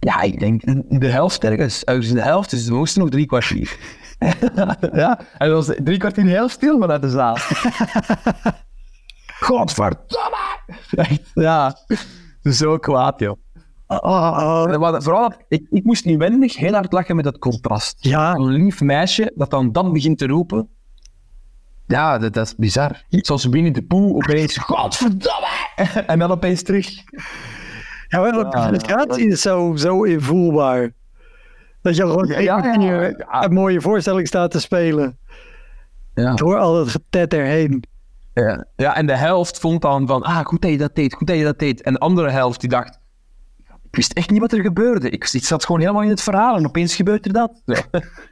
Ja, 0.00 0.20
ik 0.20 0.38
denk 0.40 0.62
de 1.00 1.06
helft 1.06 1.44
ergens. 1.44 1.84
Ergens 1.84 2.08
de 2.12 2.22
helft, 2.22 2.50
dus 2.50 2.68
we 2.68 2.74
moesten 2.74 3.00
nog 3.00 3.10
drie 3.10 3.26
kwartier. 3.26 3.76
ja, 4.92 5.18
en 5.38 5.48
dat 5.50 5.66
was 5.66 5.76
drie 5.84 5.98
kwartier 5.98 6.24
heel 6.24 6.48
stil 6.48 6.78
vanuit 6.78 7.02
de 7.02 7.10
zaal. 7.10 7.36
Godverdomme! 9.40 10.36
Echt, 10.90 11.30
ja, 11.34 11.76
zo 12.42 12.78
kwaad, 12.78 13.20
joh. 13.20 13.38
Oh, 13.88 13.98
oh, 14.02 14.76
wat- 14.76 15.02
Vooral, 15.04 15.28
dat- 15.28 15.44
ik, 15.48 15.66
ik 15.70 15.84
moest 15.84 16.04
inwendig 16.04 16.56
heel 16.56 16.72
hard 16.72 16.92
lachen 16.92 17.16
met 17.16 17.24
dat 17.24 17.38
contrast. 17.38 17.96
ja, 18.04 18.34
Een 18.34 18.46
lief 18.48 18.80
meisje 18.80 19.32
dat 19.34 19.50
dan 19.50 19.72
dan 19.72 19.92
begint 19.92 20.18
te 20.18 20.26
roepen. 20.26 20.68
Ja, 21.86 22.18
dat, 22.18 22.32
dat 22.34 22.46
is 22.46 22.54
bizar. 22.56 23.04
Zoals 23.08 23.44
Winnie 23.44 23.72
de 23.72 23.82
Pooh 23.82 24.14
opeens, 24.16 24.56
godverdomme! 24.56 25.46
En 26.06 26.18
dan 26.18 26.30
opeens 26.30 26.62
terug. 26.62 26.88
ja 28.08 28.30
de 28.30 28.36
Ja, 28.36 28.68
presentatie 28.68 29.26
is 29.28 29.40
zo, 29.40 29.76
zo 29.76 30.02
invoelbaar. 30.02 30.90
Dat 31.82 31.96
je 31.96 32.02
gewoon 32.02 32.26
Ja, 32.26 32.40
ja, 32.40 33.44
een 33.44 33.52
mooie 33.52 33.80
voorstelling 33.80 34.26
staat 34.26 34.50
te 34.50 34.60
spelen. 34.60 35.18
Ja. 36.14 36.34
Door 36.34 36.58
al 36.58 36.78
het 36.78 36.88
getet 36.88 37.34
erheen. 37.34 37.82
Ja. 38.34 38.66
ja, 38.76 38.96
en 38.96 39.06
de 39.06 39.16
helft 39.16 39.58
vond 39.60 39.82
dan 39.82 40.06
van, 40.06 40.22
ah, 40.22 40.38
goed 40.44 40.62
dat 40.62 40.70
je 40.70 40.78
dat 40.78 40.94
deed, 40.94 41.14
goed 41.14 41.26
dat 41.26 41.36
je 41.36 41.44
dat 41.44 41.58
deed. 41.58 41.82
En 41.82 41.92
de 41.92 41.98
andere 41.98 42.30
helft 42.30 42.60
die 42.60 42.68
dacht, 42.68 42.98
ik 43.90 43.96
wist 43.96 44.12
echt 44.12 44.30
niet 44.30 44.40
wat 44.40 44.52
er 44.52 44.62
gebeurde. 44.62 45.10
Ik, 45.10 45.28
ik 45.32 45.44
zat 45.44 45.64
gewoon 45.64 45.80
helemaal 45.80 46.02
in 46.02 46.08
het 46.08 46.22
verhaal 46.22 46.56
en 46.56 46.66
opeens 46.66 46.94
gebeurt 46.94 47.26
er 47.26 47.32
dat. 47.32 47.62
Ja. 47.64 47.82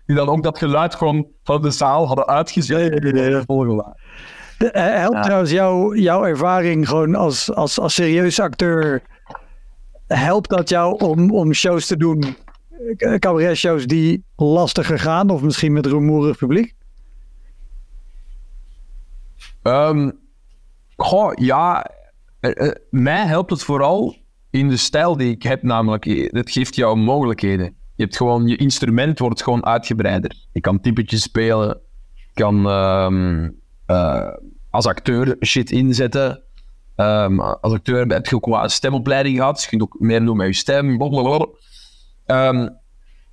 Die 0.06 0.16
dan 0.16 0.28
ook 0.28 0.42
dat 0.42 0.58
geluid 0.58 0.94
gewoon 0.94 1.26
van 1.44 1.62
de 1.62 1.70
zaal 1.70 2.06
hadden 2.06 2.26
uitgezet. 2.26 3.02
De- 3.02 4.70
eh, 4.70 4.98
helpt 4.98 5.16
Ja. 5.16 5.22
trouwens 5.22 5.50
jouw, 5.50 5.94
jouw 5.94 6.24
ervaring 6.24 6.88
gewoon 6.88 7.14
als, 7.14 7.52
als, 7.54 7.78
als 7.80 7.94
serieus 7.94 8.40
acteur. 8.40 9.02
Helpt 10.06 10.48
dat 10.48 10.68
jou 10.68 10.98
om, 11.04 11.30
om 11.30 11.52
shows 11.52 11.86
te 11.86 11.96
doen, 11.96 12.36
eh, 12.96 13.14
cabaret-shows 13.14 13.86
die 13.86 14.24
lastiger 14.36 14.98
gaan, 14.98 15.30
of 15.30 15.42
misschien 15.42 15.72
met 15.72 15.86
rumoerig 15.86 16.36
publiek? 16.36 16.74
Ehm, 19.62 20.10
goh, 20.96 21.32
ja, 21.34 21.90
eh, 22.40 22.66
eh, 22.68 22.74
mij 22.90 23.26
helpt 23.26 23.50
het 23.50 23.62
vooral 23.62 24.16
in 24.58 24.68
de 24.68 24.76
stijl 24.76 25.16
die 25.16 25.30
ik 25.30 25.42
heb, 25.42 25.62
namelijk, 25.62 26.06
eh, 26.06 26.30
het 26.30 26.50
geeft 26.50 26.74
jou 26.74 26.96
mogelijkheden. 26.96 27.64
Je 27.94 28.02
hebt 28.02 28.16
gewoon, 28.16 28.46
je 28.46 28.56
instrument 28.56 29.18
wordt 29.18 29.42
gewoon 29.42 29.66
uitgebreider. 29.66 30.36
Je 30.52 30.60
kan 30.60 30.80
typetjes 30.80 31.22
spelen, 31.22 31.80
je 32.14 32.30
kan 32.34 32.66
ehm, 32.68 33.50
eh, 33.86 34.32
als 34.70 34.86
acteur 34.86 35.36
shit 35.44 35.70
inzetten. 35.70 36.42
Ehm, 36.96 37.40
als 37.40 37.72
acteur 37.72 38.06
heb 38.06 38.26
je 38.26 38.36
ook 38.36 38.46
een 38.46 38.70
stemopleiding 38.70 39.36
gehad, 39.36 39.54
dus 39.54 39.62
je 39.62 39.70
kunt 39.70 39.82
ook 39.82 39.96
meer 39.98 40.24
doen 40.24 40.36
met 40.36 40.46
je 40.46 40.52
stem. 40.52 41.00
Ehm, 42.26 42.68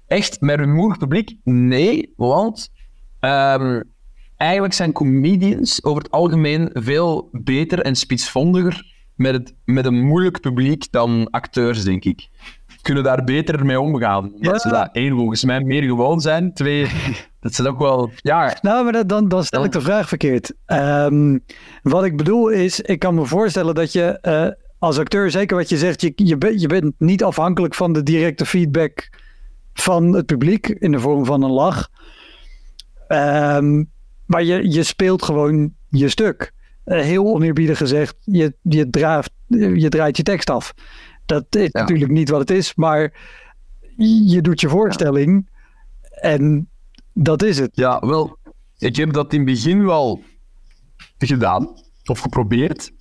echt, 0.07 0.41
met 0.41 0.59
een 0.59 0.73
moeilijk 0.73 0.99
publiek? 0.99 1.37
Nee, 1.43 2.13
want 2.15 2.71
eigenlijk 4.37 4.73
zijn 4.73 4.91
comedians 4.91 5.83
over 5.83 6.03
het 6.03 6.11
algemeen 6.11 6.69
veel 6.73 7.29
beter 7.31 7.79
en 7.79 7.95
spitsvondiger 7.95 8.92
met, 9.15 9.33
het, 9.33 9.53
met 9.65 9.85
een 9.85 10.05
moeilijk 10.05 10.39
publiek 10.41 10.91
dan 10.91 11.27
acteurs, 11.31 11.83
denk 11.83 12.03
ik. 12.03 12.29
Kunnen 12.81 13.03
daar 13.03 13.23
beter 13.23 13.65
mee 13.65 13.79
omgaan. 13.79 14.23
Omdat 14.33 14.53
Ja. 14.53 14.57
ze 14.59 14.69
dat 14.69 14.89
één, 14.91 15.15
volgens 15.15 15.43
mij 15.43 15.61
meer 15.61 15.83
gewoon 15.83 16.21
zijn. 16.21 16.53
Twee, 16.53 16.87
dat 17.39 17.53
ze 17.53 17.67
ook 17.67 17.79
wel... 17.79 18.11
Ja, 18.15 18.57
Nou, 18.61 18.83
maar 18.83 18.93
dat- 18.93 19.09
dan, 19.09 19.27
dan 19.27 19.43
stel 19.43 19.63
ik 19.63 19.71
de 19.71 19.81
vraag 19.81 20.07
verkeerd. 20.07 20.53
Ehm, 20.65 21.37
wat 21.83 22.03
ik 22.03 22.17
bedoel 22.17 22.49
is, 22.49 22.81
ik 22.81 22.99
kan 22.99 23.15
me 23.15 23.25
voorstellen 23.25 23.75
dat 23.75 23.91
je 23.91 24.03
eh, 24.21 24.47
als 24.79 24.97
acteur, 24.99 25.31
zeker 25.31 25.57
wat 25.57 25.69
je 25.69 25.77
zegt, 25.77 26.01
je, 26.01 26.13
je 26.59 26.67
bent 26.67 26.93
niet 26.97 27.23
afhankelijk 27.23 27.73
van 27.75 27.93
de 27.93 28.03
directe 28.03 28.45
feedback 28.45 29.09
van 29.73 30.13
het 30.15 30.25
publiek 30.25 30.67
in 30.67 30.91
de 30.91 30.99
vorm 30.99 31.25
van 31.25 31.43
een 31.43 31.51
lach. 31.51 31.89
Ehm, 33.07 33.83
maar 34.25 34.43
je, 34.43 34.71
je 34.71 34.83
speelt 34.83 35.23
gewoon 35.23 35.73
je 35.89 36.09
stuk. 36.09 36.51
Eh, 36.83 37.01
heel 37.01 37.25
oneerbiedig 37.25 37.77
gezegd, 37.77 38.15
je, 38.19 38.55
je, 38.61 38.89
draait, 38.89 39.29
je 39.47 39.89
draait 39.89 40.17
je 40.17 40.23
tekst 40.23 40.49
af. 40.49 40.73
Dat 41.25 41.45
is 41.55 41.69
Ja. 41.71 41.79
natuurlijk 41.79 42.11
niet 42.11 42.29
wat 42.29 42.39
het 42.39 42.51
is, 42.51 42.75
maar 42.75 43.13
je 44.25 44.41
doet 44.41 44.61
je 44.61 44.69
voorstelling 44.69 45.49
en 46.21 46.69
dat 47.13 47.43
is 47.43 47.59
het. 47.59 47.69
ja, 47.73 47.99
wel... 47.99 48.37
Ik 48.77 48.95
heb 48.95 49.13
dat 49.13 49.33
in 49.33 49.39
het 49.39 49.47
begin 49.49 49.85
wel 49.85 50.23
gedaan. 51.17 51.73
Of 52.05 52.19
geprobeerd. 52.19 52.91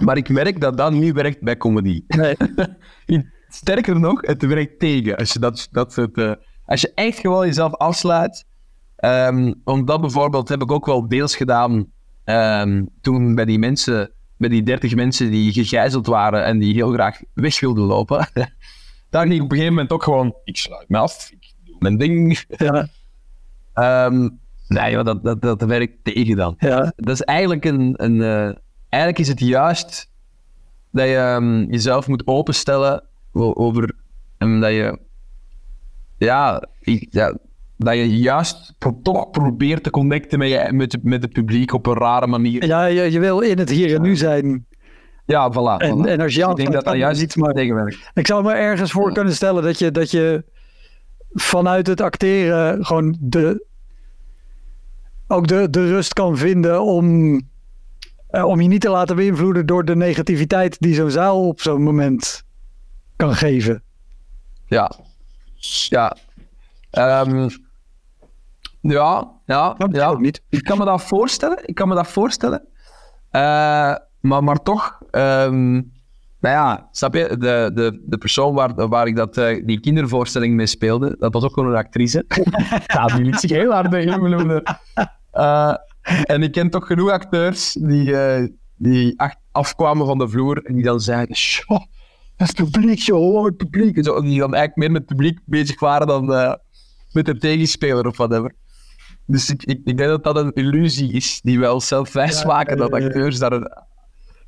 Maar 0.00 0.16
ik 0.16 0.28
merk 0.28 0.60
dat 0.60 0.76
dat 0.76 0.92
niet 0.92 1.14
werkt 1.14 1.42
bij 1.42 1.56
comedy. 1.56 2.02
Nee. 2.06 2.36
Sterker 3.48 4.00
nog, 4.00 4.20
het 4.26 4.42
werkt 4.46 4.78
tegen. 4.78 5.16
Als 5.16 5.32
je, 5.32 5.38
dat, 5.38 5.68
dat 5.70 5.92
soort, 5.92 6.18
eh, 6.18 6.32
als 6.64 6.80
je 6.80 6.92
echt 6.94 7.18
gewoon 7.18 7.46
jezelf 7.46 7.74
afsluit. 7.74 8.44
Ehm 8.96 9.52
omdat 9.64 10.00
bijvoorbeeld 10.00 10.48
heb 10.48 10.62
ik 10.62 10.70
ook 10.70 10.86
wel 10.86 11.08
deels 11.08 11.36
gedaan 11.36 11.86
ehm, 12.26 12.84
toen 13.00 13.34
bij 13.34 13.44
die 13.44 13.58
mensen, 13.58 14.10
bij 14.36 14.48
die 14.48 14.62
30 14.62 14.94
mensen 14.94 15.30
die 15.30 15.52
gegijzeld 15.52 16.06
waren 16.06 16.44
en 16.44 16.58
die 16.58 16.74
heel 16.74 16.92
graag 16.92 17.20
weg 17.34 17.60
wilden 17.60 17.84
lopen. 17.84 18.28
Daar 19.10 19.22
ging 19.22 19.34
ik 19.34 19.42
op 19.42 19.50
een 19.50 19.56
gegeven 19.56 19.74
moment 19.74 19.92
ook 19.92 20.02
gewoon, 20.02 20.34
ik 20.44 20.56
sluit 20.56 20.88
me 20.88 20.98
af, 20.98 21.30
ik 21.30 21.52
doe 21.64 21.76
mijn 21.78 21.96
ding. 21.96 22.44
Ja, 22.48 22.88
Ehm, 23.76 24.28
nee, 24.68 24.92
joh, 24.92 25.04
dat, 25.04 25.24
dat, 25.24 25.40
dat 25.40 25.62
werkt 25.62 26.04
tegen 26.04 26.36
dan. 26.36 26.54
ja. 26.58 26.92
Dat 26.96 27.14
is 27.14 27.22
eigenlijk 27.22 27.64
een. 27.64 27.94
een 27.96 28.22
eh, 28.22 28.54
eigenlijk 28.88 29.18
is 29.18 29.28
het 29.28 29.40
juist 29.40 30.10
dat 30.90 31.06
je 31.06 31.16
ehm, 31.16 31.64
jezelf 31.70 32.06
moet 32.06 32.26
openstellen 32.26 33.04
over. 33.32 33.94
En 34.38 34.60
dat 34.60 34.70
je. 34.70 34.98
Ja, 36.18 36.62
ja, 37.10 37.38
dat 37.76 37.94
je 37.94 38.18
juist 38.18 38.74
toch 39.02 39.30
probeert 39.30 39.82
te 39.82 39.90
connecten 39.90 40.38
met, 40.38 40.48
je, 40.48 40.68
met, 40.72 40.98
met 41.02 41.22
het 41.22 41.32
publiek 41.32 41.72
op 41.72 41.86
een 41.86 41.94
rare 41.94 42.26
manier. 42.26 42.66
ja 42.66 42.84
je, 42.84 43.10
je 43.10 43.20
wil 43.20 43.40
in 43.40 43.58
het 43.58 43.70
hier 43.70 43.94
en 43.94 44.02
nu 44.02 44.16
zijn. 44.16 44.66
Ja, 45.26 45.52
voilà. 45.52 45.82
En, 45.82 45.96
voilà. 45.98 46.08
en 46.08 46.20
als 46.20 46.34
je 46.34 46.48
ik 46.48 46.56
denk 46.56 46.72
dat 46.72 46.84
dat 46.84 46.96
juist 46.96 47.20
niet, 47.20 47.36
maar 47.36 47.52
tegenwerkt. 47.52 48.10
ik 48.14 48.26
zou 48.26 48.42
me 48.42 48.52
ergens 48.52 48.90
voor 48.90 49.08
Ja. 49.08 49.14
kunnen 49.14 49.34
stellen 49.34 49.62
dat 49.62 49.78
je, 49.78 49.90
dat 49.90 50.10
je 50.10 50.44
vanuit 51.32 51.86
het 51.86 52.00
acteren 52.00 52.84
gewoon 52.84 53.16
de, 53.20 53.66
ook 55.26 55.46
de, 55.46 55.70
de 55.70 55.86
rust 55.88 56.12
kan 56.12 56.36
vinden 56.36 56.82
om, 56.82 57.40
eh, 58.28 58.44
om 58.44 58.60
je 58.60 58.68
niet 58.68 58.80
te 58.80 58.88
laten 58.90 59.16
beïnvloeden 59.16 59.66
door 59.66 59.84
de 59.84 59.96
negativiteit 59.96 60.76
die 60.80 60.94
zo'n 60.94 61.10
zaal 61.10 61.46
op 61.48 61.60
zo'n 61.60 61.82
moment 61.82 62.44
kan 63.16 63.34
geven. 63.34 63.82
Ja. 64.66 64.92
Ja. 65.88 66.16
Ehm, 66.90 67.48
ja, 68.90 69.32
ja, 69.46 69.74
Dat 69.74 69.94
ja. 69.94 70.08
ook 70.08 70.20
niet. 70.20 70.42
Ik 70.48 70.62
kan 70.62 70.78
me 70.78 70.84
dat 70.84 71.02
voorstellen. 71.02 71.58
Ik 71.62 71.74
kan 71.74 71.88
me 71.88 71.94
dat 71.94 72.06
voorstellen. 72.06 72.66
Eh, 73.30 73.94
maar, 74.20 74.44
maar 74.44 74.62
toch, 74.62 74.98
nou 76.40 76.54
ja, 76.54 76.88
snap 76.90 77.14
je? 77.14 77.36
De, 77.38 77.70
de, 77.74 78.02
de 78.06 78.18
persoon 78.18 78.54
waar, 78.54 78.88
waar 78.88 79.06
ik 79.06 79.16
dat, 79.16 79.36
eh, 79.36 79.66
die 79.66 79.80
kindervoorstelling 79.80 80.54
mee 80.54 80.66
speelde, 80.66 81.16
dat 81.18 81.32
was 81.32 81.44
ook 81.44 81.52
gewoon 81.52 81.70
een 81.70 81.76
actrice. 81.76 82.24
ja, 82.86 83.06
die 83.06 83.24
liet 83.24 83.40
zich 83.40 83.50
heel 83.50 83.72
hard 83.72 83.90
beïnvloeden. 83.90 84.62
Eh 85.30 85.74
en 86.24 86.42
ik 86.42 86.52
ken 86.52 86.70
toch 86.70 86.86
genoeg 86.86 87.10
acteurs 87.10 87.72
die, 87.72 88.14
die 88.76 89.22
afkwamen 89.52 90.06
van 90.06 90.18
de 90.18 90.28
vloer 90.28 90.64
en 90.64 90.74
die 90.74 90.84
dan 90.84 91.00
zeiden: 91.00 91.36
"Sjoe, 91.36 91.86
dat 92.36 92.48
is 92.48 92.56
het 92.56 92.70
publiek, 92.70 92.98
joh, 92.98 93.44
het 93.44 93.56
publiek. 93.56 93.96
En 93.96 94.04
zo, 94.04 94.20
die 94.20 94.38
dan 94.38 94.54
eigenlijk 94.54 94.76
meer 94.76 94.90
met 94.90 95.00
het 95.00 95.10
publiek 95.10 95.38
bezig 95.44 95.80
waren 95.80 96.06
dan 96.06 96.26
met 97.12 97.26
de 97.26 97.38
tegenspeler 97.38 98.06
of 98.06 98.16
whatever. 98.16 98.54
Dus 99.26 99.50
ik, 99.50 99.64
ik, 99.64 99.80
ik 99.84 99.96
denk 99.96 100.08
dat 100.08 100.24
dat 100.24 100.36
een 100.36 100.52
illusie 100.52 101.12
is 101.12 101.40
die 101.42 101.58
wij 101.58 101.70
onszelf 101.70 102.12
wijs 102.12 102.40
Ja, 102.40 102.46
maken 102.46 102.76
dat 102.76 102.90
ja. 102.90 103.04
acteurs 103.04 103.38
daar 103.38 103.52
een, 103.52 103.70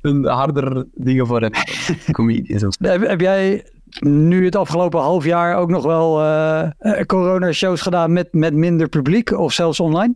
een 0.01 0.25
harder 0.25 0.85
dingen 0.93 1.27
voor 1.27 1.41
hebben. 1.41 1.59
Comedians. 2.11 2.63
of. 2.63 2.75
Heb, 2.79 3.07
heb 3.07 3.21
jij 3.21 3.65
nu 3.99 4.45
het 4.45 4.55
afgelopen 4.55 4.99
half 4.99 5.25
jaar 5.25 5.57
ook 5.57 5.69
nog 5.69 5.83
wel 5.83 6.21
eh 6.21 6.69
eh, 6.79 7.05
corona-shows 7.05 7.81
gedaan 7.81 8.13
met, 8.13 8.33
met 8.33 8.53
minder 8.53 8.89
publiek 8.89 9.31
of 9.31 9.53
zelfs 9.53 9.79
online? 9.79 10.15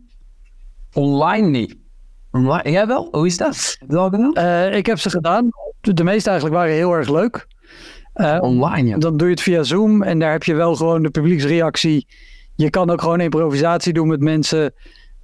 Online 0.92 1.48
niet. 1.48 1.76
Online, 2.30 2.70
jij 2.70 2.86
wel? 2.86 3.08
Hoe 3.10 3.26
is 3.26 3.36
dat? 3.36 3.76
Heb 3.78 3.88
je 3.88 3.94
dat 3.94 3.98
al 3.98 4.10
gedaan? 4.10 4.32
Eh, 4.32 4.76
ik 4.76 4.86
heb 4.86 4.98
ze 4.98 5.10
gedaan. 5.10 5.48
De, 5.80 6.04
meeste 6.04 6.30
eigenlijk 6.30 6.58
waren 6.58 6.74
heel 6.74 6.92
erg 6.92 7.08
leuk. 7.08 7.46
Eh, 8.12 8.38
Online, 8.40 8.88
ja. 8.88 8.98
Dan 8.98 9.16
doe 9.16 9.26
je 9.26 9.32
het 9.32 9.42
via 9.42 9.62
Zoom 9.62 10.02
en 10.02 10.18
daar 10.18 10.32
heb 10.32 10.42
je 10.42 10.54
wel 10.54 10.76
gewoon 10.76 11.02
de 11.02 11.10
publieksreactie. 11.10 12.06
Je 12.56 12.70
kan 12.70 12.90
ook 12.90 13.00
gewoon 13.00 13.20
improvisatie 13.20 13.92
doen 13.92 14.08
met 14.08 14.20
mensen. 14.20 14.74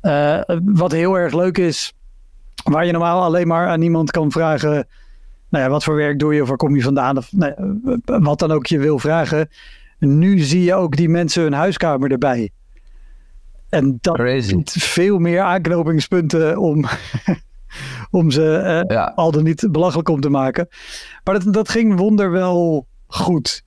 Eh, 0.00 0.40
wat 0.64 0.92
heel 0.92 1.14
erg 1.18 1.34
leuk 1.34 1.58
is, 1.58 1.92
waar 2.64 2.86
je 2.86 2.92
normaal 2.92 3.22
alleen 3.22 3.46
maar 3.46 3.68
aan 3.68 3.82
iemand 3.82 4.10
kan 4.10 4.30
vragen. 4.30 4.86
Nou 5.48 5.64
ja, 5.64 5.70
wat 5.70 5.84
voor 5.84 5.94
werk 5.96 6.18
doe 6.18 6.34
je 6.34 6.42
of 6.42 6.48
waar 6.48 6.56
kom 6.56 6.76
je 6.76 6.82
vandaan? 6.82 7.16
Of 7.16 7.32
nou 7.32 7.52
ja, 7.56 8.18
wat 8.18 8.38
dan 8.38 8.50
ook 8.52 8.66
je 8.66 8.78
wil 8.78 8.98
vragen. 8.98 9.48
Nu 9.98 10.38
zie 10.38 10.62
je 10.64 10.74
ook 10.74 10.96
die 10.96 11.08
mensen 11.08 11.42
hun 11.42 11.52
huiskamer 11.52 12.10
erbij. 12.10 12.50
En 13.68 13.98
dat 14.00 14.16
biedt 14.56 14.72
veel 14.72 15.18
meer 15.18 15.40
aanknopingspunten 15.40 16.58
om, 16.58 16.84
om 18.20 18.30
ze 18.30 18.56
eh, 18.56 18.96
Ja. 18.96 19.12
al 19.14 19.30
dan 19.30 19.44
niet 19.44 19.68
belachelijk 19.70 20.08
om 20.08 20.20
te 20.20 20.30
maken. 20.30 20.68
Maar 21.24 21.34
dat, 21.40 21.52
dat 21.52 21.68
ging 21.68 21.96
wonder 21.98 22.30
wel 22.30 22.86
goed. 23.06 23.62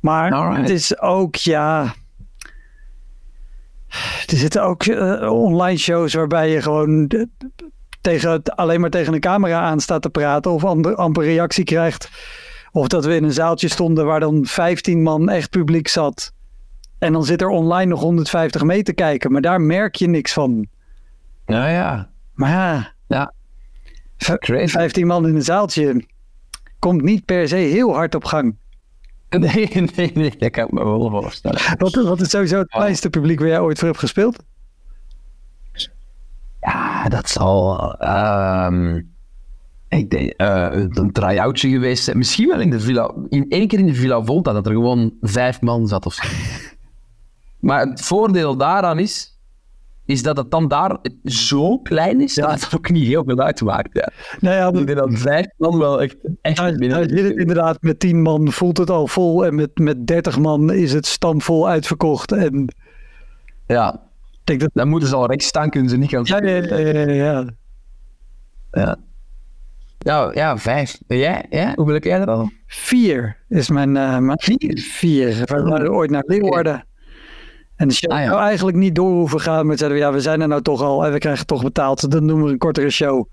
Maar 0.00 0.32
Alright. 0.32 0.60
het 0.60 0.70
is 0.70 1.00
ook, 1.00 1.34
ja. 1.34 1.94
Er 4.26 4.36
zitten 4.36 4.62
ook 4.62 4.82
eh, 4.84 5.32
online 5.32 5.78
shows 5.78 6.14
waarbij 6.14 6.50
je 6.50 6.62
gewoon 6.62 7.06
de- 7.08 7.28
tegen, 8.00 8.42
alleen 8.42 8.80
maar 8.80 8.90
tegen 8.90 9.14
een 9.14 9.20
camera 9.20 9.60
aan 9.60 9.80
staat 9.80 10.02
te 10.02 10.10
praten 10.10 10.50
of 10.50 10.64
ander, 10.64 10.94
amper 10.94 11.24
reactie 11.24 11.64
krijgt. 11.64 12.10
Of 12.72 12.88
dat 12.88 13.04
we 13.04 13.14
in 13.16 13.24
een 13.24 13.32
zaaltje 13.32 13.68
stonden 13.68 14.06
waar 14.06 14.20
dan 14.20 14.44
15 14.46 15.02
man 15.02 15.28
echt 15.28 15.50
publiek 15.50 15.88
zat. 15.88 16.32
En 16.98 17.12
dan 17.12 17.24
zit 17.24 17.40
er 17.42 17.48
online 17.48 17.90
nog 17.90 18.00
150 18.00 18.62
mee 18.62 18.82
te 18.82 18.92
kijken, 18.92 19.32
maar 19.32 19.40
daar 19.40 19.60
merk 19.60 19.94
je 19.94 20.08
niks 20.08 20.32
van. 20.32 20.66
Ja, 21.46 21.68
ja. 21.68 22.10
Maar 22.34 22.50
ja, 22.50 22.92
Ja. 23.08 23.32
v- 24.16 24.38
Crazy. 24.38 24.66
15 24.72 25.06
man 25.06 25.28
in 25.28 25.34
een 25.34 25.42
zaaltje 25.42 26.04
komt 26.78 27.02
niet 27.02 27.24
per 27.24 27.48
se 27.48 27.56
heel 27.56 27.94
hard 27.94 28.14
op 28.14 28.24
gang. 28.24 28.56
Nee, 29.54 29.90
nee, 29.96 30.10
nee. 30.14 30.36
Dat 30.38 30.50
kan 30.50 30.64
ik 30.64 30.72
me 30.72 30.84
wel 30.84 31.10
voorstellen. 31.10 31.60
Wat, 31.78 31.94
wat 31.94 32.20
is 32.20 32.30
sowieso 32.30 32.58
het 32.58 32.68
kleinste 32.68 33.10
publiek 33.10 33.38
waar 33.38 33.48
jij 33.48 33.60
ooit 33.60 33.78
voor 33.78 33.88
hebt 33.88 34.00
gespeeld? 34.00 34.42
Ja, 36.60 37.08
dat 37.08 37.28
zal. 37.28 37.94
ehm, 37.94 39.00
ik 39.88 40.10
denk 40.10 40.30
eh, 40.30 40.68
een 40.72 41.12
try-outje 41.12 41.68
geweest 41.70 42.04
zijn. 42.04 42.18
Misschien 42.18 42.48
wel 42.48 42.60
in 42.60 42.70
de 42.70 42.80
Villa. 42.80 43.14
In 43.28 43.46
één 43.48 43.68
keer 43.68 43.78
in 43.78 43.86
de 43.86 43.94
Villa 43.94 44.22
Volta 44.22 44.52
dat 44.52 44.66
er 44.66 44.72
gewoon 44.72 45.14
vijf 45.20 45.60
man 45.60 45.88
zat 45.88 46.06
of 46.06 46.14
zo. 46.14 46.22
maar 47.60 47.86
het 47.86 48.00
voordeel 48.00 48.56
daaraan 48.56 48.98
is. 48.98 49.33
Is 50.06 50.22
dat 50.22 50.36
het 50.36 50.50
dan 50.50 50.68
daar 50.68 50.96
zo 51.24 51.78
klein 51.78 52.20
is 52.20 52.34
dat 52.34 52.50
het 52.64 52.74
ook 52.76 52.90
niet 52.90 53.06
heel 53.06 53.24
veel 53.26 53.38
uitmaakt. 53.38 53.88
Ja. 53.92 54.08
Nou 54.40 54.56
ja, 54.56 54.80
Ik 54.80 54.86
denk 54.86 54.98
dat 54.98 55.18
vijf 55.18 55.46
man 55.56 55.78
wel 55.78 56.02
echt. 56.02 56.16
echt 56.42 56.76
binnen- 56.78 57.08
zit 57.08 57.24
het 57.24 57.36
inderdaad 57.36 57.82
met 57.82 58.00
10 58.00 58.22
man 58.22 58.52
voelt 58.52 58.78
het 58.78 58.90
al 58.90 59.06
vol 59.06 59.46
en 59.46 59.54
met, 59.54 59.78
met 59.78 60.06
30 60.06 60.38
man 60.38 60.72
is 60.72 60.92
het 60.92 61.06
stampvol 61.06 61.68
uitverkocht. 61.68 62.32
En 62.32 62.62
ik 62.62 62.72
Ja, 63.66 64.00
denk 64.44 64.60
dat. 64.60 64.70
dan 64.72 64.88
moeten 64.88 65.08
ze 65.08 65.14
al 65.16 65.26
rechts 65.26 65.46
staan, 65.46 65.70
kunnen 65.70 65.90
ze 65.90 65.96
niet 65.96 66.10
gaan 66.10 66.22
Ja, 66.24 66.42
ja, 66.42 66.76
ja, 66.76 66.76
ja, 66.78 67.10
ja. 67.12 67.44
Ja, 68.72 68.96
ja, 69.98 70.30
ja 70.34 70.58
vijf. 70.58 70.98
Jij? 71.06 71.46
Ja? 71.50 71.72
Hoe 71.74 71.86
wil 71.86 71.98
jij 71.98 72.20
er 72.20 72.26
al? 72.30 72.50
Vier 72.66 73.36
is 73.48 73.68
mijn. 73.70 73.92
mijn 73.92 74.32
Vier? 74.40 74.78
Vier. 74.92 75.42
We 75.44 75.62
waren 75.62 75.92
ooit 75.92 76.10
naar 76.10 76.24
Leeuwarden. 76.26 76.86
En 77.76 77.88
de 77.88 77.94
show 77.94 78.10
Ah, 78.12 78.18
ja. 78.20 78.26
zou 78.26 78.40
eigenlijk 78.40 78.76
niet 78.76 78.94
door 78.94 79.10
hoeven 79.10 79.40
gaan. 79.40 79.66
Zeiden 79.66 79.98
we, 79.98 80.04
ja, 80.04 80.12
we 80.12 80.20
zijn 80.20 80.40
er 80.40 80.48
nou 80.48 80.62
toch 80.62 80.82
al 80.82 81.04
en 81.06 81.12
we 81.12 81.18
krijgen 81.18 81.46
toch 81.46 81.62
betaald. 81.62 82.10
Dan 82.10 82.26
doen 82.26 82.44
we 82.44 82.50
een 82.50 82.58
kortere 82.58 82.90
show. 82.90 83.24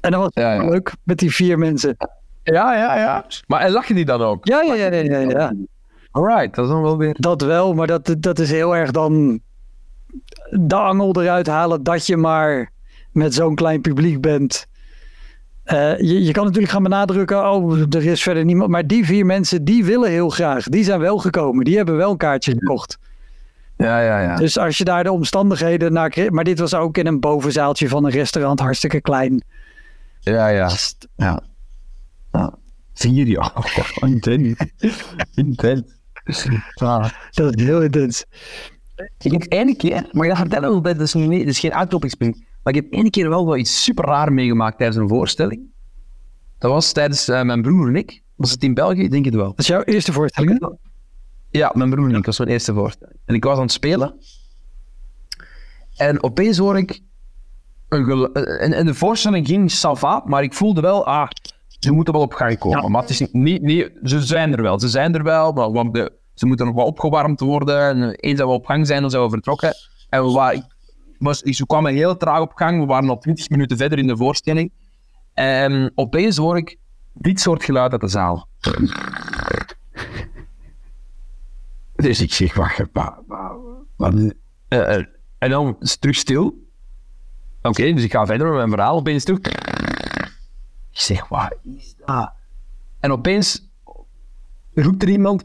En 0.00 0.10
dat 0.10 0.20
was 0.20 0.30
Ja, 0.32 0.52
ja. 0.52 0.64
leuk 0.68 0.92
met 1.04 1.18
die 1.18 1.34
vier 1.34 1.58
mensen. 1.58 1.96
Ja, 2.42 2.74
ja, 2.76 2.96
ja. 2.98 3.24
Maar 3.46 3.60
en 3.60 3.70
lachen 3.70 3.94
die 3.94 4.04
dan 4.04 4.20
ook? 4.22 4.46
Ja, 4.46 4.62
ja, 4.62 4.74
ja, 4.74 4.86
ja, 4.92 5.00
ja, 5.02 5.18
ja. 5.18 5.52
Alright, 6.10 6.54
dat 6.54 6.64
is 6.64 6.70
dan 6.70 6.82
wel 6.82 6.96
weer. 6.98 7.14
Dat 7.18 7.42
wel, 7.42 7.74
maar 7.74 7.86
dat, 7.86 8.14
dat 8.18 8.38
is 8.38 8.50
heel 8.50 8.76
erg 8.76 8.90
dan 8.90 9.40
de 10.50 10.74
angel 10.74 11.22
eruit 11.22 11.46
halen 11.46 11.82
dat 11.82 12.06
je 12.06 12.16
maar 12.16 12.70
met 13.12 13.34
zo'n 13.34 13.54
klein 13.54 13.80
publiek 13.80 14.20
bent. 14.20 14.66
Eh, 15.64 15.98
je, 15.98 16.24
je 16.24 16.32
kan 16.32 16.44
natuurlijk 16.44 16.72
gaan 16.72 16.82
benadrukken, 16.82 17.50
oh, 17.50 17.80
er 17.80 18.06
is 18.06 18.22
verder 18.22 18.44
niemand. 18.44 18.70
Maar 18.70 18.86
die 18.86 19.04
vier 19.04 19.26
mensen, 19.26 19.64
die 19.64 19.84
willen 19.84 20.10
heel 20.10 20.28
graag. 20.28 20.64
Die 20.64 20.84
zijn 20.84 21.00
wel 21.00 21.18
gekomen. 21.18 21.64
Die 21.64 21.76
hebben 21.76 21.96
wel 21.96 22.10
een 22.10 22.16
kaartje 22.16 22.52
gekocht. 22.52 22.98
Ja, 23.00 23.06
ja, 23.88 24.20
ja. 24.20 24.36
Dus 24.36 24.58
als 24.58 24.78
je 24.78 24.84
daar 24.84 25.04
de 25.04 25.12
omstandigheden 25.12 25.92
naar 25.92 26.10
kreeg. 26.10 26.30
Maar 26.30 26.44
dit 26.44 26.58
was 26.58 26.74
ook 26.74 26.98
in 26.98 27.06
een 27.06 27.20
bovenzaaltje 27.20 27.88
van 27.88 28.04
een 28.04 28.10
restaurant, 28.10 28.60
hartstikke 28.60 29.00
klein. 29.00 29.44
Ja, 30.20 30.48
ja. 30.48 30.70
Ja. 31.16 31.42
ja. 32.32 32.54
Vier, 32.94 33.26
ja. 33.26 33.52
Intens. 34.00 34.54
Intens. 35.34 35.82
Ja. 36.74 37.10
Dat 37.30 37.56
is 37.58 37.64
heel 37.64 37.82
intens. 37.82 38.24
Ik 39.18 39.32
heb 39.32 39.42
één 39.42 39.76
keer, 39.76 40.08
maar 40.12 40.28
dat 40.28 40.36
vertellen 40.36 40.82
we 40.82 40.94
dat 40.94 41.00
is, 41.00 41.14
niet, 41.14 41.38
dat 41.38 41.48
is 41.48 41.58
geen 41.58 41.74
uitknopingspunt. 41.74 42.36
Maar 42.62 42.74
ik 42.74 42.82
heb 42.82 42.92
één 42.92 43.10
keer 43.10 43.28
wel 43.28 43.46
wel 43.46 43.56
iets 43.56 43.84
super 43.84 44.04
raar 44.04 44.32
meegemaakt 44.32 44.78
tijdens 44.78 44.98
een 44.98 45.08
voorstelling. 45.08 45.70
Dat 46.58 46.70
was 46.70 46.92
tijdens 46.92 47.28
eh, 47.28 47.42
mijn 47.42 47.62
broer 47.62 47.88
en 47.88 47.96
ik. 47.96 48.22
Was 48.36 48.50
het 48.50 48.62
in 48.62 48.74
België? 48.74 49.02
Ik 49.02 49.10
denk 49.10 49.24
het 49.24 49.34
wel. 49.34 49.48
Dat 49.48 49.58
is 49.58 49.66
jouw 49.66 49.82
eerste 49.82 50.12
voorstelling? 50.12 50.78
Ja, 51.52 51.72
mijn 51.74 51.90
broer 51.90 52.08
en 52.08 52.14
ik. 52.14 52.26
Was 52.26 52.38
mijn 52.38 52.50
eerste 52.50 52.74
voorstelling. 52.74 53.16
En 53.24 53.34
ik 53.34 53.44
was 53.44 53.56
aan 53.56 53.62
het 53.62 53.72
spelen. 53.72 54.14
En 55.96 56.22
opeens 56.22 56.58
hoor 56.58 56.78
ik... 56.78 57.00
Een 57.88 58.32
en, 58.32 58.72
en 58.72 58.86
de 58.86 58.94
voorstelling 58.94 59.46
ging 59.46 59.70
sava, 59.70 60.22
maar 60.26 60.42
ik 60.42 60.54
voelde 60.54 60.80
wel... 60.80 61.06
Ah, 61.06 61.28
ze 61.78 61.92
moeten 61.92 62.14
wel 62.14 62.22
op 62.22 62.32
gang 62.32 62.58
komen. 62.58 62.82
Ja. 62.82 62.88
Maar 62.88 63.00
het 63.00 63.10
is 63.10 63.28
niet, 63.32 63.62
niet... 63.62 63.90
Ze 64.02 64.20
zijn 64.20 64.52
er 64.52 64.62
wel. 64.62 64.80
Ze 64.80 64.88
zijn 64.88 65.14
er 65.14 65.22
wel, 65.22 65.52
maar 65.52 65.72
want 65.72 65.94
de, 65.94 66.12
ze 66.34 66.46
moeten 66.46 66.66
nog 66.66 66.74
wat 66.74 66.86
opgewarmd 66.86 67.40
worden. 67.40 67.80
En 67.80 68.14
eens 68.14 68.38
dat 68.38 68.48
we 68.48 68.54
op 68.54 68.66
gang 68.66 68.86
zijn, 68.86 69.00
dan 69.00 69.10
zijn 69.10 69.22
we 69.22 69.28
vertrokken. 69.28 69.74
En 70.08 70.24
we 70.24 70.30
waren... 70.30 70.68
ik, 71.42 71.54
ze 71.54 71.66
kwamen 71.66 71.94
heel 71.94 72.16
traag 72.16 72.40
op 72.40 72.52
gang. 72.54 72.80
We 72.80 72.86
waren 72.86 73.08
al 73.08 73.18
20 73.18 73.48
minuten 73.48 73.76
verder 73.76 73.98
in 73.98 74.06
de 74.06 74.16
voorstelling. 74.16 74.72
En 75.34 75.92
opeens 75.94 76.36
hoor 76.36 76.56
ik 76.56 76.78
dit 77.12 77.40
soort 77.40 77.64
geluid 77.64 77.92
uit 77.92 78.00
de 78.00 78.08
zaal. 78.08 78.48
Dus 82.06 82.20
ik 82.20 82.32
zeg, 82.32 82.54
wacht? 82.54 82.82
Eh, 84.68 84.96
eh, 84.96 85.04
en 85.38 85.50
dan 85.50 85.76
is 85.80 85.90
het 85.90 86.00
terug 86.00 86.16
stil. 86.16 86.54
Oké, 87.62 87.92
dus 87.92 88.04
ik 88.04 88.12
ga 88.12 88.26
verder 88.26 88.46
met 88.46 88.56
mijn 88.56 88.70
verhaal. 88.70 88.96
Opeens 88.96 89.24
terug. 89.24 89.38
Ik 89.38 91.00
zeg, 91.00 91.28
wat 91.28 91.54
is 91.62 91.94
dat? 92.06 92.32
En 93.00 93.12
opeens 93.12 93.70
roept 94.74 95.02
er 95.02 95.08
iemand. 95.08 95.44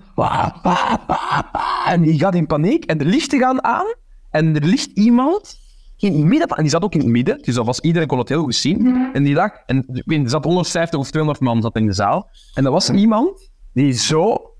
En 1.86 2.01
die 2.01 2.20
gaat 2.20 2.36
in 2.36 2.47
paniek. 2.47 2.86
En 2.86 2.97
de 2.97 3.05
lichten 3.05 3.39
gaan 3.39 3.64
aan. 3.64 3.93
En 4.30 4.55
er 4.55 4.66
ligt 4.66 4.91
iemand 4.93 5.60
in 5.97 6.14
het 6.14 6.24
midden. 6.24 6.47
En 6.47 6.62
die 6.62 6.72
zat 6.72 6.84
ook 6.84 6.93
in 6.93 6.99
het 6.99 7.10
midden. 7.10 7.41
Dus 7.41 7.55
dat 7.55 7.66
was, 7.66 7.80
iedereen 7.80 8.08
kon 8.08 8.18
het 8.18 8.30
heel 8.30 8.43
goed 8.43 8.55
zien. 8.55 9.10
En 9.14 9.24
die 9.24 9.34
lag. 9.34 9.51
En 9.66 9.86
ik 9.93 10.12
er 10.24 10.30
zat 10.30 10.43
150 10.43 10.99
of 10.99 11.10
200 11.10 11.43
man 11.43 11.62
zat 11.62 11.76
in 11.76 11.86
de 11.86 11.93
zaal. 11.93 12.30
En 12.53 12.64
dat 12.64 12.74
was 12.74 12.89
iemand 12.89 13.51
die 13.74 13.91
zo 13.91 14.51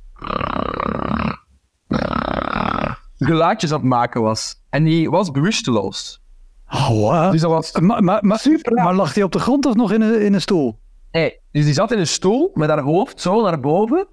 geluidjes 3.18 3.72
aan 3.72 3.80
het 3.80 3.88
maken 3.88 4.22
was. 4.22 4.62
En 4.70 4.84
die 4.84 5.10
was 5.10 5.32
bewusteloos. 5.32 6.22
Oh. 6.70 7.32
Dus 7.32 7.42
dat 7.42 7.52
was 7.52 7.72
maar, 7.72 8.04
maar, 8.04 8.26
maar, 8.26 8.40
super 8.40 8.74
maar 8.74 8.96
lag 8.96 9.14
hij 9.14 9.24
op 9.24 9.32
de 9.32 9.40
grond 9.40 9.66
of 9.66 9.76
nog 9.76 9.92
in 9.92 10.02
een, 10.02 10.22
in 10.22 10.34
een 10.34 10.42
stoel? 10.42 10.80
Nee, 11.12 11.40
dus 11.52 11.66
die 11.66 11.74
zat 11.74 11.92
in 11.92 12.00
een 12.00 12.08
stoel 12.08 12.52
met 12.54 12.70
haar 12.70 12.82
hoofd 12.82 13.22
zo 13.22 13.42
naar 13.42 13.60
boven. 13.60 14.08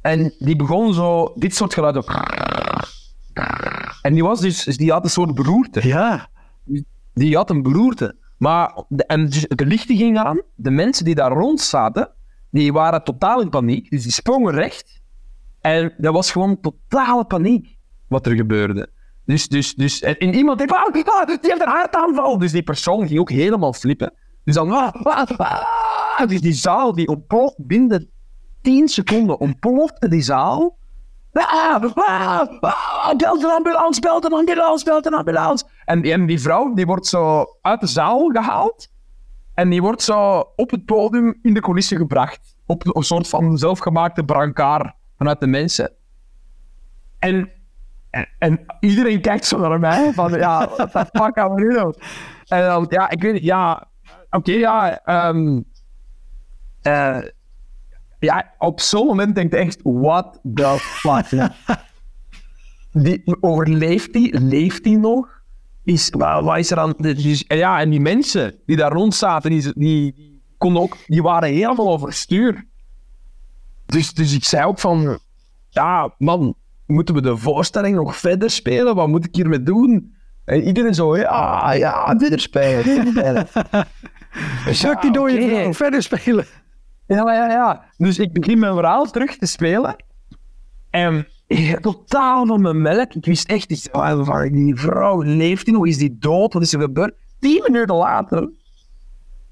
En 0.00 0.34
die 0.38 0.56
begon 0.56 0.94
zo 0.94 1.32
dit 1.34 1.54
soort 1.54 1.74
geluiden. 1.74 2.04
En 4.02 4.14
die 4.14 4.22
was 4.22 4.40
dus, 4.40 4.64
dus 4.64 4.76
die 4.76 4.92
had 4.92 5.04
een 5.04 5.10
soort 5.10 5.34
beroerte. 5.34 5.86
Ja. 5.86 6.28
Die 7.14 7.36
had 7.36 7.50
een 7.50 7.62
beroerte. 7.62 8.16
Maar, 8.38 8.84
de, 8.88 9.06
en 9.06 9.26
dus 9.26 9.46
de 9.48 9.66
lichten 9.66 9.96
gingen 9.96 10.24
aan. 10.24 10.42
De 10.54 10.70
mensen 10.70 11.04
die 11.04 11.14
daar 11.14 11.32
rond 11.32 11.60
zaten, 11.60 12.10
die 12.50 12.72
waren 12.72 13.04
totaal 13.04 13.40
in 13.40 13.48
paniek. 13.48 13.90
Dus 13.90 14.02
die 14.02 14.12
sprongen 14.12 14.54
recht. 14.54 15.00
En 15.60 15.94
dat 15.96 16.12
was 16.12 16.30
gewoon 16.30 16.60
totale 16.60 17.24
paniek 17.24 17.76
wat 18.08 18.26
er 18.26 18.34
gebeurde. 18.34 18.88
Dus, 19.24 19.48
dus, 19.48 19.74
dus, 19.74 20.00
en, 20.00 20.34
iemand 20.34 20.58
denkt, 20.58 20.72
ah, 20.72 20.84
ah, 20.84 21.26
die 21.26 21.38
heeft 21.40 21.60
een 21.60 21.68
hartaanval. 21.68 22.38
Dus 22.38 22.52
die 22.52 22.62
persoon 22.62 23.06
ging 23.06 23.20
ook 23.20 23.30
helemaal 23.30 23.72
flippen. 23.72 24.12
Dus 24.44 24.54
dan, 24.54 24.70
ah. 24.70 26.26
Dus 26.26 26.40
die 26.40 26.52
zaal 26.52 26.92
die 26.92 27.08
ontploft 27.08 27.54
binnen 27.58 28.10
10 28.62 28.88
seconden, 28.88 29.40
ontplofte 29.40 30.08
die 30.08 30.22
zaal. 30.22 30.76
Ah, 31.32 31.82
ah, 31.94 32.48
ah, 32.60 33.16
belt 33.16 33.42
een 33.44 33.50
ambulance, 33.50 34.00
belt 34.00 34.24
een 34.24 34.32
ambulance, 34.32 34.84
belt 34.84 35.06
een 35.06 35.14
ambulance. 35.14 35.64
En, 35.84 36.02
en 36.02 36.26
die 36.26 36.40
vrouw 36.40 36.74
die 36.74 36.86
wordt 36.86 37.06
zo 37.06 37.44
uit 37.62 37.80
de 37.80 37.86
zaal 37.86 38.28
gehaald. 38.28 38.88
En 39.54 39.68
die 39.68 39.82
wordt 39.82 40.02
zo 40.02 40.44
op 40.56 40.70
het 40.70 40.84
podium 40.84 41.38
in 41.42 41.54
de 41.54 41.60
coulissen 41.60 41.96
gebracht. 41.96 42.56
Op 42.66 42.96
een 42.96 43.02
soort 43.02 43.28
van 43.28 43.58
zelfgemaakte 43.58 44.24
brancard 44.24 44.92
vanuit 45.18 45.40
de 45.40 45.46
mensen. 45.46 45.92
En, 47.18 47.50
en, 48.10 48.28
en 48.38 48.64
iedereen 48.80 49.20
kijkt 49.20 49.44
zo 49.44 49.58
naar 49.58 49.80
mij 49.80 50.12
van, 50.12 50.32
ja, 50.32 50.68
wat 50.76 50.92
de 50.92 51.06
fuck 51.12 51.38
gaan 51.38 51.54
we 51.54 51.60
nu 51.60 51.74
doen? 51.74 51.94
En 52.46 52.62
dan, 52.62 52.86
ja, 52.88 53.10
ik 53.10 53.22
weet 53.22 53.32
niet, 53.32 53.42
ja, 53.42 53.88
oké, 54.30 54.52
ja, 54.52 55.00
ehm, 55.04 55.60
eh, 56.82 57.18
ja, 58.18 58.54
op 58.58 58.80
zo'n 58.80 59.06
moment 59.06 59.34
denk 59.34 59.52
je 59.52 59.58
echt, 59.58 59.80
what 59.82 60.40
the 60.54 60.76
fuck? 60.78 61.48
die, 63.04 63.36
overleeft 63.40 64.12
die? 64.12 64.40
Leeft 64.40 64.84
die 64.84 64.98
nog? 64.98 65.36
Is, 65.84 66.10
wat, 66.10 66.58
is 66.58 66.70
er 66.70 66.78
aan... 66.78 66.94
Dus, 66.96 67.44
ja, 67.46 67.80
en 67.80 67.90
die 67.90 68.00
mensen 68.00 68.54
die 68.66 68.76
daar 68.76 68.92
rond 68.92 69.14
zaten, 69.14 69.50
die, 69.50 69.62
die, 69.62 70.12
die, 70.14 70.42
konden 70.58 70.82
ook, 70.82 70.96
die 71.06 71.22
waren 71.22 71.48
helemaal 71.48 71.88
overstuur. 71.88 72.66
Dus, 73.88 74.14
dus 74.14 74.34
ik 74.34 74.44
zei 74.44 74.64
ook 74.64 74.78
van, 74.78 75.18
ja, 75.68 76.14
man, 76.18 76.54
moeten 76.86 77.14
we 77.14 77.20
de 77.20 77.36
voorstelling 77.36 77.96
nog 77.96 78.16
verder 78.16 78.50
spelen? 78.50 78.94
Wat 78.94 79.08
moet 79.08 79.24
ik 79.24 79.34
hiermee 79.34 79.62
doen? 79.62 80.14
En 80.44 80.62
iedereen 80.62 80.94
zo, 80.94 81.16
ja, 81.16 81.72
ja, 81.72 82.14
verder 82.18 82.40
spelen. 82.40 82.82
verder 82.84 83.06
spelen. 83.12 83.46
Zak 84.74 85.02
die 85.02 85.12
door 85.12 85.30
je 85.30 85.44
oké. 85.44 85.54
vrouw. 85.54 85.72
verder 85.72 86.02
spelen. 86.02 86.46
Ja, 87.06 87.32
ja, 87.32 87.50
ja. 87.50 87.84
Dus 87.96 88.18
ik 88.18 88.32
begin 88.32 88.58
mijn 88.58 88.74
verhaal 88.74 89.10
terug 89.10 89.36
te 89.36 89.46
spelen. 89.46 89.96
En 90.90 91.26
ik, 91.46 91.80
totaal 91.80 92.46
van 92.46 92.60
mijn 92.62 92.82
melk. 92.82 93.14
Ik 93.14 93.24
wist 93.24 93.48
echt 93.48 93.68
niet, 93.68 93.88
oh, 93.92 94.26
waar- 94.26 94.50
die 94.50 94.74
vrouw, 94.76 95.22
leeft 95.22 95.64
die 95.64 95.74
nog? 95.74 95.86
Is 95.86 95.98
die 95.98 96.18
dood? 96.18 96.52
Wat 96.52 96.62
is 96.62 96.72
er 96.72 96.80
gebeurd? 96.80 97.14
Tien 97.40 97.62
minuten 97.66 97.94
later 97.94 98.50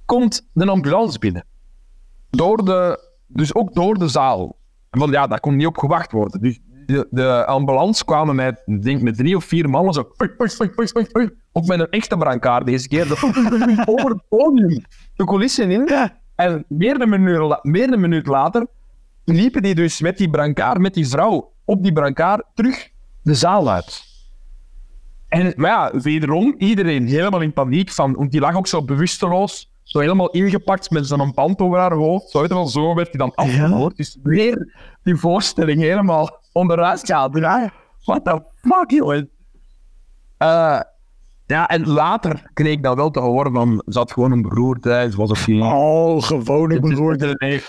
komt 0.04 0.48
de 0.52 0.66
ambulance 0.66 1.18
binnen. 1.18 1.44
Door 2.30 2.64
de, 2.64 3.05
dus 3.26 3.54
ook 3.54 3.74
door 3.74 3.98
de 3.98 4.08
zaal. 4.08 4.56
Want 4.90 5.12
ja, 5.12 5.26
daar 5.26 5.40
kon 5.40 5.56
niet 5.56 5.66
op 5.66 5.78
gewacht 5.78 6.12
worden. 6.12 6.40
Dus 6.40 6.58
de, 6.86 7.06
de 7.10 7.46
ambulance 7.46 8.04
kwamen 8.04 8.34
met, 8.34 8.62
denk 8.82 9.02
met 9.02 9.16
drie 9.16 9.36
of 9.36 9.44
vier 9.44 9.70
mannen 9.70 9.92
zo. 9.92 10.12
Ook 11.52 11.66
met 11.66 11.80
een 11.80 11.90
echte 11.90 12.16
brancard 12.16 12.66
deze 12.66 12.88
keer. 12.88 13.10
Over 13.86 14.10
het 14.10 14.22
podium. 14.28 14.84
De 15.14 15.24
coulissen 15.24 15.70
in. 15.70 16.10
En 16.34 16.64
meer 16.68 16.98
dan, 16.98 17.12
een 17.12 17.22
minuut, 17.22 17.58
meer 17.62 17.92
een 17.92 18.00
minuut 18.00 18.26
later 18.26 18.66
liepen 19.24 19.62
die 19.62 19.74
dus 19.74 20.00
met 20.00 20.18
die 20.18 20.30
brancard, 20.30 20.78
met 20.78 20.94
die 20.94 21.08
vrouw 21.08 21.52
op 21.64 21.82
die 21.82 21.92
brancard, 21.92 22.44
terug 22.54 22.88
de 23.22 23.34
zaal 23.34 23.70
uit. 23.70 24.04
En, 25.28 25.52
maar 25.56 25.70
ja, 25.70 26.00
wederom, 26.00 26.54
iedereen 26.58 27.06
helemaal 27.06 27.40
in 27.40 27.52
paniek 27.52 27.90
van, 27.90 28.12
want 28.12 28.30
die 28.30 28.40
lag 28.40 28.56
ook 28.56 28.66
zo 28.66 28.84
bewusteloos, 28.84 29.72
zo 29.86 29.98
helemaal 30.00 30.30
ingepakt 30.30 30.90
met 30.90 31.06
zo'n 31.06 31.32
band 31.34 31.60
over 31.60 31.78
haar 31.78 31.92
hoofd. 31.92 32.30
Zo, 32.30 32.40
weet 32.40 32.48
je 32.48 32.54
wel, 32.54 32.66
zo 32.66 32.94
werd 32.94 33.08
hij 33.08 33.18
dan 33.18 33.34
afgehoord. 33.34 33.96
Dus 33.96 34.18
weer 34.22 34.74
die 35.02 35.16
voorstelling 35.16 35.80
helemaal 35.80 36.40
onderuit. 36.52 37.06
Ja, 37.06 37.30
what 38.04 38.24
the 38.24 38.42
fuck, 38.60 38.90
joh. 38.90 39.22
Eh, 40.36 40.80
ja, 41.46 41.68
en 41.68 41.88
later 41.88 42.50
kreeg 42.52 42.72
ik 42.72 42.82
dan 42.82 42.96
wel 42.96 43.10
te 43.10 43.20
horen 43.20 43.52
van, 43.52 43.82
ze 43.86 43.98
had 43.98 44.12
gewoon 44.12 44.32
een 44.32 44.42
beroerte, 44.42 45.08
ze 45.10 45.16
was 45.16 45.30
ook 45.30 45.38
geen... 45.38 45.62
Oh, 45.62 46.22
gewoon 46.22 46.70
een 46.70 46.96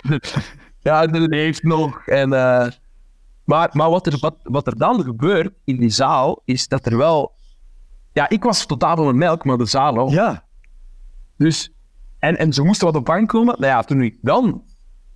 ja, 0.80 1.07
de 1.07 1.20
leeft 1.20 1.63
nog. 1.63 2.07
En, 2.07 2.34
eh, 2.34 2.68
maar 3.43 3.70
maar 3.72 3.89
wat, 3.89 4.07
er, 4.07 4.18
wat, 4.20 4.36
wat 4.43 4.68
er 4.68 4.78
dan 4.78 5.03
gebeurt 5.03 5.53
in 5.63 5.78
die 5.78 5.89
zaal, 5.89 6.41
is 6.45 6.68
dat 6.68 6.86
er 6.86 6.97
wel... 6.97 7.36
Ja, 8.13 8.30
ik 8.30 8.43
was 8.43 8.65
totaal 8.65 8.97
onder 8.97 9.15
melk, 9.15 9.45
maar 9.45 9.57
de 9.57 9.65
zaal 9.65 9.97
ook. 9.97 10.09
Ja. 10.09 10.45
Dus, 11.38 11.72
en, 12.20 12.38
en 12.38 12.53
ze 12.53 12.63
moesten 12.63 12.88
wat 12.88 12.95
op 12.95 13.09
gang 13.09 13.28
komen. 13.28 13.55
Nou 13.59 13.72
ja, 13.72 13.82
toen 13.82 14.01
ik 14.01 14.18
dan 14.22 14.63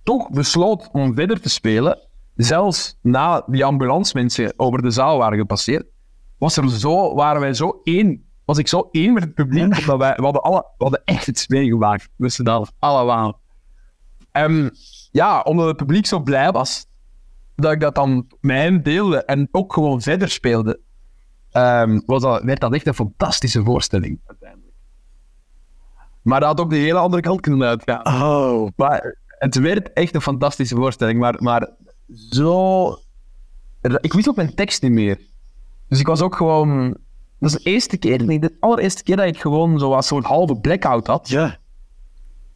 toch 0.02 0.30
besloot 0.30 0.88
om 0.92 1.14
verder 1.14 1.40
te 1.40 1.48
spelen, 1.48 1.98
zelfs 2.34 2.98
na 3.02 3.44
die 3.46 3.64
ambulance-mensen 3.64 4.52
over 4.56 4.82
de 4.82 4.90
zaal 4.90 5.18
waren 5.18 5.38
gepasseerd, 5.38 5.86
was 6.38 6.56
er 6.56 6.70
zo, 6.70 7.14
waren 7.14 7.40
wij 7.40 7.54
zo 7.54 7.80
één, 7.84 8.24
was 8.44 8.58
ik 8.58 8.68
zo 8.68 8.88
één 8.90 9.12
met 9.12 9.22
het 9.22 9.34
publiek, 9.34 9.78
omdat 9.78 9.98
wij, 9.98 10.14
we 10.16 10.22
hadden, 10.22 10.42
alle, 10.42 10.66
we 10.78 10.84
hadden 10.84 11.02
echt 11.04 11.28
iets 11.28 11.48
meegemaakt. 11.48 12.08
Dus 12.16 12.36
dat 12.36 12.72
allemaal. 12.78 13.40
En 14.32 14.76
ja, 15.10 15.40
omdat 15.40 15.66
het 15.66 15.76
publiek 15.76 16.06
zo 16.06 16.20
blij 16.20 16.52
was, 16.52 16.86
dat 17.56 17.72
ik 17.72 17.80
dat 17.80 17.94
dan 17.94 18.26
met 18.40 18.56
hen 18.56 18.82
deelde 18.82 19.24
en 19.24 19.48
ook 19.50 19.72
gewoon 19.72 20.00
verder 20.00 20.28
speelde, 20.30 20.80
ehm, 21.50 22.00
was 22.06 22.22
dat, 22.22 22.42
werd 22.42 22.60
dat 22.60 22.74
echt 22.74 22.86
een 22.86 22.94
fantastische 22.94 23.62
voorstelling. 23.62 24.20
Maar 26.22 26.40
dat 26.40 26.48
had 26.48 26.60
ook 26.60 26.70
de 26.70 26.76
hele 26.76 26.98
andere 26.98 27.22
kant 27.22 27.40
kunnen 27.40 27.68
uitgaan. 27.68 28.06
Oh. 28.06 28.68
Maar 28.76 29.16
het 29.26 29.54
werd 29.54 29.92
echt 29.92 30.14
een 30.14 30.20
fantastische 30.20 30.74
voorstelling, 30.74 31.18
maar, 31.18 31.42
maar 31.42 31.70
zo... 32.30 32.86
Ik 34.00 34.12
wist 34.12 34.28
ook 34.28 34.36
mijn 34.36 34.54
tekst 34.54 34.82
niet 34.82 34.92
meer. 34.92 35.20
Dus 35.88 36.00
ik 36.00 36.06
was 36.06 36.20
ook 36.20 36.36
gewoon... 36.36 36.96
Dat 37.38 37.50
is 37.50 37.62
de 37.62 37.70
eerste 37.70 37.96
keer, 37.96 38.24
nee, 38.24 38.38
de 38.38 38.56
allereerste 38.60 39.02
keer 39.02 39.16
dat 39.16 39.26
ik 39.26 39.40
gewoon 39.40 39.78
zo 39.78 39.88
was, 39.88 40.06
zo'n 40.06 40.24
halve 40.24 40.60
blackout 40.60 41.06
had. 41.06 41.28
Ja. 41.28 41.56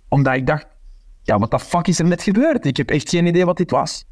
Omdat 0.09 0.35
ik 0.35 0.47
dacht, 0.47 0.67
ja, 1.23 1.39
wat 1.39 1.51
de 1.51 1.59
fuck 1.59 1.87
is 1.87 1.99
er 1.99 2.05
net 2.05 2.23
gebeurd? 2.23 2.67
Ik 2.67 2.77
heb 2.77 2.91
echt 2.91 3.09
geen 3.09 3.27
idee 3.27 3.45
wat 3.45 3.57
dit 3.57 3.71
was. 3.71 4.05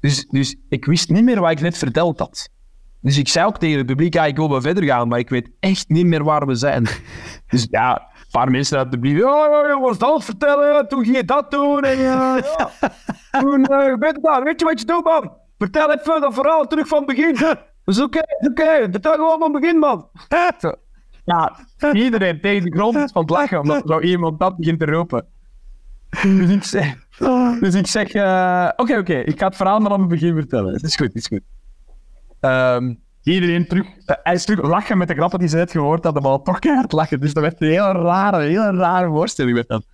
Dus, 0.00 0.26
dus 0.26 0.56
ik 0.68 0.84
wist 0.84 1.10
niet 1.10 1.24
meer 1.24 1.40
wat 1.40 1.50
ik 1.50 1.60
net 1.60 1.78
verteld 1.78 2.18
had. 2.18 2.50
Dus 3.00 3.16
ik 3.16 3.28
zei 3.28 3.46
ook 3.46 3.58
tegen 3.58 3.78
het 3.78 3.86
publiek, 3.86 4.14
ja, 4.14 4.26
ik 4.26 4.36
wil 4.36 4.50
wel 4.50 4.60
verder 4.60 4.84
gaan, 4.84 5.08
maar 5.08 5.18
ik 5.18 5.28
weet 5.28 5.50
echt 5.60 5.88
niet 5.88 6.06
meer 6.06 6.24
waar 6.24 6.46
we 6.46 6.54
zijn. 6.54 6.86
dus 7.50 7.66
ja, 7.70 8.10
een 8.28 8.40
paar 8.40 8.50
mensen 8.50 8.78
uit 8.78 8.90
publiek, 8.90 9.18
ja, 9.18 9.46
ja, 9.50 9.68
ja, 9.68 9.80
was 9.80 9.98
dat 9.98 10.24
vertellen, 10.24 10.88
toen 10.88 11.04
ging 11.04 11.16
je 11.16 11.24
dat 11.24 11.50
doen, 11.50 11.82
en 11.82 11.98
ja, 11.98 12.36
ja. 12.56 12.70
toen 13.40 13.60
uh, 13.60 13.94
weet, 13.98 14.14
je 14.14 14.18
dat, 14.20 14.42
weet 14.42 14.60
je 14.60 14.66
wat 14.66 14.80
je 14.80 14.86
doet, 14.86 15.04
man? 15.04 15.32
Vertel 15.58 15.92
even 15.92 16.20
dat 16.20 16.34
verhaal 16.34 16.66
terug 16.66 16.88
van 16.88 16.98
het 16.98 17.06
begin. 17.06 17.34
Dat 17.34 17.58
is 17.84 18.00
oké, 18.00 18.18
dat 18.18 18.40
is 18.40 18.48
oké, 18.48 18.88
vertel 18.90 19.12
gewoon 19.12 19.38
van 19.38 19.52
het 19.52 19.60
begin, 19.60 19.78
man. 19.78 20.08
Ja, 21.24 21.56
iedereen 21.92 22.40
tegen 22.40 22.70
de 22.70 22.76
grond 22.76 23.12
van 23.12 23.22
het 23.22 23.30
lachen, 23.30 23.60
omdat 23.60 23.82
zo 23.86 24.00
iemand 24.00 24.38
dat 24.38 24.56
begint 24.56 24.78
te 24.78 24.86
roepen. 24.86 25.26
Dus 26.22 26.50
ik 26.50 26.64
zeg, 26.64 26.94
dus 27.60 27.74
ik 27.74 27.86
zeg 27.86 28.12
eh, 28.12 28.68
oké, 28.76 28.98
oké, 28.98 29.14
ik 29.14 29.38
ga 29.38 29.46
het 29.46 29.56
verhaal 29.56 29.80
maar 29.80 29.90
aan 29.90 30.00
het 30.00 30.08
begin 30.08 30.34
vertellen. 30.34 30.72
Het 30.72 30.82
is 30.82 30.96
goed, 30.96 31.06
het 31.06 31.16
is 31.16 31.26
goed. 31.26 31.42
Ehm, 32.40 32.94
iedereen 33.34 33.66
terug, 33.66 33.86
eh, 34.06 34.16
hij 34.22 34.34
is 34.34 34.44
terug 34.44 34.62
lachen 34.68 34.98
met 34.98 35.08
de 35.08 35.14
grappen 35.14 35.38
die 35.38 35.48
ze 35.48 35.56
net 35.56 35.70
gehoord 35.70 36.04
hadden, 36.04 36.22
maar 36.22 36.42
toch 36.42 36.58
keihard 36.58 36.92
lachen. 36.92 37.20
Dus 37.20 37.32
dat 37.34 37.42
werd 37.42 37.60
een 37.60 37.68
hele 37.68 37.92
rare, 37.92 38.40
hele 38.42 38.70
rare 38.76 39.08
voorstelling 39.08 39.56
met 39.56 39.68
dat. 39.68 39.84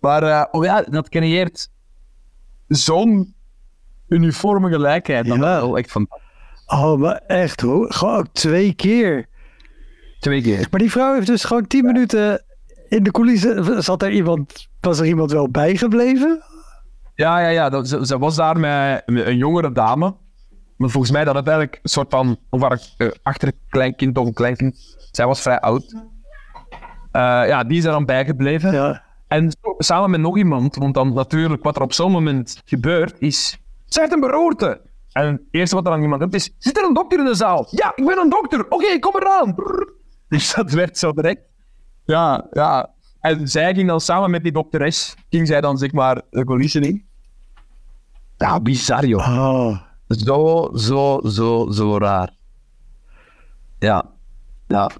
Maar 0.00 0.22
eh, 0.22 0.44
oh 0.50 0.64
ja, 0.64 0.82
dat 0.82 1.08
creëert 1.08 1.70
zo'n 2.68 3.34
uniforme 4.08 4.68
gelijkheid. 4.70 5.26
Dat 5.26 5.36
Ja. 5.38 5.54
is 5.54 5.60
wel 5.60 5.78
echt 5.78 5.92
van 5.92 6.08
Oh, 6.66 6.98
maar 6.98 7.20
echt 7.26 7.60
hoor. 7.60 7.92
Gewoon 7.92 8.28
twee 8.32 8.72
keer. 8.74 9.26
twee 10.20 10.42
keer. 10.42 10.66
Maar 10.70 10.80
die 10.80 10.90
vrouw 10.90 11.14
heeft 11.14 11.26
dus 11.26 11.44
gewoon 11.44 11.66
tien 11.66 11.84
minuten 11.84 12.44
in 12.88 13.02
de 13.02 13.10
coulissen. 13.10 13.82
Zat 13.82 14.02
er 14.02 14.10
iemand, 14.10 14.68
was 14.80 14.98
er 14.98 15.06
iemand 15.06 15.32
wel 15.32 15.48
bijgebleven? 15.50 16.42
Ja, 17.14 17.40
ja, 17.40 17.48
ja. 17.48 17.68
Dat, 17.68 17.88
ze, 17.88 18.06
ze 18.06 18.18
was 18.18 18.36
daar 18.36 18.58
met 18.58 19.02
een 19.06 19.36
jongere 19.36 19.72
dame. 19.72 20.14
Maar 20.80 20.90
volgens 20.90 21.12
mij 21.12 21.24
dat 21.24 21.34
het 21.34 21.46
eigenlijk 21.46 21.78
een 21.82 21.90
soort 21.90 22.10
van... 22.10 22.36
Of 22.50 22.60
haar 22.60 22.80
uh, 22.98 23.08
achterkleinkind 23.22 24.18
of 24.18 24.26
een 24.26 24.32
kleinkind. 24.32 24.96
Zij 25.10 25.26
was 25.26 25.40
vrij 25.40 25.60
oud. 25.60 25.92
Uh, 25.92 26.02
ja, 27.46 27.64
die 27.64 27.78
is 27.78 27.84
er 27.84 27.90
dan 27.90 28.04
bijgebleven. 28.04 28.72
Ja. 28.72 29.02
En 29.28 29.52
samen 29.78 30.10
met 30.10 30.20
nog 30.20 30.36
iemand. 30.36 30.76
Want 30.76 30.94
dan 30.94 31.14
natuurlijk, 31.14 31.62
wat 31.62 31.76
er 31.76 31.82
op 31.82 31.92
zo'n 31.92 32.12
moment 32.12 32.62
gebeurt, 32.64 33.16
is... 33.18 33.58
Ze 33.86 34.00
heeft 34.00 34.12
een 34.12 34.20
beroerte. 34.20 34.80
En 35.12 35.26
het 35.26 35.40
eerste 35.50 35.74
wat 35.74 35.86
er 35.86 35.92
aan 35.92 36.02
iemand 36.02 36.20
doet 36.20 36.34
is, 36.34 36.54
zit 36.58 36.78
er 36.78 36.84
een 36.84 36.94
dokter 36.94 37.18
in 37.18 37.24
de 37.24 37.34
zaal? 37.34 37.66
Ja, 37.70 37.92
ik 37.94 38.06
ben 38.06 38.18
een 38.18 38.30
dokter. 38.30 38.66
Oké, 38.68 38.98
kom 38.98 39.16
eraan. 39.16 39.54
Brrr. 39.54 39.88
Dus 40.28 40.54
dat 40.54 40.70
werd 40.70 40.98
zo 40.98 41.12
direct. 41.12 41.42
Ja, 42.04 42.46
ja. 42.50 42.90
En 43.20 43.48
zij 43.48 43.74
ging 43.74 43.88
dan 43.88 44.00
samen 44.00 44.30
met 44.30 44.42
die 44.42 44.52
dokteres, 44.52 45.16
ging 45.30 45.46
zij 45.46 45.60
dan 45.60 45.78
zeg 45.78 45.92
maar 45.92 46.22
de 46.30 46.44
coulissen 46.44 46.82
in. 46.82 47.04
Ja, 48.36 48.60
bizar 48.60 49.06
joh. 49.06 49.28
Oh. 49.28 49.88
Zo, 50.16 50.70
zo, 50.74 51.20
zo, 51.24 51.70
zo 51.70 51.98
raar. 51.98 52.30
Ja. 53.78 54.10
Ja. 54.66 54.90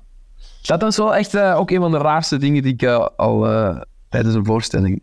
Dat 0.63 0.81
was 0.83 0.97
wel 0.97 1.15
echt 1.15 1.35
eh, 1.35 1.57
ook 1.59 1.71
een 1.71 1.81
van 1.81 1.91
de 1.91 1.99
raarste 1.99 2.37
dingen 2.37 2.63
die 2.63 2.73
ik 2.73 2.83
eh, 2.83 3.07
al 3.17 3.47
eh, 3.49 3.81
tijdens 4.09 4.35
een 4.35 4.45
voorstelling... 4.45 5.03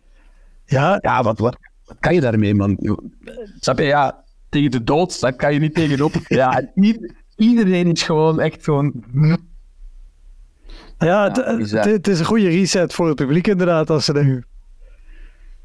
Ja, 0.64 0.98
Ja, 1.00 1.22
wat, 1.22 1.38
wat, 1.38 1.56
wat 1.84 1.96
kan 2.00 2.14
je 2.14 2.20
daarmee, 2.20 2.54
man? 2.54 2.78
Snap 3.60 3.78
je? 3.78 3.84
Ja, 3.84 4.24
tegen 4.48 4.70
de 4.70 4.84
dood, 4.84 5.20
daar 5.20 5.32
kan 5.32 5.52
je 5.54 5.60
niet 5.60 5.74
tegenop. 5.74 6.12
Ja, 6.28 6.70
ieder- 6.74 7.14
iedereen 7.36 7.90
is 7.92 8.02
gewoon 8.02 8.40
echt 8.40 8.64
gewoon... 8.64 8.92
ja, 10.98 11.24
het, 11.32 11.68
Ja, 11.70 11.84
is 12.12 12.18
een 12.18 12.24
goede 12.24 12.48
reset 12.48 12.94
voor 12.94 13.06
het 13.06 13.16
publiek 13.16 13.46
inderdaad. 13.46 13.90
Als 13.90 14.04
ze 14.04 14.12
er 14.12 14.24
nu 14.24 14.44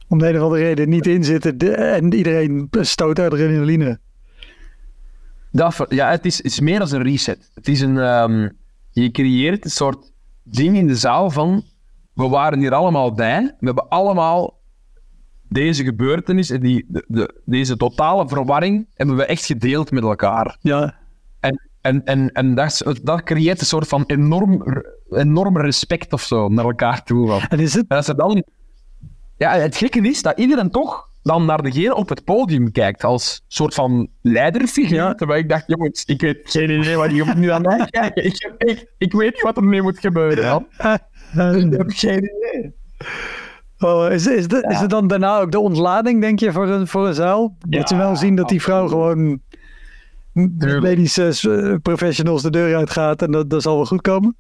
om 0.08 0.18
de 0.20 0.28
een 0.30 0.36
of 0.38 0.42
andere 0.42 0.62
reden 0.62 0.90
niet 0.90 1.08
in 1.08 1.24
zitten 1.24 1.58
de- 1.58 1.72
en 1.76 2.14
iedereen 2.14 2.68
stoot 2.72 3.20
adrenaline. 3.20 4.00
Dat, 5.54 5.86
ja, 5.90 6.10
het 6.10 6.26
is, 6.26 6.38
het 6.38 6.46
is 6.46 6.60
meer 6.60 6.80
dan 6.80 6.94
een 6.94 7.04
reset. 7.04 7.52
Het 7.54 7.68
is 7.68 7.82
een... 7.82 7.98
ehm, 7.98 8.50
je 8.92 9.12
creëert 9.12 9.66
een 9.66 9.72
soort 9.72 10.12
ding 10.44 10.78
in 10.78 10.88
de 10.88 10.96
zaal 10.96 11.30
van... 11.32 11.64
We 12.14 12.28
waren 12.28 12.60
hier 12.60 12.74
allemaal 12.74 13.14
bij. 13.14 13.42
We 13.60 13.66
hebben 13.66 13.88
allemaal 13.90 14.60
deze 15.50 15.84
gebeurtenis 15.84 16.50
en 16.50 16.60
die, 16.60 16.86
de, 16.88 17.06
de- 17.08 17.42
deze 17.46 17.78
totale 17.78 18.28
verwarring 18.28 18.88
hebben 18.94 19.16
we 19.16 19.26
echt 19.26 19.46
gedeeld 19.46 19.92
met 19.92 20.04
elkaar. 20.04 20.58
Ja, 20.62 20.96
En, 21.40 21.70
en, 21.82 22.06
en, 22.06 22.32
en 22.32 22.56
dat, 22.56 22.84
dat 23.04 23.24
creëert 23.24 23.60
een 23.60 23.66
soort 23.66 23.88
van 23.88 24.04
enorm, 24.06 24.64
enorm 25.10 25.58
respect 25.58 26.14
of 26.14 26.22
zo 26.22 26.48
naar 26.48 26.66
elkaar 26.66 27.04
toe. 27.04 27.42
En 27.50 27.60
is 27.60 27.74
het... 27.74 27.86
En 27.88 27.98
als 27.98 28.08
er 28.08 28.16
dan... 28.16 28.44
Ja, 29.38 29.52
het 29.54 29.76
gekke 29.76 30.00
is 30.00 30.22
dat 30.22 30.38
iedereen 30.38 30.70
toch 30.70 31.10
dan 31.24 31.46
naar 31.46 31.62
degene 31.62 31.96
op 31.96 32.10
het 32.10 32.24
podium 32.24 32.72
kijkt 32.72 33.04
als 33.04 33.44
soort 33.48 33.74
van 33.74 34.10
leiderfiguur. 34.22 34.96
Ja. 34.96 35.14
Terwijl 35.14 35.40
ik 35.40 35.50
dacht, 35.50 35.64
jongens, 35.68 36.06
ik 36.06 36.22
weet 36.22 36.40
geen 36.44 36.70
idee 36.70 36.96
wat 36.96 37.12
je 37.12 37.24
moet 37.24 37.36
nu 37.38 37.52
aan 37.52 37.62
mij 37.62 37.88
kijken. 37.90 38.24
Ik, 38.34 38.36
heb 38.42 38.54
echt- 38.58 38.86
ik 38.98 39.12
weet 39.14 39.34
niet 39.34 39.42
wat 39.42 39.58
er 39.58 39.64
nu 39.66 39.82
moet 39.82 40.00
gebeuren. 40.00 40.68
man. 40.78 41.56
Ik 41.56 41.72
heb 41.78 41.92
geen 41.92 42.18
idee. 42.18 42.76
Oh, 43.80 44.12
is, 44.12 44.28
is, 44.28 44.48
de, 44.48 44.68
is 44.70 44.80
het 44.80 44.90
dan 44.90 45.08
daarna 45.08 45.40
ook 45.40 45.52
de 45.52 45.60
ontlading, 45.60 46.22
denk 46.22 46.40
je, 46.40 46.52
voor 46.52 46.68
een, 46.70 46.88
voor 46.88 47.08
een 47.08 47.14
zaal? 47.14 47.56
Dat 47.68 47.88
ze 47.90 47.96
wel 47.96 48.16
zien 48.16 48.36
dat 48.36 48.50
die 48.50 48.62
vrouw 48.62 48.88
gewoon 48.88 49.42
Tuurlijk. 50.34 50.82
medische 50.82 51.28
eh, 51.28 51.76
professionals 51.82 52.42
de 52.42 52.50
deur 52.50 52.76
uitgaat 52.76 53.22
en 53.22 53.32
dat, 53.32 53.50
dat 53.50 53.62
zal 53.62 53.76
wel 53.76 53.86
goed 53.86 54.02
komen? 54.02 54.36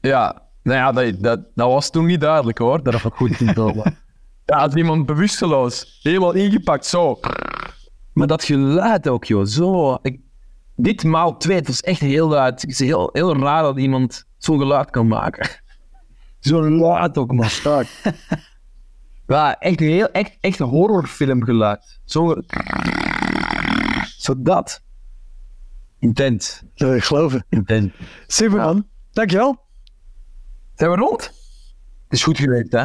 Ja, 0.00 0.42
nou 0.62 0.78
ja, 0.78 0.92
dat, 0.92 1.22
dat, 1.22 1.40
dat 1.54 1.68
was 1.70 1.90
toen 1.90 2.06
niet 2.06 2.20
duidelijk 2.20 2.58
hoor, 2.58 2.82
dat 2.82 3.02
het 3.02 3.12
goed 3.12 3.36
ging 3.36 3.54
komen. 3.54 3.96
Ja, 4.46 4.56
als 4.56 4.74
iemand 4.74 5.06
bewusteloos, 5.06 5.98
helemaal 6.02 6.32
ingepakt, 6.32 6.86
zo. 6.86 7.20
Maar 8.12 8.26
dat 8.26 8.44
geluid 8.44 9.08
ook, 9.08 9.24
joh, 9.24 9.44
zo. 9.44 9.98
Ik, 10.02 10.20
dit 10.76 11.04
maal 11.04 11.36
twee, 11.36 11.56
het 11.56 11.66
was 11.66 11.80
echt 11.80 12.00
heel 12.00 12.28
luid. 12.28 12.60
Het 12.60 12.70
is 12.70 12.78
heel, 12.78 13.08
heel 13.12 13.36
raar 13.36 13.62
dat 13.62 13.78
iemand 13.78 14.24
zo'n 14.38 14.58
geluid 14.58 14.90
kan 14.90 15.08
maken. 15.08 15.48
Zo 16.40 16.70
luid 16.70 17.18
ook, 17.18 17.32
man. 17.32 17.48
Ja, 19.26 19.58
echt 19.58 19.80
een 19.80 19.88
heel, 19.88 20.10
echt, 20.10 20.36
echt 20.40 20.58
een 20.58 20.66
horrorfilmgeluid. 20.66 22.00
Zo, 22.04 22.34
zo 24.16 24.42
dat. 24.42 24.82
Intens, 25.98 26.62
Dat 26.74 26.88
wil 26.88 26.96
ik 26.96 27.04
geloven. 27.04 27.46
intens. 27.48 27.92
Super 28.26 28.58
man. 28.58 28.86
Dankjewel. 29.12 29.56
Zijn 30.74 30.90
we 30.90 30.96
rond? 30.96 31.22
Het 31.22 32.12
is 32.12 32.22
goed 32.22 32.38
geweest, 32.38 32.72
hè? 32.72 32.84